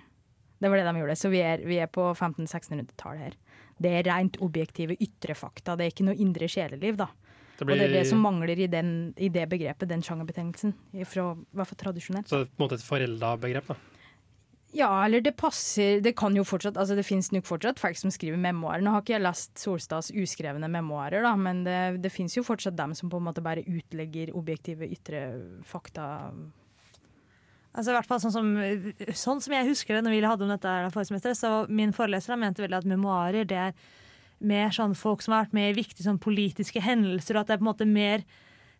Det 0.61 0.71
var 0.71 0.79
det 0.79 0.87
de 0.87 1.01
gjorde. 1.01 1.17
Så 1.19 1.29
vi 1.33 1.43
er, 1.43 1.65
vi 1.67 1.81
er 1.83 1.91
på 1.91 2.07
1500-1600-tallet 2.13 3.27
her. 3.27 3.35
Det 3.81 3.91
er 3.91 4.07
rent 4.07 4.39
objektive 4.43 4.95
ytre 5.03 5.35
fakta. 5.35 5.75
Det 5.75 5.85
er 5.85 5.93
ikke 5.93 6.07
noe 6.07 6.19
indre 6.21 6.47
sjeleliv, 6.51 6.99
da. 7.01 7.09
Det 7.55 7.63
Og 7.63 7.71
det 7.71 7.85
er 7.85 7.93
det 8.01 8.07
som 8.09 8.19
mangler 8.19 8.59
i, 8.59 8.67
den, 8.67 9.13
i 9.15 9.29
det 9.31 9.45
begrepet, 9.51 9.87
den 9.87 10.03
sjangerbetegnelsen. 10.03 10.73
Fra, 11.07 11.29
I 11.35 11.55
hvert 11.55 11.69
fall 11.71 11.83
tradisjonelt. 11.85 12.27
Så 12.27 12.41
det 12.41 12.47
er 12.47 12.51
på 12.51 12.59
en 12.59 12.65
måte 12.65 12.79
et 12.79 12.87
forelda 12.87 13.35
begrep, 13.39 13.69
da. 13.71 13.77
Ja, 14.75 14.89
eller 15.05 15.21
det 15.23 15.37
passer 15.39 16.01
Det 16.03 16.11
kan 16.19 16.35
jo 16.35 16.43
fortsatt 16.43 16.75
Altså 16.75 16.97
det 16.97 17.05
finnes 17.07 17.29
nok 17.31 17.45
fortsatt 17.47 17.79
folk 17.79 17.95
som 17.95 18.11
skriver 18.11 18.39
memoarer. 18.41 18.83
Nå 18.83 18.91
har 18.91 19.05
ikke 19.05 19.15
jeg 19.15 19.23
lest 19.23 19.61
Solstads 19.61 20.11
uskrevne 20.11 20.67
memoarer, 20.71 21.23
da, 21.23 21.31
men 21.39 21.63
det, 21.67 21.79
det 22.03 22.11
finnes 22.11 22.35
jo 22.35 22.43
fortsatt 22.43 22.75
dem 22.75 22.95
som 22.97 23.11
på 23.11 23.21
en 23.21 23.27
måte 23.29 23.43
bare 23.45 23.63
utlegger 23.63 24.33
objektive 24.35 24.89
ytre 24.91 25.23
fakta. 25.67 26.09
Altså 27.75 27.91
hvert 27.91 28.07
fall 28.07 28.21
sånn 28.23 28.33
som, 28.33 28.49
sånn 29.11 29.43
som 29.43 29.53
jeg 29.57 29.67
husker 29.67 29.97
det 29.97 30.05
når 30.05 30.15
vi 30.15 30.23
hadde 30.23 30.47
om 30.47 30.53
dette 30.53 30.71
her 30.71 31.35
så 31.35 31.53
min 31.67 31.93
foreleser 31.95 32.39
mente 32.39 32.63
vel 32.63 32.77
at 32.77 32.87
memoarer 32.87 33.47
det 33.47 33.59
er 33.67 33.75
mer 34.39 34.71
sånn 34.75 34.95
folk 34.97 35.23
som 35.23 35.35
har 35.35 35.45
vært 35.45 35.55
med 35.57 35.71
i 35.71 35.77
viktige 35.81 36.05
sånn 36.05 36.21
politiske 36.21 36.81
hendelser, 36.83 37.35
og 37.35 37.43
at 37.43 37.51
det 37.51 37.55
er 37.55 37.61
på 37.61 37.65
en 37.65 37.71
måte 37.71 37.87
mer 37.89 38.25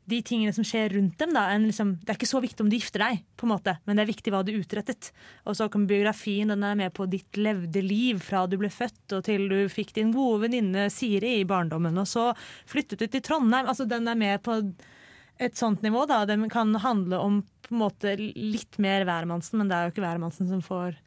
de 0.06 0.20
tingene 0.22 0.54
som 0.54 0.66
skjer 0.66 0.94
rundt 0.94 1.18
dem. 1.18 1.34
da, 1.34 1.48
liksom, 1.58 1.96
Det 2.02 2.12
er 2.12 2.18
ikke 2.20 2.30
så 2.30 2.42
viktig 2.44 2.62
om 2.62 2.70
du 2.70 2.76
gifter 2.78 3.02
deg, 3.02 3.24
på 3.38 3.48
en 3.48 3.54
måte, 3.56 3.78
men 3.86 3.98
det 3.98 4.04
er 4.04 4.12
viktig 4.12 4.34
hva 4.34 4.44
du 4.46 4.54
utrettet. 4.54 5.10
Og 5.46 5.58
så 5.58 5.68
kan 5.72 5.88
biografien, 5.90 6.52
den 6.52 6.64
er 6.64 6.76
med 6.78 6.94
på 6.94 7.08
ditt 7.10 7.40
levde 7.40 7.82
liv 7.82 8.22
fra 8.22 8.46
du 8.46 8.58
ble 8.62 8.70
født 8.70 9.18
og 9.18 9.24
til 9.26 9.48
du 9.50 9.58
fikk 9.72 9.96
din 9.98 10.14
gode 10.14 10.46
venninne 10.46 10.90
Siri 10.94 11.40
i 11.40 11.48
barndommen, 11.50 11.98
og 11.98 12.08
så 12.08 12.30
flyttet 12.70 13.02
du 13.02 13.08
til 13.08 13.26
Trondheim. 13.26 13.66
altså 13.66 13.90
Den 13.90 14.08
er 14.08 14.16
med 14.16 14.44
på 14.46 14.62
et 15.40 15.58
sånt 15.58 15.82
nivå. 15.82 16.06
da, 16.08 16.26
Den 16.26 16.50
kan 16.50 16.76
handle 16.76 17.18
om 17.18 17.44
på 17.66 17.76
en 17.76 17.82
måte 17.82 18.16
litt 18.20 18.80
mer 18.82 19.06
hvermannsen, 19.08 19.60
men 19.60 19.72
det 19.72 19.78
er 19.78 19.88
jo 19.88 19.96
ikke 19.96 20.06
hvermannsen 20.06 20.50
som 20.52 20.64
får 20.64 20.98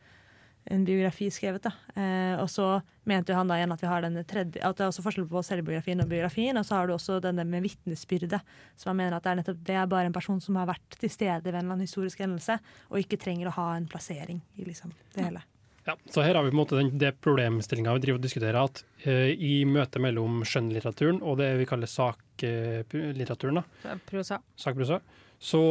en 0.71 0.85
biografi 0.85 1.31
skrevet. 1.33 1.65
da. 1.65 1.73
Eh, 1.97 2.37
og 2.43 2.49
så 2.53 2.81
mente 3.09 3.33
jo 3.33 3.39
han 3.39 3.49
da 3.49 3.57
igjen 3.57 3.73
at 3.73 3.83
vi 3.83 3.89
har 3.89 4.05
denne 4.05 4.25
tredje, 4.29 4.61
at 4.61 4.77
det 4.77 4.85
er 4.85 4.91
også 4.91 5.05
forskjell 5.07 5.29
på 5.31 5.43
selvbiografien 5.47 6.03
og 6.05 6.11
biografien. 6.11 6.61
Og 6.61 6.67
så 6.69 6.77
har 6.77 6.89
du 6.89 6.95
også 6.95 7.21
denne 7.25 7.47
med 7.49 7.65
vitnesbyrde, 7.65 8.41
som 8.77 8.93
han 8.93 9.01
mener 9.01 9.17
at 9.17 9.25
det 9.25 9.33
er 9.33 9.41
nettopp 9.41 9.63
det 9.69 9.79
er 9.81 9.91
bare 9.91 10.11
en 10.11 10.17
person 10.17 10.41
som 10.45 10.59
har 10.61 10.69
vært 10.69 10.99
til 11.01 11.13
stede 11.13 11.41
ved 11.47 11.55
en 11.55 11.63
eller 11.63 11.79
annen 11.79 11.89
historisk 11.89 12.21
hendelse, 12.25 12.59
og 12.91 13.01
ikke 13.01 13.21
trenger 13.21 13.49
å 13.49 13.57
ha 13.57 13.71
en 13.77 13.89
plassering 13.89 14.43
i 14.59 14.69
liksom 14.69 14.93
det 15.15 15.31
hele. 15.31 15.45
Ja, 15.89 15.95
så 16.13 16.21
her 16.21 16.37
har 16.37 16.45
vi 16.45 16.51
på 16.53 16.59
en 16.59 16.61
måte 16.61 16.77
den, 16.77 16.91
det 17.01 17.15
problemstillinga 17.25 17.95
vi 17.97 18.03
driver 18.05 18.19
og 18.19 18.27
diskuterer, 18.27 18.59
at 18.61 18.83
eh, 19.09 19.31
i 19.33 19.65
møtet 19.65 20.03
mellom 20.05 20.43
skjønnlitteraturen 20.45 21.23
og 21.25 21.39
det 21.41 21.49
vi 21.63 21.69
kaller 21.71 21.89
saklitteraturen, 21.89 23.63
da, 23.63 23.97
Prosa. 24.11 24.43
sakprosa, 24.61 25.01
så, 25.39 25.63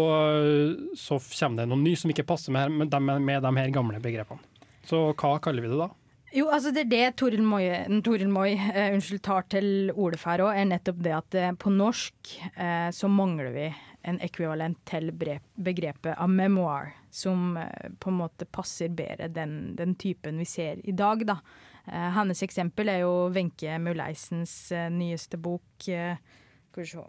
så 0.95 1.19
kommer 1.19 1.63
det 1.63 1.69
noe 1.71 1.81
ny 1.81 1.95
som 1.99 2.11
ikke 2.11 2.27
passer 2.27 2.55
med, 2.55 2.71
med, 2.71 3.21
med 3.21 3.43
de 3.43 3.53
her 3.59 3.71
gamle 3.75 3.99
begrepene. 4.03 4.43
Så 4.87 5.09
hva 5.11 5.33
kaller 5.43 5.65
vi 5.65 5.71
det 5.71 5.79
da? 5.79 5.89
Jo, 6.35 6.49
altså 6.51 6.73
det 6.75 6.83
er 6.85 6.89
det 6.91 7.17
Toril 7.19 7.43
Moi, 7.43 8.51
eh, 8.51 8.93
unnskyld, 8.93 9.21
tar 9.23 9.45
til 9.51 9.91
orde 9.95 10.19
for 10.19 10.43
òg, 10.43 10.57
er 10.59 10.67
nettopp 10.67 10.99
det 11.03 11.13
at 11.15 11.37
eh, 11.39 11.53
på 11.55 11.71
norsk 11.71 12.33
eh, 12.51 12.89
så 12.95 13.09
mangler 13.11 13.53
vi 13.55 13.67
en 14.07 14.19
ekvivalent 14.23 14.79
til 14.87 15.11
begrepet 15.15 16.13
av 16.15 16.31
memoir, 16.31 16.93
som 17.11 17.55
eh, 17.59 17.89
på 17.99 18.11
en 18.11 18.19
måte 18.19 18.47
passer 18.47 18.91
bedre 18.91 19.31
den, 19.31 19.75
den 19.79 19.95
typen 19.99 20.39
vi 20.43 20.47
ser 20.47 20.83
i 20.83 20.95
dag, 20.95 21.23
da. 21.27 21.39
Eh, 21.87 22.09
hennes 22.19 22.43
eksempel 22.43 22.91
er 22.91 23.05
jo 23.05 23.29
Wenche 23.35 23.79
Mulleisens 23.79 24.57
eh, 24.75 24.89
nyeste 24.91 25.39
bok 25.39 25.87
Skal 25.87 26.83
vi 26.83 26.89
se 26.91 26.99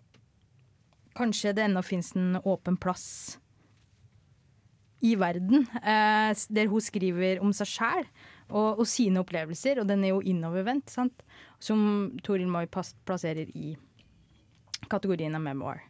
Kanskje 1.18 1.52
det 1.56 1.64
ennå 1.66 1.82
finnes 1.82 2.12
en 2.16 2.38
åpen 2.46 2.76
plass 2.80 3.38
i 5.02 5.12
verden, 5.18 5.66
eh, 5.78 6.32
der 6.50 6.70
hun 6.70 6.82
skriver 6.82 7.38
om 7.42 7.52
seg 7.54 7.68
sjæl 7.70 8.06
og, 8.48 8.80
og 8.80 8.86
sine 8.90 9.20
opplevelser, 9.22 9.78
og 9.82 9.86
den 9.90 10.02
er 10.04 10.14
jo 10.14 10.22
innovervendt, 10.26 10.90
sant? 10.90 11.22
som 11.62 12.16
Toril 12.26 12.48
Moi 12.50 12.64
plasserer 12.70 13.50
i 13.54 13.76
kategorien 14.90 15.34
av 15.34 15.42
memoir, 15.42 15.82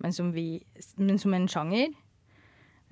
men 0.00 0.12
som, 0.12 0.30
vi, 0.32 0.62
men 1.00 1.18
som 1.20 1.34
en 1.36 1.48
sjanger 1.48 1.88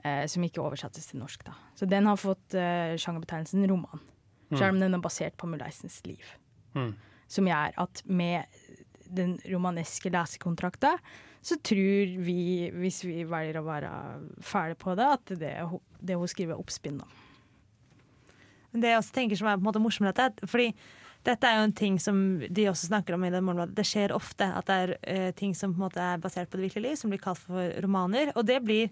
eh, 0.05 0.25
som 0.29 0.45
ikke 0.45 0.63
oversettes 0.65 1.11
til 1.11 1.21
norsk. 1.21 1.45
Da. 1.49 1.57
Så 1.77 1.89
den 1.89 2.09
har 2.09 2.21
fått 2.21 2.57
eh, 2.57 2.97
sjangerbetegnelsen 3.01 3.69
roman, 3.71 4.01
Mm. 4.53 4.59
selv 4.61 4.75
om 4.75 4.81
den 4.83 4.95
er 4.95 5.01
basert 5.01 5.37
på 5.41 5.47
Mulleisens 5.49 6.03
liv. 6.05 6.21
Mm. 6.77 6.91
Som 7.33 7.47
gjør 7.49 7.73
at 7.81 8.03
med 8.05 8.45
den 9.17 9.37
romaneske 9.51 10.13
lesekontrakta, 10.13 10.97
så 11.45 11.59
tror 11.61 12.13
vi, 12.25 12.71
hvis 12.73 13.03
vi 13.05 13.23
velger 13.29 13.61
å 13.61 13.67
være 13.67 13.93
fæle 14.45 14.77
på 14.81 14.95
det, 14.97 15.09
at 15.19 15.33
det, 15.41 15.55
det 16.01 16.17
hun 16.17 16.31
skriver, 16.31 16.57
er 16.57 16.63
oppspinn. 16.63 17.03
Det 18.75 18.91
jeg 18.91 19.01
også 19.01 19.15
tenker 19.15 19.39
som 19.39 19.49
er 19.51 19.59
på 19.59 19.63
en 19.63 19.69
måte 19.69 19.83
morsomt 19.83 20.23
fordi 20.51 20.73
dette 21.25 21.49
er 21.49 21.57
jo 21.57 21.67
en 21.69 21.77
ting 21.77 21.95
som 22.03 22.17
de 22.43 22.67
også 22.69 22.91
snakker 22.91 23.17
om 23.17 23.23
i 23.25 23.31
den 23.33 23.45
Morgenbladet. 23.47 23.77
Det 23.79 23.87
skjer 23.89 24.13
ofte 24.13 24.45
at 24.59 24.69
det 24.69 24.75
er 24.77 24.91
uh, 25.09 25.31
ting 25.37 25.55
som 25.57 25.73
på 25.73 25.81
en 25.81 25.85
måte 25.87 26.03
er 26.03 26.21
basert 26.21 26.51
på 26.53 26.59
det 26.59 26.67
virkelige 26.67 26.91
liv, 26.91 26.99
som 27.01 27.13
blir 27.13 27.23
kalt 27.23 27.41
for 27.41 27.71
romaner. 27.81 28.35
Og 28.37 28.45
det 28.45 28.59
blir 28.65 28.91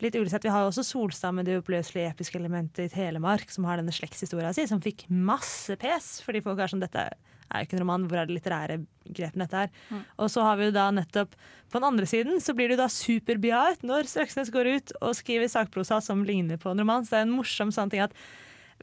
litt 0.00 0.16
ulisett. 0.16 0.46
Vi 0.46 0.52
har 0.52 0.64
jo 0.64 0.70
også 0.72 0.86
Solstad 0.86 1.36
med 1.36 1.48
det 1.48 1.58
uoppløselige 1.58 2.14
episke 2.14 2.40
elementet 2.40 2.86
i 2.86 2.92
Telemark, 2.94 3.52
som 3.52 3.68
har 3.68 3.80
denne 3.80 3.92
slektshistoria 3.94 4.54
si, 4.56 4.64
som 4.70 4.80
fikk 4.84 5.04
masse 5.12 5.76
pes, 5.80 6.16
fordi 6.24 6.42
folk 6.44 6.62
er 6.62 6.72
sånn 6.72 6.82
Dette 6.84 7.04
er 7.10 7.20
jo 7.52 7.66
ikke 7.66 7.76
en 7.78 7.84
roman, 7.84 8.06
hvor 8.08 8.20
er 8.20 8.28
det 8.28 8.36
litterære 8.38 8.78
grepene 9.04 9.44
dette 9.44 9.66
er? 9.66 9.70
Og 10.18 10.30
så 10.32 10.44
har 10.46 10.58
vi 10.58 10.68
jo 10.68 10.74
da 10.74 10.88
nettopp 10.94 11.36
på 11.70 11.80
den 11.80 11.88
andre 11.88 12.06
siden 12.06 12.40
så 12.40 12.54
blir 12.54 12.70
det 12.70 12.76
jo 12.78 12.84
da 12.84 12.88
superbiart 12.92 13.84
når 13.86 14.08
Strøksnes 14.10 14.52
går 14.54 14.70
ut 14.76 14.92
og 15.00 15.16
skriver 15.18 15.50
sakprosa 15.50 16.00
som 16.04 16.24
ligner 16.26 16.60
på 16.60 16.70
en 16.70 16.82
roman. 16.82 17.04
Så 17.04 17.16
det 17.16 17.22
er 17.22 17.28
en 17.28 17.36
morsom 17.36 17.72
sånn 17.74 17.92
ting 17.92 18.04
at 18.04 18.14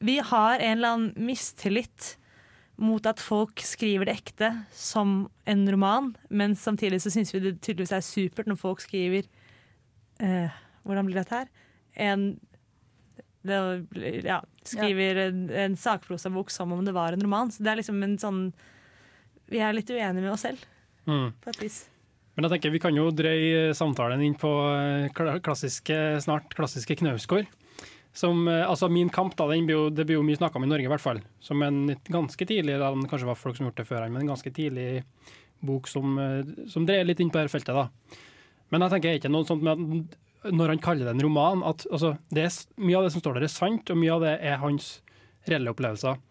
vi 0.02 0.18
har 0.24 0.60
en 0.60 0.78
eller 0.78 0.96
annen 0.96 1.28
mistillit 1.30 2.16
mot 2.82 3.06
at 3.06 3.22
folk 3.22 3.62
skriver 3.62 4.10
det 4.10 4.16
ekte 4.24 4.50
som 4.74 5.30
en 5.50 5.66
roman, 5.70 6.12
men 6.30 6.56
samtidig 6.58 7.02
så 7.04 7.12
syns 7.14 7.34
vi 7.36 7.44
det 7.44 7.60
tydeligvis 7.62 7.94
er 7.94 8.06
supert 8.06 8.50
når 8.50 8.58
folk 8.62 8.82
skriver 8.82 9.28
eh, 10.24 10.62
Hvordan 10.82 11.06
blir 11.06 11.20
dette 11.20 11.36
her? 11.44 11.50
En 11.94 12.24
det, 13.44 14.24
ja, 14.26 14.42
skriver 14.68 15.24
en, 15.28 15.40
en 15.50 15.76
sakprosabok 15.80 16.52
som 16.54 16.72
om 16.76 16.84
det 16.86 16.94
var 16.94 17.14
en 17.14 17.24
roman. 17.26 17.52
Så 17.52 17.64
det 17.66 17.72
er 17.74 17.80
liksom 17.82 18.04
en 18.06 18.18
sånn 18.22 18.42
Vi 19.52 19.60
er 19.60 19.74
litt 19.76 19.90
uenige 19.90 20.22
med 20.22 20.32
oss 20.32 20.46
selv, 20.48 20.62
Mm. 21.08 21.32
på 21.42 21.50
et 21.50 21.58
vis. 21.64 21.80
Men 22.36 22.46
jeg 22.46 22.52
tenker 22.54 22.72
vi 22.72 22.80
kan 22.80 22.96
jo 22.96 23.10
dreie 23.12 23.74
samtalen 23.76 24.22
inn 24.24 24.36
på 24.40 24.48
eh, 24.72 25.40
klassiske, 25.44 25.98
snart 26.24 26.54
klassiske 26.56 26.96
Knausgård. 27.02 27.48
Som, 28.14 28.48
eh, 28.48 28.64
altså 28.68 28.90
Min 28.92 29.10
kamp 29.10 29.36
da, 29.36 29.48
den 29.50 29.66
blir 29.66 29.76
jo, 29.76 29.90
det 29.90 30.06
blir 30.06 30.20
jo 30.20 30.24
mye 30.24 30.38
snakka 30.40 30.56
om 30.60 30.64
i 30.64 30.70
Norge, 30.72 30.86
i 30.86 30.92
hvert 30.94 31.04
fall. 31.04 31.20
Som 31.44 31.64
en 31.64 31.96
ganske 32.08 32.46
tidlig, 32.48 32.78
da, 32.80 32.94
kanskje 32.94 33.28
var 33.28 33.36
folk 33.40 33.58
som 33.58 33.68
gjort 33.68 33.82
det 33.82 33.88
før 33.90 34.08
men 34.10 34.22
en 34.22 34.32
ganske 34.32 34.52
tidlig 34.54 35.04
bok 35.62 35.88
som, 35.88 36.18
eh, 36.20 36.68
som 36.70 36.86
dreier 36.86 37.06
litt 37.06 37.20
inn 37.20 37.30
på 37.32 37.42
dette 37.42 37.52
feltet. 37.52 37.74
da. 37.76 37.90
Men 38.72 38.82
jeg 38.82 38.92
tenker 38.92 39.10
er 39.10 39.20
ikke 39.20 39.32
noe 39.32 39.46
sånt 39.46 39.64
med 39.64 39.74
at 39.74 40.18
når 40.50 40.76
han 40.76 40.82
kaller 40.82 41.08
det 41.08 41.16
en 41.16 41.24
roman, 41.26 41.64
at 41.68 41.86
altså, 41.92 42.16
det 42.34 42.46
er, 42.48 42.60
mye 42.82 43.00
av 43.00 43.06
det 43.06 43.14
som 43.14 43.24
står 43.24 43.38
der 43.38 43.48
er 43.48 43.54
sant, 43.54 43.90
og 43.94 44.00
mye 44.00 44.14
av 44.16 44.24
det 44.26 44.36
er 44.40 44.62
hans 44.62 44.94
reelle 45.50 45.74
opplevelser. 45.74 46.22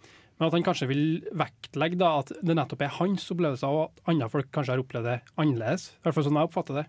Men 0.40 0.49
at 0.49 0.57
han 0.57 0.64
kanskje 0.64 0.88
vil 0.88 1.05
vektlegge 1.37 1.99
da, 2.01 2.14
at 2.23 2.33
det 2.40 2.57
nettopp 2.57 2.87
er 2.87 2.94
hans 2.96 3.27
opplevelser, 3.33 3.68
og 3.68 3.90
at 3.90 4.11
andre 4.11 4.31
folk 4.33 4.49
kanskje 4.55 4.75
har 4.75 4.83
opplevd 4.83 5.11
det 5.11 5.18
annerledes. 5.37 5.90
I 5.99 6.07
hvert 6.07 6.16
fall 6.16 6.27
sånn 6.27 6.40
jeg 6.40 6.51
oppfatter 6.51 6.81
det. 6.81 6.87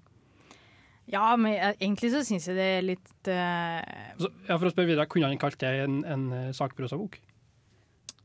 Ja, 1.12 1.26
men 1.36 1.58
eh, 1.58 1.74
egentlig 1.76 2.14
så 2.14 2.22
syns 2.24 2.48
jeg 2.48 2.56
det 2.56 2.68
er 2.78 2.86
litt 2.86 3.12
uh... 3.28 3.82
Så, 4.22 4.30
ja, 4.48 4.56
for 4.56 4.70
å 4.70 4.72
spørre 4.72 4.92
videre, 4.94 5.10
Kunne 5.12 5.28
han 5.28 5.42
kalt 5.42 5.60
det 5.60 5.74
en, 5.84 6.02
en 6.08 6.26
eh, 6.38 6.54
sakprosabok? 6.56 7.18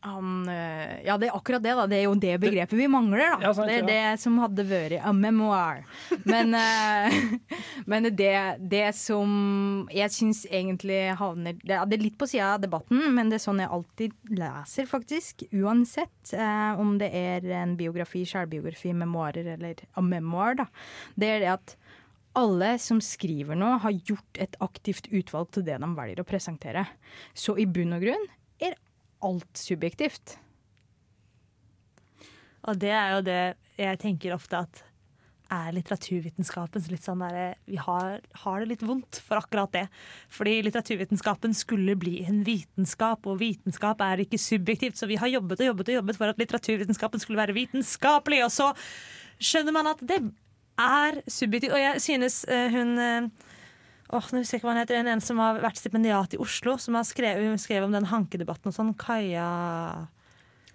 Han, 0.06 0.48
eh, 0.48 1.02
ja, 1.06 1.16
det 1.20 1.28
er 1.28 1.36
akkurat 1.36 1.62
det, 1.64 1.74
da. 1.78 1.86
Det 1.90 1.98
er 1.98 2.04
jo 2.06 2.14
det 2.22 2.34
begrepet 2.42 2.78
vi 2.78 2.86
mangler, 2.90 3.22
da. 3.24 3.38
Ja, 3.46 3.52
sant, 3.56 3.68
det 3.70 3.80
er 3.80 3.88
det 3.88 4.20
som 4.22 4.38
hadde 4.42 4.64
vært 4.68 5.00
a 5.02 5.12
memoir. 5.16 5.82
Men, 6.24 6.54
eh, 6.54 7.16
men 7.90 8.08
det, 8.16 8.32
det 8.72 8.84
som 8.98 9.88
jeg 9.94 10.14
syns 10.14 10.44
egentlig 10.50 11.00
havner 11.18 11.58
det, 11.62 11.76
er- 11.80 12.04
litt 12.06 12.18
på 12.20 12.28
sida 12.30 12.54
av 12.54 12.62
debatten, 12.64 13.02
men 13.16 13.30
det 13.32 13.40
er 13.40 13.44
sånn 13.46 13.62
jeg 13.64 13.72
alltid 13.78 14.16
leser, 14.38 14.86
faktisk. 14.90 15.46
Uansett 15.56 16.32
eh, 16.36 16.78
om 16.80 16.96
det 17.02 17.10
er 17.16 17.46
en 17.62 17.74
biografi, 17.78 18.24
selvbiografi, 18.28 18.94
memoarer 18.96 19.52
eller 19.56 19.82
a 19.96 20.04
memoir, 20.04 20.58
da. 20.62 20.70
Det 21.16 21.34
er 21.36 21.44
det 21.44 21.52
at 21.56 21.76
alle 22.36 22.74
som 22.82 22.98
skriver 23.00 23.56
noe, 23.56 23.78
har 23.80 23.94
gjort 24.04 24.40
et 24.44 24.56
aktivt 24.60 25.06
utvalg 25.08 25.48
til 25.56 25.64
det 25.64 25.78
de 25.80 25.88
velger 25.96 26.20
å 26.20 26.26
presentere. 26.28 26.82
Så 27.32 27.54
i 27.56 27.64
bunn 27.64 27.96
og 27.96 28.02
grunn 28.04 28.26
er 28.60 28.76
alt 29.26 29.60
subjektivt. 29.60 30.38
Og 32.66 32.78
det 32.82 32.92
er 32.94 33.14
jo 33.14 33.24
det 33.26 33.40
jeg 33.78 34.02
tenker 34.02 34.34
ofte 34.34 34.64
at 34.64 34.86
er 35.52 35.74
litteraturvitenskapens 35.76 36.88
litt 36.90 37.04
sånn 37.04 37.20
derre 37.22 37.52
Vi 37.70 37.78
har, 37.78 38.18
har 38.42 38.56
det 38.60 38.68
litt 38.72 38.82
vondt 38.86 39.20
for 39.22 39.38
akkurat 39.38 39.70
det. 39.76 39.84
Fordi 40.32 40.56
litteraturvitenskapen 40.66 41.54
skulle 41.54 41.94
bli 41.98 42.18
en 42.26 42.42
vitenskap, 42.46 43.26
og 43.30 43.38
vitenskap 43.42 44.02
er 44.02 44.24
ikke 44.24 44.40
subjektivt. 44.42 44.98
Så 44.98 45.06
vi 45.10 45.18
har 45.20 45.30
jobbet 45.30 45.62
og 45.62 45.70
jobbet 45.70 45.92
og 45.92 45.98
jobbet 46.00 46.18
for 46.18 46.32
at 46.32 46.42
litteraturvitenskapen 46.42 47.22
skulle 47.22 47.42
være 47.42 47.56
vitenskapelig, 47.56 48.42
og 48.46 48.52
så 48.54 48.72
skjønner 49.38 49.76
man 49.76 49.92
at 49.92 50.02
det 50.08 50.18
er 50.82 51.20
subjektivt. 51.30 51.76
Og 51.76 51.84
jeg 51.84 52.02
synes 52.08 52.42
eh, 52.50 52.66
hun 52.74 53.30
Åh, 54.14 54.26
nå 54.30 54.40
husker 54.42 54.56
jeg 54.56 54.60
ikke 54.60 54.68
hva 54.68 54.74
han 54.76 54.82
heter. 54.84 55.00
En, 55.00 55.10
en 55.16 55.22
som 55.24 55.40
har 55.42 55.58
vært 55.62 55.80
stipendiat 55.80 56.36
i 56.36 56.40
Oslo, 56.42 56.76
som 56.82 56.98
har 56.98 57.06
skrevet, 57.08 57.58
skrevet 57.62 57.88
om 57.88 57.94
den 57.96 58.08
hankedebatten 58.10 58.70
og 58.70 58.76
sånn. 58.76 58.94
Kaja 59.00 59.46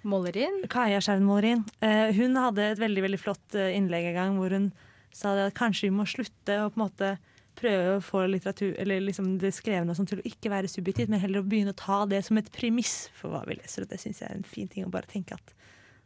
Målerin? 0.03 0.63
Kaja 0.71 0.99
Skjern 1.03 1.25
Målerin. 1.27 1.65
Eh, 1.85 2.11
hun 2.17 2.35
hadde 2.39 2.71
et 2.73 2.81
veldig 2.81 3.05
veldig 3.07 3.19
flott 3.21 3.57
eh, 3.57 3.73
innlegg 3.77 4.11
en 4.11 4.17
gang 4.17 4.39
hvor 4.41 4.55
hun 4.55 4.71
sa 5.15 5.35
det 5.37 5.51
at 5.51 5.57
kanskje 5.57 5.89
vi 5.89 5.95
må 5.95 6.07
slutte 6.07 6.57
å 6.63 6.71
på 6.71 6.79
en 6.79 6.85
måte 6.85 7.11
prøve 7.59 7.97
å 7.97 8.03
få 8.03 8.23
litteratur, 8.31 8.71
eller 8.79 9.03
liksom 9.03 9.35
det 9.41 9.51
skrevne 9.53 9.93
og 9.93 10.07
til 10.07 10.21
å 10.21 10.27
ikke 10.27 10.51
være 10.53 10.71
subjektivt, 10.71 11.11
men 11.11 11.21
heller 11.21 11.43
å 11.43 11.47
begynne 11.47 11.75
å 11.75 11.77
ta 11.77 12.03
det 12.09 12.23
som 12.25 12.39
et 12.39 12.49
premiss 12.55 13.09
for 13.17 13.33
hva 13.33 13.43
vi 13.47 13.59
leser. 13.59 13.83
Og 13.83 13.91
det 13.91 13.99
syns 14.01 14.23
jeg 14.23 14.29
er 14.29 14.39
en 14.39 14.47
fin 14.47 14.71
ting 14.71 14.87
å 14.87 14.93
bare 14.93 15.09
tenke 15.11 15.35
at 15.37 15.55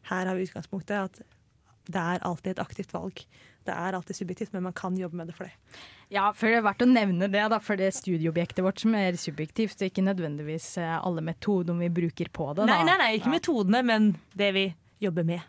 her 0.09 0.29
har 0.29 0.37
vi 0.37 0.45
utgangspunktet. 0.49 0.97
at 0.97 1.35
det 1.85 2.01
er 2.01 2.23
alltid 2.25 2.55
et 2.55 2.63
aktivt 2.63 2.93
valg. 2.95 3.21
Det 3.65 3.73
er 3.73 3.95
alltid 3.97 4.15
subjektivt, 4.19 4.51
men 4.53 4.63
man 4.67 4.73
kan 4.77 4.97
jobbe 4.99 5.17
med 5.17 5.27
det 5.31 5.35
for 5.37 5.47
det. 5.49 5.79
Ja, 6.13 6.27
for 6.37 6.45
det 6.51 6.59
er 6.59 6.65
verdt 6.67 6.83
å 6.85 6.89
nevne 6.89 7.27
det, 7.33 7.41
da, 7.49 7.57
for 7.59 7.79
det 7.79 7.87
er 7.89 7.95
studieobjektet 7.97 8.61
vårt 8.65 8.83
som 8.83 8.93
er 8.97 9.17
subjektivt, 9.17 9.79
og 9.81 9.89
ikke 9.89 10.03
nødvendigvis 10.05 10.67
eh, 10.77 10.97
alle 10.99 11.23
metodene 11.25 11.81
vi 11.87 11.89
bruker 12.01 12.29
på 12.29 12.51
det. 12.53 12.67
Da. 12.69 12.77
nei, 12.85 12.97
nei, 13.01 13.09
ikke 13.17 13.31
Ja. 13.31 13.37
metodene, 13.39 13.81
men 13.89 14.11
det 14.37 14.51
vi 14.53 14.67
jobber 15.01 15.25
med. 15.25 15.41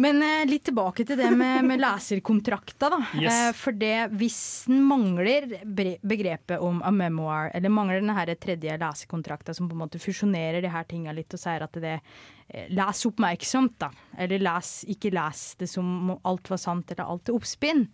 Men 0.00 0.22
eh, 0.24 0.46
litt 0.48 0.64
tilbake 0.70 1.04
til 1.04 1.18
det 1.20 1.28
med, 1.36 1.64
med 1.68 1.80
leserkontrakter, 1.82 2.94
da. 2.94 3.00
Yes. 3.20 3.34
Eh, 3.34 3.52
for 3.56 3.76
det, 3.76 4.08
hvis 4.16 4.40
den 4.70 4.82
mangler 4.88 5.48
begrepet 5.66 6.62
om 6.64 6.80
a 6.86 6.92
memoir, 6.94 7.50
eller 7.54 7.72
mangler 7.72 8.00
den 8.00 8.14
her 8.16 8.32
tredje 8.40 8.78
leserkontrakta 8.80 9.54
som 9.56 9.68
på 9.68 9.76
en 9.76 9.84
måte 9.84 10.00
fusjonerer 10.00 10.64
de 10.64 10.72
her 10.72 10.88
tinga 10.88 11.14
litt 11.16 11.36
og 11.36 11.42
sier 11.42 11.66
at 11.66 11.80
det 11.82 11.98
eh, 11.98 12.66
Les 12.72 13.04
oppmerksomt, 13.06 13.76
da. 13.82 13.90
Eller 14.18 14.40
les, 14.42 14.72
ikke 14.90 15.12
les 15.14 15.44
det 15.60 15.68
som 15.70 15.86
om 15.86 16.16
alt 16.26 16.48
var 16.50 16.64
sant 16.64 16.90
eller 16.90 17.04
alt 17.04 17.28
er 17.28 17.36
oppspinn. 17.36 17.84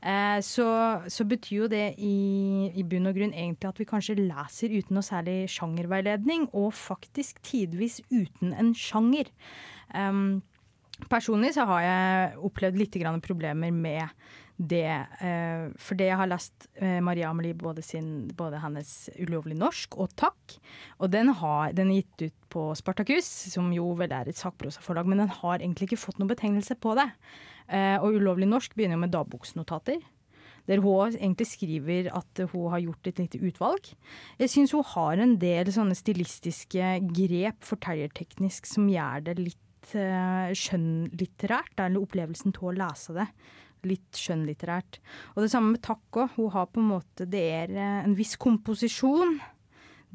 Eh, 0.00 0.38
så, 0.46 0.70
så 1.10 1.26
betyr 1.28 1.64
jo 1.64 1.70
det 1.72 1.86
i, 1.98 2.16
i 2.78 2.86
bunn 2.86 3.10
og 3.10 3.18
grunn 3.18 3.34
egentlig 3.34 3.74
at 3.74 3.82
vi 3.82 3.90
kanskje 3.90 4.20
leser 4.22 4.72
uten 4.78 4.96
noe 5.00 5.04
særlig 5.06 5.40
sjangerveiledning, 5.52 6.52
og 6.54 6.70
faktisk 6.78 7.42
tidvis 7.44 8.04
uten 8.12 8.54
en 8.54 8.76
sjanger. 8.76 9.34
Um, 9.90 10.44
Personlig 11.10 11.52
så 11.56 11.66
har 11.68 11.84
jeg 11.84 12.42
opplevd 12.48 12.78
litt 12.80 12.96
problemer 13.20 13.70
med 13.70 14.08
det. 14.56 14.96
Eh, 15.20 15.68
fordi 15.76 16.08
jeg 16.08 16.16
har 16.16 16.30
lest 16.30 16.68
eh, 16.80 17.00
Maria 17.04 17.28
Amelie 17.30 17.54
både, 17.54 17.82
sin, 17.84 18.28
både 18.36 18.60
hennes 18.62 19.10
'Ulovlig 19.12 19.56
norsk' 19.56 19.98
og 20.00 20.08
'Takk'. 20.16 20.56
Og 20.98 21.12
den, 21.12 21.28
har, 21.28 21.72
den 21.72 21.90
er 21.90 22.00
gitt 22.00 22.30
ut 22.30 22.48
på 22.48 22.74
Spartacus, 22.74 23.28
som 23.52 23.68
jo 23.72 23.92
vel 23.92 24.12
er 24.12 24.28
et 24.28 24.40
sakprosaforlag, 24.40 25.06
men 25.06 25.18
den 25.18 25.28
har 25.28 25.60
egentlig 25.60 25.90
ikke 25.90 26.04
fått 26.06 26.18
noen 26.18 26.32
betegnelse 26.32 26.78
på 26.80 26.96
det. 26.96 27.10
Eh, 27.68 28.00
og 28.00 28.16
'Ulovlig 28.16 28.48
norsk' 28.48 28.74
begynner 28.74 28.96
jo 28.96 29.04
med 29.04 29.12
dagboksnotater. 29.12 30.00
Der 30.66 30.80
hun 30.82 31.14
egentlig 31.14 31.46
skriver 31.46 32.08
at 32.10 32.50
hun 32.50 32.70
har 32.72 32.80
gjort 32.80 33.06
et 33.06 33.18
lite 33.20 33.38
utvalg. 33.38 33.92
Jeg 34.38 34.50
syns 34.50 34.72
hun 34.72 34.82
har 34.82 35.20
en 35.20 35.36
del 35.38 35.70
sånne 35.70 35.94
stilistiske 35.94 37.06
grep 37.14 37.62
fortellerteknisk 37.62 38.66
som 38.66 38.88
gjør 38.90 39.28
det 39.28 39.38
litt 39.38 39.65
eh, 39.94 40.52
skjønnlitterært, 40.56 41.76
eller 41.78 42.02
opplevelsen 42.02 42.54
til 42.56 42.70
å 42.70 42.76
lese 42.76 43.14
det. 43.16 43.26
Litt 43.86 44.18
skjønnlitterært. 44.18 44.98
Og 45.36 45.44
det 45.44 45.50
samme 45.52 45.76
med 45.76 45.84
takk 45.86 46.22
òg. 46.22 46.38
Hun 46.38 46.50
har 46.54 46.70
på 46.72 46.82
en 46.82 46.90
måte 46.96 47.28
Det 47.30 47.44
er 47.60 47.76
eh, 47.76 48.00
en 48.04 48.16
viss 48.18 48.34
komposisjon. 48.40 49.38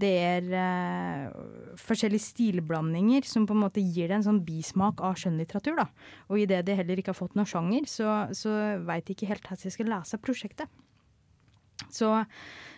Det 0.01 0.11
er 0.17 0.45
uh, 0.55 1.41
forskjellige 1.77 2.23
stilblandinger 2.23 3.25
som 3.27 3.43
på 3.45 3.53
en 3.53 3.63
måte 3.65 3.83
gir 3.83 4.07
det 4.09 4.15
en 4.17 4.25
sånn 4.25 4.39
bismak 4.47 5.01
av 5.03 5.17
skjønnlitteratur. 5.19 5.75
da. 5.77 5.87
Og 6.31 6.41
idet 6.41 6.63
det 6.65 6.77
heller 6.79 6.97
ikke 6.97 7.11
har 7.11 7.19
fått 7.19 7.35
noen 7.37 7.49
sjanger, 7.49 7.85
så, 7.91 8.15
så 8.33 8.55
veit 8.87 9.05
de 9.05 9.13
ikke 9.13 9.29
helt 9.29 9.45
hvordan 9.45 9.67
de 9.67 9.73
skal 9.75 9.91
lese 9.91 10.21
prosjektet. 10.23 10.81
Så, 11.91 12.09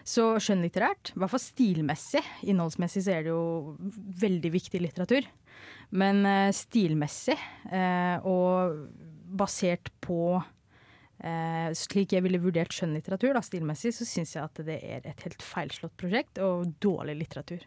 så 0.08 0.26
skjønnlitterært, 0.42 1.14
i 1.14 1.22
hvert 1.22 1.34
fall 1.34 1.44
stilmessig. 1.44 2.24
Innholdsmessig 2.50 3.06
så 3.06 3.18
er 3.18 3.26
det 3.26 3.34
jo 3.34 3.76
veldig 4.24 4.54
viktig 4.54 4.82
litteratur. 4.82 5.28
Men 5.94 6.26
eh, 6.26 6.50
stilmessig, 6.56 7.38
eh, 7.70 8.26
og 8.26 8.80
basert 9.38 9.92
på 10.02 10.40
eh, 10.40 11.70
slik 11.78 12.16
jeg 12.16 12.26
ville 12.26 12.42
vurdert 12.42 12.74
skjønnlitteratur, 12.74 13.38
stilmessig, 13.46 13.94
så 13.94 14.08
syns 14.10 14.34
jeg 14.34 14.42
at 14.42 14.64
det 14.66 14.80
er 14.82 15.06
et 15.10 15.24
helt 15.28 15.46
feilslått 15.46 15.96
prosjekt 16.02 16.42
og 16.42 16.74
dårlig 16.82 17.20
litteratur. 17.22 17.66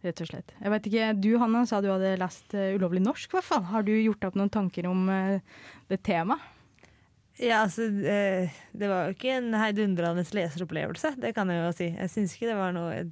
Rett 0.00 0.20
og 0.22 0.30
slett. 0.30 0.52
Jeg 0.62 0.72
vet 0.72 0.84
ikke, 0.88 1.06
Du 1.18 1.32
Hanna 1.42 1.64
sa 1.66 1.80
du 1.82 1.90
hadde 1.90 2.14
lest 2.20 2.54
ulovlig 2.54 3.02
norsk, 3.02 3.32
Hva 3.34 3.42
faen? 3.42 3.66
Har 3.66 3.82
du 3.82 3.92
gjort 3.96 4.28
opp 4.28 4.36
noen 4.38 4.52
tanker 4.54 4.86
om 4.86 5.08
det 5.90 5.98
temaet? 6.06 6.54
Ja, 7.38 7.64
altså, 7.64 7.84
det 7.90 8.86
var 8.90 9.08
jo 9.08 9.14
ikke 9.14 9.34
en 9.36 9.52
heidundrende 9.54 10.22
leseropplevelse, 10.22 11.12
det 11.22 11.34
kan 11.36 11.50
jeg 11.50 11.60
jo 11.60 11.74
si. 11.74 11.90
Jeg 11.90 12.12
syns 12.14 12.34
ikke 12.34 12.48
det 12.50 12.56
var 12.58 12.72
noe 12.74 12.94
Jeg 12.94 13.10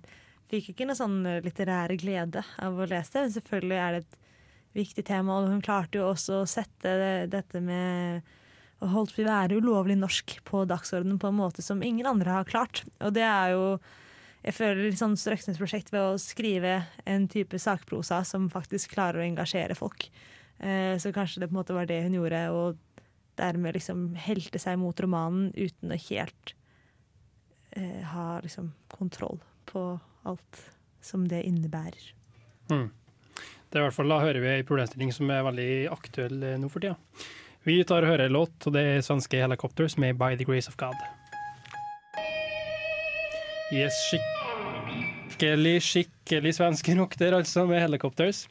fikk 0.50 0.70
ikke 0.72 0.86
noe 0.88 0.98
sånn 0.98 1.20
litterær 1.44 1.94
glede 1.98 2.46
av 2.62 2.78
å 2.78 2.86
lese 2.86 3.12
det. 3.16 3.26
Men 3.26 3.34
selvfølgelig 3.34 3.82
er 3.82 3.96
det 3.96 4.00
et 4.04 4.16
viktig 4.76 5.06
tema, 5.08 5.40
og 5.40 5.50
hun 5.50 5.62
klarte 5.64 6.00
jo 6.00 6.10
også 6.10 6.42
å 6.42 6.48
sette 6.50 6.96
det, 7.00 7.14
dette 7.32 7.62
med 7.64 8.26
å 8.84 8.90
holdt 8.92 9.16
være 9.16 9.56
ulovlig 9.56 9.96
norsk 9.98 10.38
på 10.44 10.66
dagsordenen 10.68 11.20
på 11.20 11.30
en 11.30 11.38
måte 11.38 11.64
som 11.64 11.82
ingen 11.84 12.08
andre 12.08 12.34
har 12.38 12.48
klart. 12.48 12.84
Og 13.00 13.14
det 13.16 13.24
er 13.24 13.54
jo 13.56 13.78
jeg 14.46 14.54
føler 14.54 14.84
litt 14.84 15.00
sånn 15.00 15.16
Strøksnes-prosjekt 15.18 15.88
ved 15.90 16.04
å 16.06 16.18
skrive 16.22 16.76
en 17.08 17.24
type 17.30 17.58
sakprosa 17.58 18.20
som 18.22 18.46
faktisk 18.52 18.92
klarer 18.94 19.18
å 19.18 19.26
engasjere 19.26 19.74
folk. 19.74 20.06
Eh, 20.58 20.94
så 21.02 21.10
kanskje 21.14 21.42
det 21.42 21.48
på 21.50 21.56
en 21.56 21.58
måte 21.58 21.74
var 21.74 21.88
det 21.90 22.04
hun 22.04 22.14
gjorde, 22.14 22.42
og 22.54 23.02
dermed 23.40 23.74
liksom 23.74 24.12
helte 24.22 24.60
seg 24.62 24.78
mot 24.78 25.00
romanen 25.02 25.50
uten 25.56 25.90
å 25.90 25.98
helt 26.06 26.54
eh, 27.74 28.04
ha 28.12 28.36
liksom 28.44 28.70
kontroll 28.92 29.40
på 29.66 29.82
alt 30.26 30.62
som 31.02 31.26
det 31.26 31.42
innebærer. 31.48 32.12
Mm. 32.70 32.88
Det 33.70 33.78
er 33.78 33.82
i 33.82 33.86
hvert 33.88 33.96
fall, 33.96 34.08
Da 34.08 34.22
hører 34.22 34.40
vi 34.40 34.52
en 34.52 34.66
problemstilling 34.68 35.12
som 35.14 35.30
er 35.30 35.44
veldig 35.46 35.70
aktuell 35.90 36.42
eh, 36.42 36.58
nå 36.60 36.70
for 36.70 36.84
tida. 36.84 36.96
Vi 37.66 37.80
tar 37.82 38.04
og 38.06 38.12
hører 38.12 38.28
en 38.28 38.36
låt, 38.36 38.54
og 38.68 38.74
det 38.76 38.82
er 38.86 39.02
svenske 39.02 39.40
Helicopters 39.42 39.96
med 39.98 40.14
'By 40.16 40.36
the 40.36 40.46
Grace 40.46 40.70
of 40.70 40.76
God'. 40.78 40.94
Yes, 43.74 43.96
skikkelig, 44.06 45.80
skikkelig 45.82 46.54
svenske 46.54 46.94
rock 46.94 47.18
der, 47.18 47.34
altså, 47.34 47.66
med 47.66 47.82
Helicopters. 47.82 48.46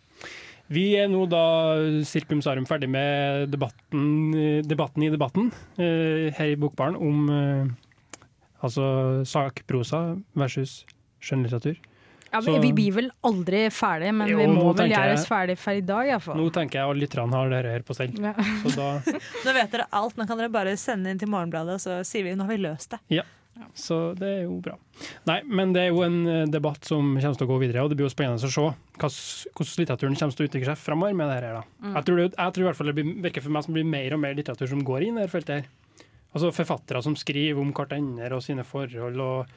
Vi 0.68 0.96
er 0.98 1.08
nå 1.08 1.24
da 1.30 1.78
sirkumsarum 2.04 2.66
ferdig 2.66 2.90
med 2.90 3.52
debatten, 3.54 4.34
debatten 4.66 5.04
i 5.06 5.12
debatten 5.14 5.52
eh, 5.78 6.34
her 6.34 6.52
i 6.52 6.58
Bokbaren 6.60 6.98
om 6.98 7.30
eh, 7.30 7.68
altså 8.66 9.24
sakprosa 9.30 10.18
versus 10.34 10.82
skjønnlitteratur. 11.22 11.78
Ja, 12.36 12.42
Så- 12.44 12.60
Vi 12.62 12.72
blir 12.76 12.92
vel 12.98 13.10
aldri 13.24 13.64
ferdig, 13.72 14.12
men 14.14 14.28
Jo, 14.28 14.38
vi 14.42 14.48
må 14.52 14.74
vel 14.76 14.92
gjøre 14.92 15.14
oss 15.16 15.26
ferdig 15.30 15.56
for 15.62 15.72
i 15.72 15.82
dag, 15.86 16.10
iallfall. 16.12 16.36
Nå 16.40 16.50
tenker 16.52 16.82
jeg 16.82 16.90
alle 16.90 17.00
lytterne 17.06 17.32
har 17.40 17.50
dette 17.54 17.72
her 17.78 17.86
på 17.88 17.96
stell. 17.96 18.12
Ja. 18.20 18.34
Så 18.66 18.76
da 18.76 18.90
Nå 19.46 19.54
vet 19.56 19.72
dere 19.72 19.88
alt. 19.96 20.20
Nå 20.20 20.28
kan 20.28 20.38
dere 20.42 20.52
bare 20.52 20.76
sende 20.78 21.10
inn 21.14 21.22
til 21.22 21.32
Morgenbladet, 21.32 21.80
så 21.84 22.02
sier 22.06 22.28
vi 22.28 22.36
nå 22.36 22.44
har 22.44 22.52
vi 22.52 22.62
løst 22.68 22.92
det. 22.92 23.00
Ja, 23.16 23.24
så 23.74 24.00
det 24.20 24.28
er 24.28 24.42
jo 24.44 24.58
bra. 24.60 24.74
Nei, 25.30 25.38
men 25.48 25.72
det 25.72 25.86
er 25.86 25.94
jo 25.94 26.02
en 26.04 26.18
eh, 26.28 26.46
debatt 26.52 26.84
som 26.84 27.14
kommer 27.16 27.38
til 27.40 27.48
å 27.48 27.52
gå 27.54 27.60
videre, 27.62 27.84
og 27.86 27.90
det 27.94 27.96
blir 28.00 28.10
jo 28.10 28.12
spennende 28.12 28.44
å 28.44 28.52
se 28.52 28.66
hvordan 29.00 29.80
litteraturen 29.80 30.18
kommer 30.20 30.36
til 30.36 30.46
å 30.46 30.50
utvikle 30.50 30.74
seg 30.74 30.82
fremover 30.82 31.16
med 31.16 31.32
det 31.32 31.38
her. 31.40 31.62
da. 31.62 31.64
Mm. 31.86 31.94
Jeg, 31.96 32.06
tror 32.10 32.20
det, 32.20 32.28
jeg 32.36 32.54
tror 32.58 32.64
i 32.66 32.68
hvert 32.68 32.80
fall 32.82 32.92
det 32.92 32.98
blir, 33.00 33.14
virker 33.30 33.46
for 33.46 33.56
meg 33.56 33.64
som 33.64 33.74
det 33.74 33.80
blir 33.80 33.92
mer 33.94 34.18
og 34.18 34.20
mer 34.26 34.36
litteratur 34.36 34.68
som 34.74 34.84
går 34.84 35.08
inn 35.08 35.16
i 35.16 35.24
dette 35.24 35.32
feltet 35.38 35.56
her. 35.62 35.70
Altså 36.36 36.52
forfattere 36.52 37.00
som 37.06 37.16
skriver 37.16 37.62
om 37.62 37.72
hverandre 37.72 38.36
og 38.36 38.44
sine 38.44 38.66
forhold, 38.68 39.22
og, 39.24 39.54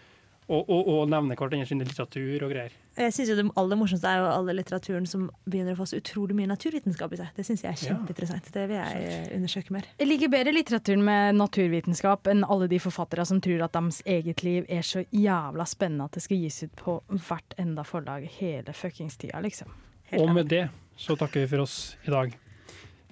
og, 0.48 0.70
og, 0.72 0.86
og 0.88 1.08
nevner 1.12 1.36
hverandre 1.36 1.66
sin 1.68 1.80
litteratur 1.82 2.44
og 2.46 2.52
greier. 2.52 2.74
Jeg 2.98 3.12
synes 3.14 3.30
jo 3.30 3.36
Det 3.36 3.44
aller 3.60 3.78
morsomste 3.78 4.08
er 4.10 4.22
jo 4.22 4.28
alle 4.32 4.54
litteraturen 4.56 5.06
som 5.06 5.26
begynner 5.44 5.76
å 5.76 5.78
få 5.78 5.86
så 5.90 6.00
utrolig 6.00 6.34
mye 6.38 6.48
naturvitenskap 6.50 7.12
i 7.12 7.18
seg. 7.20 7.34
Det 7.36 7.44
syns 7.46 7.64
jeg 7.66 7.70
er 7.74 7.82
kjempeinteressant. 7.82 8.48
Det 8.54 8.64
vil 8.70 8.78
jeg 8.78 9.02
eh, 9.10 9.28
undersøke 9.36 9.76
mer. 9.76 9.90
Jeg 10.00 10.08
liker 10.08 10.32
bedre 10.32 10.54
litteraturen 10.56 11.04
med 11.04 11.38
naturvitenskap 11.38 12.32
enn 12.32 12.46
alle 12.48 12.70
de 12.72 12.80
forfattere 12.82 13.26
som 13.28 13.42
tror 13.44 13.66
at 13.68 13.76
deres 13.76 14.00
eget 14.08 14.42
liv 14.46 14.66
er 14.72 14.86
så 14.88 15.04
jævla 15.12 15.68
spennende 15.68 16.08
at 16.08 16.16
det 16.16 16.24
skal 16.24 16.40
gis 16.40 16.62
ut 16.64 16.74
på 16.80 16.96
hvert 17.28 17.58
enda 17.60 17.84
forlag 17.86 18.24
hele 18.38 18.74
fuckings 18.76 19.20
tida, 19.20 19.42
liksom. 19.44 19.70
Helt 20.08 20.24
Og 20.24 20.32
med 20.32 20.48
det 20.48 20.64
så 20.98 21.14
takker 21.18 21.44
vi 21.44 21.52
for 21.52 21.66
oss 21.66 21.76
i 22.08 22.14
dag. 22.14 22.32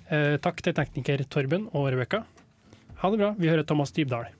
Eh, 0.09 0.34
takk 0.41 0.64
til 0.64 0.74
tekniker 0.74 1.22
Torben 1.28 1.68
og 1.74 1.91
Rebekka. 1.93 2.24
Ha 3.03 3.12
det 3.12 3.20
bra. 3.20 3.34
Vi 3.37 3.53
hører 3.53 3.66
Thomas 3.68 3.93
Dybdahl. 3.93 4.32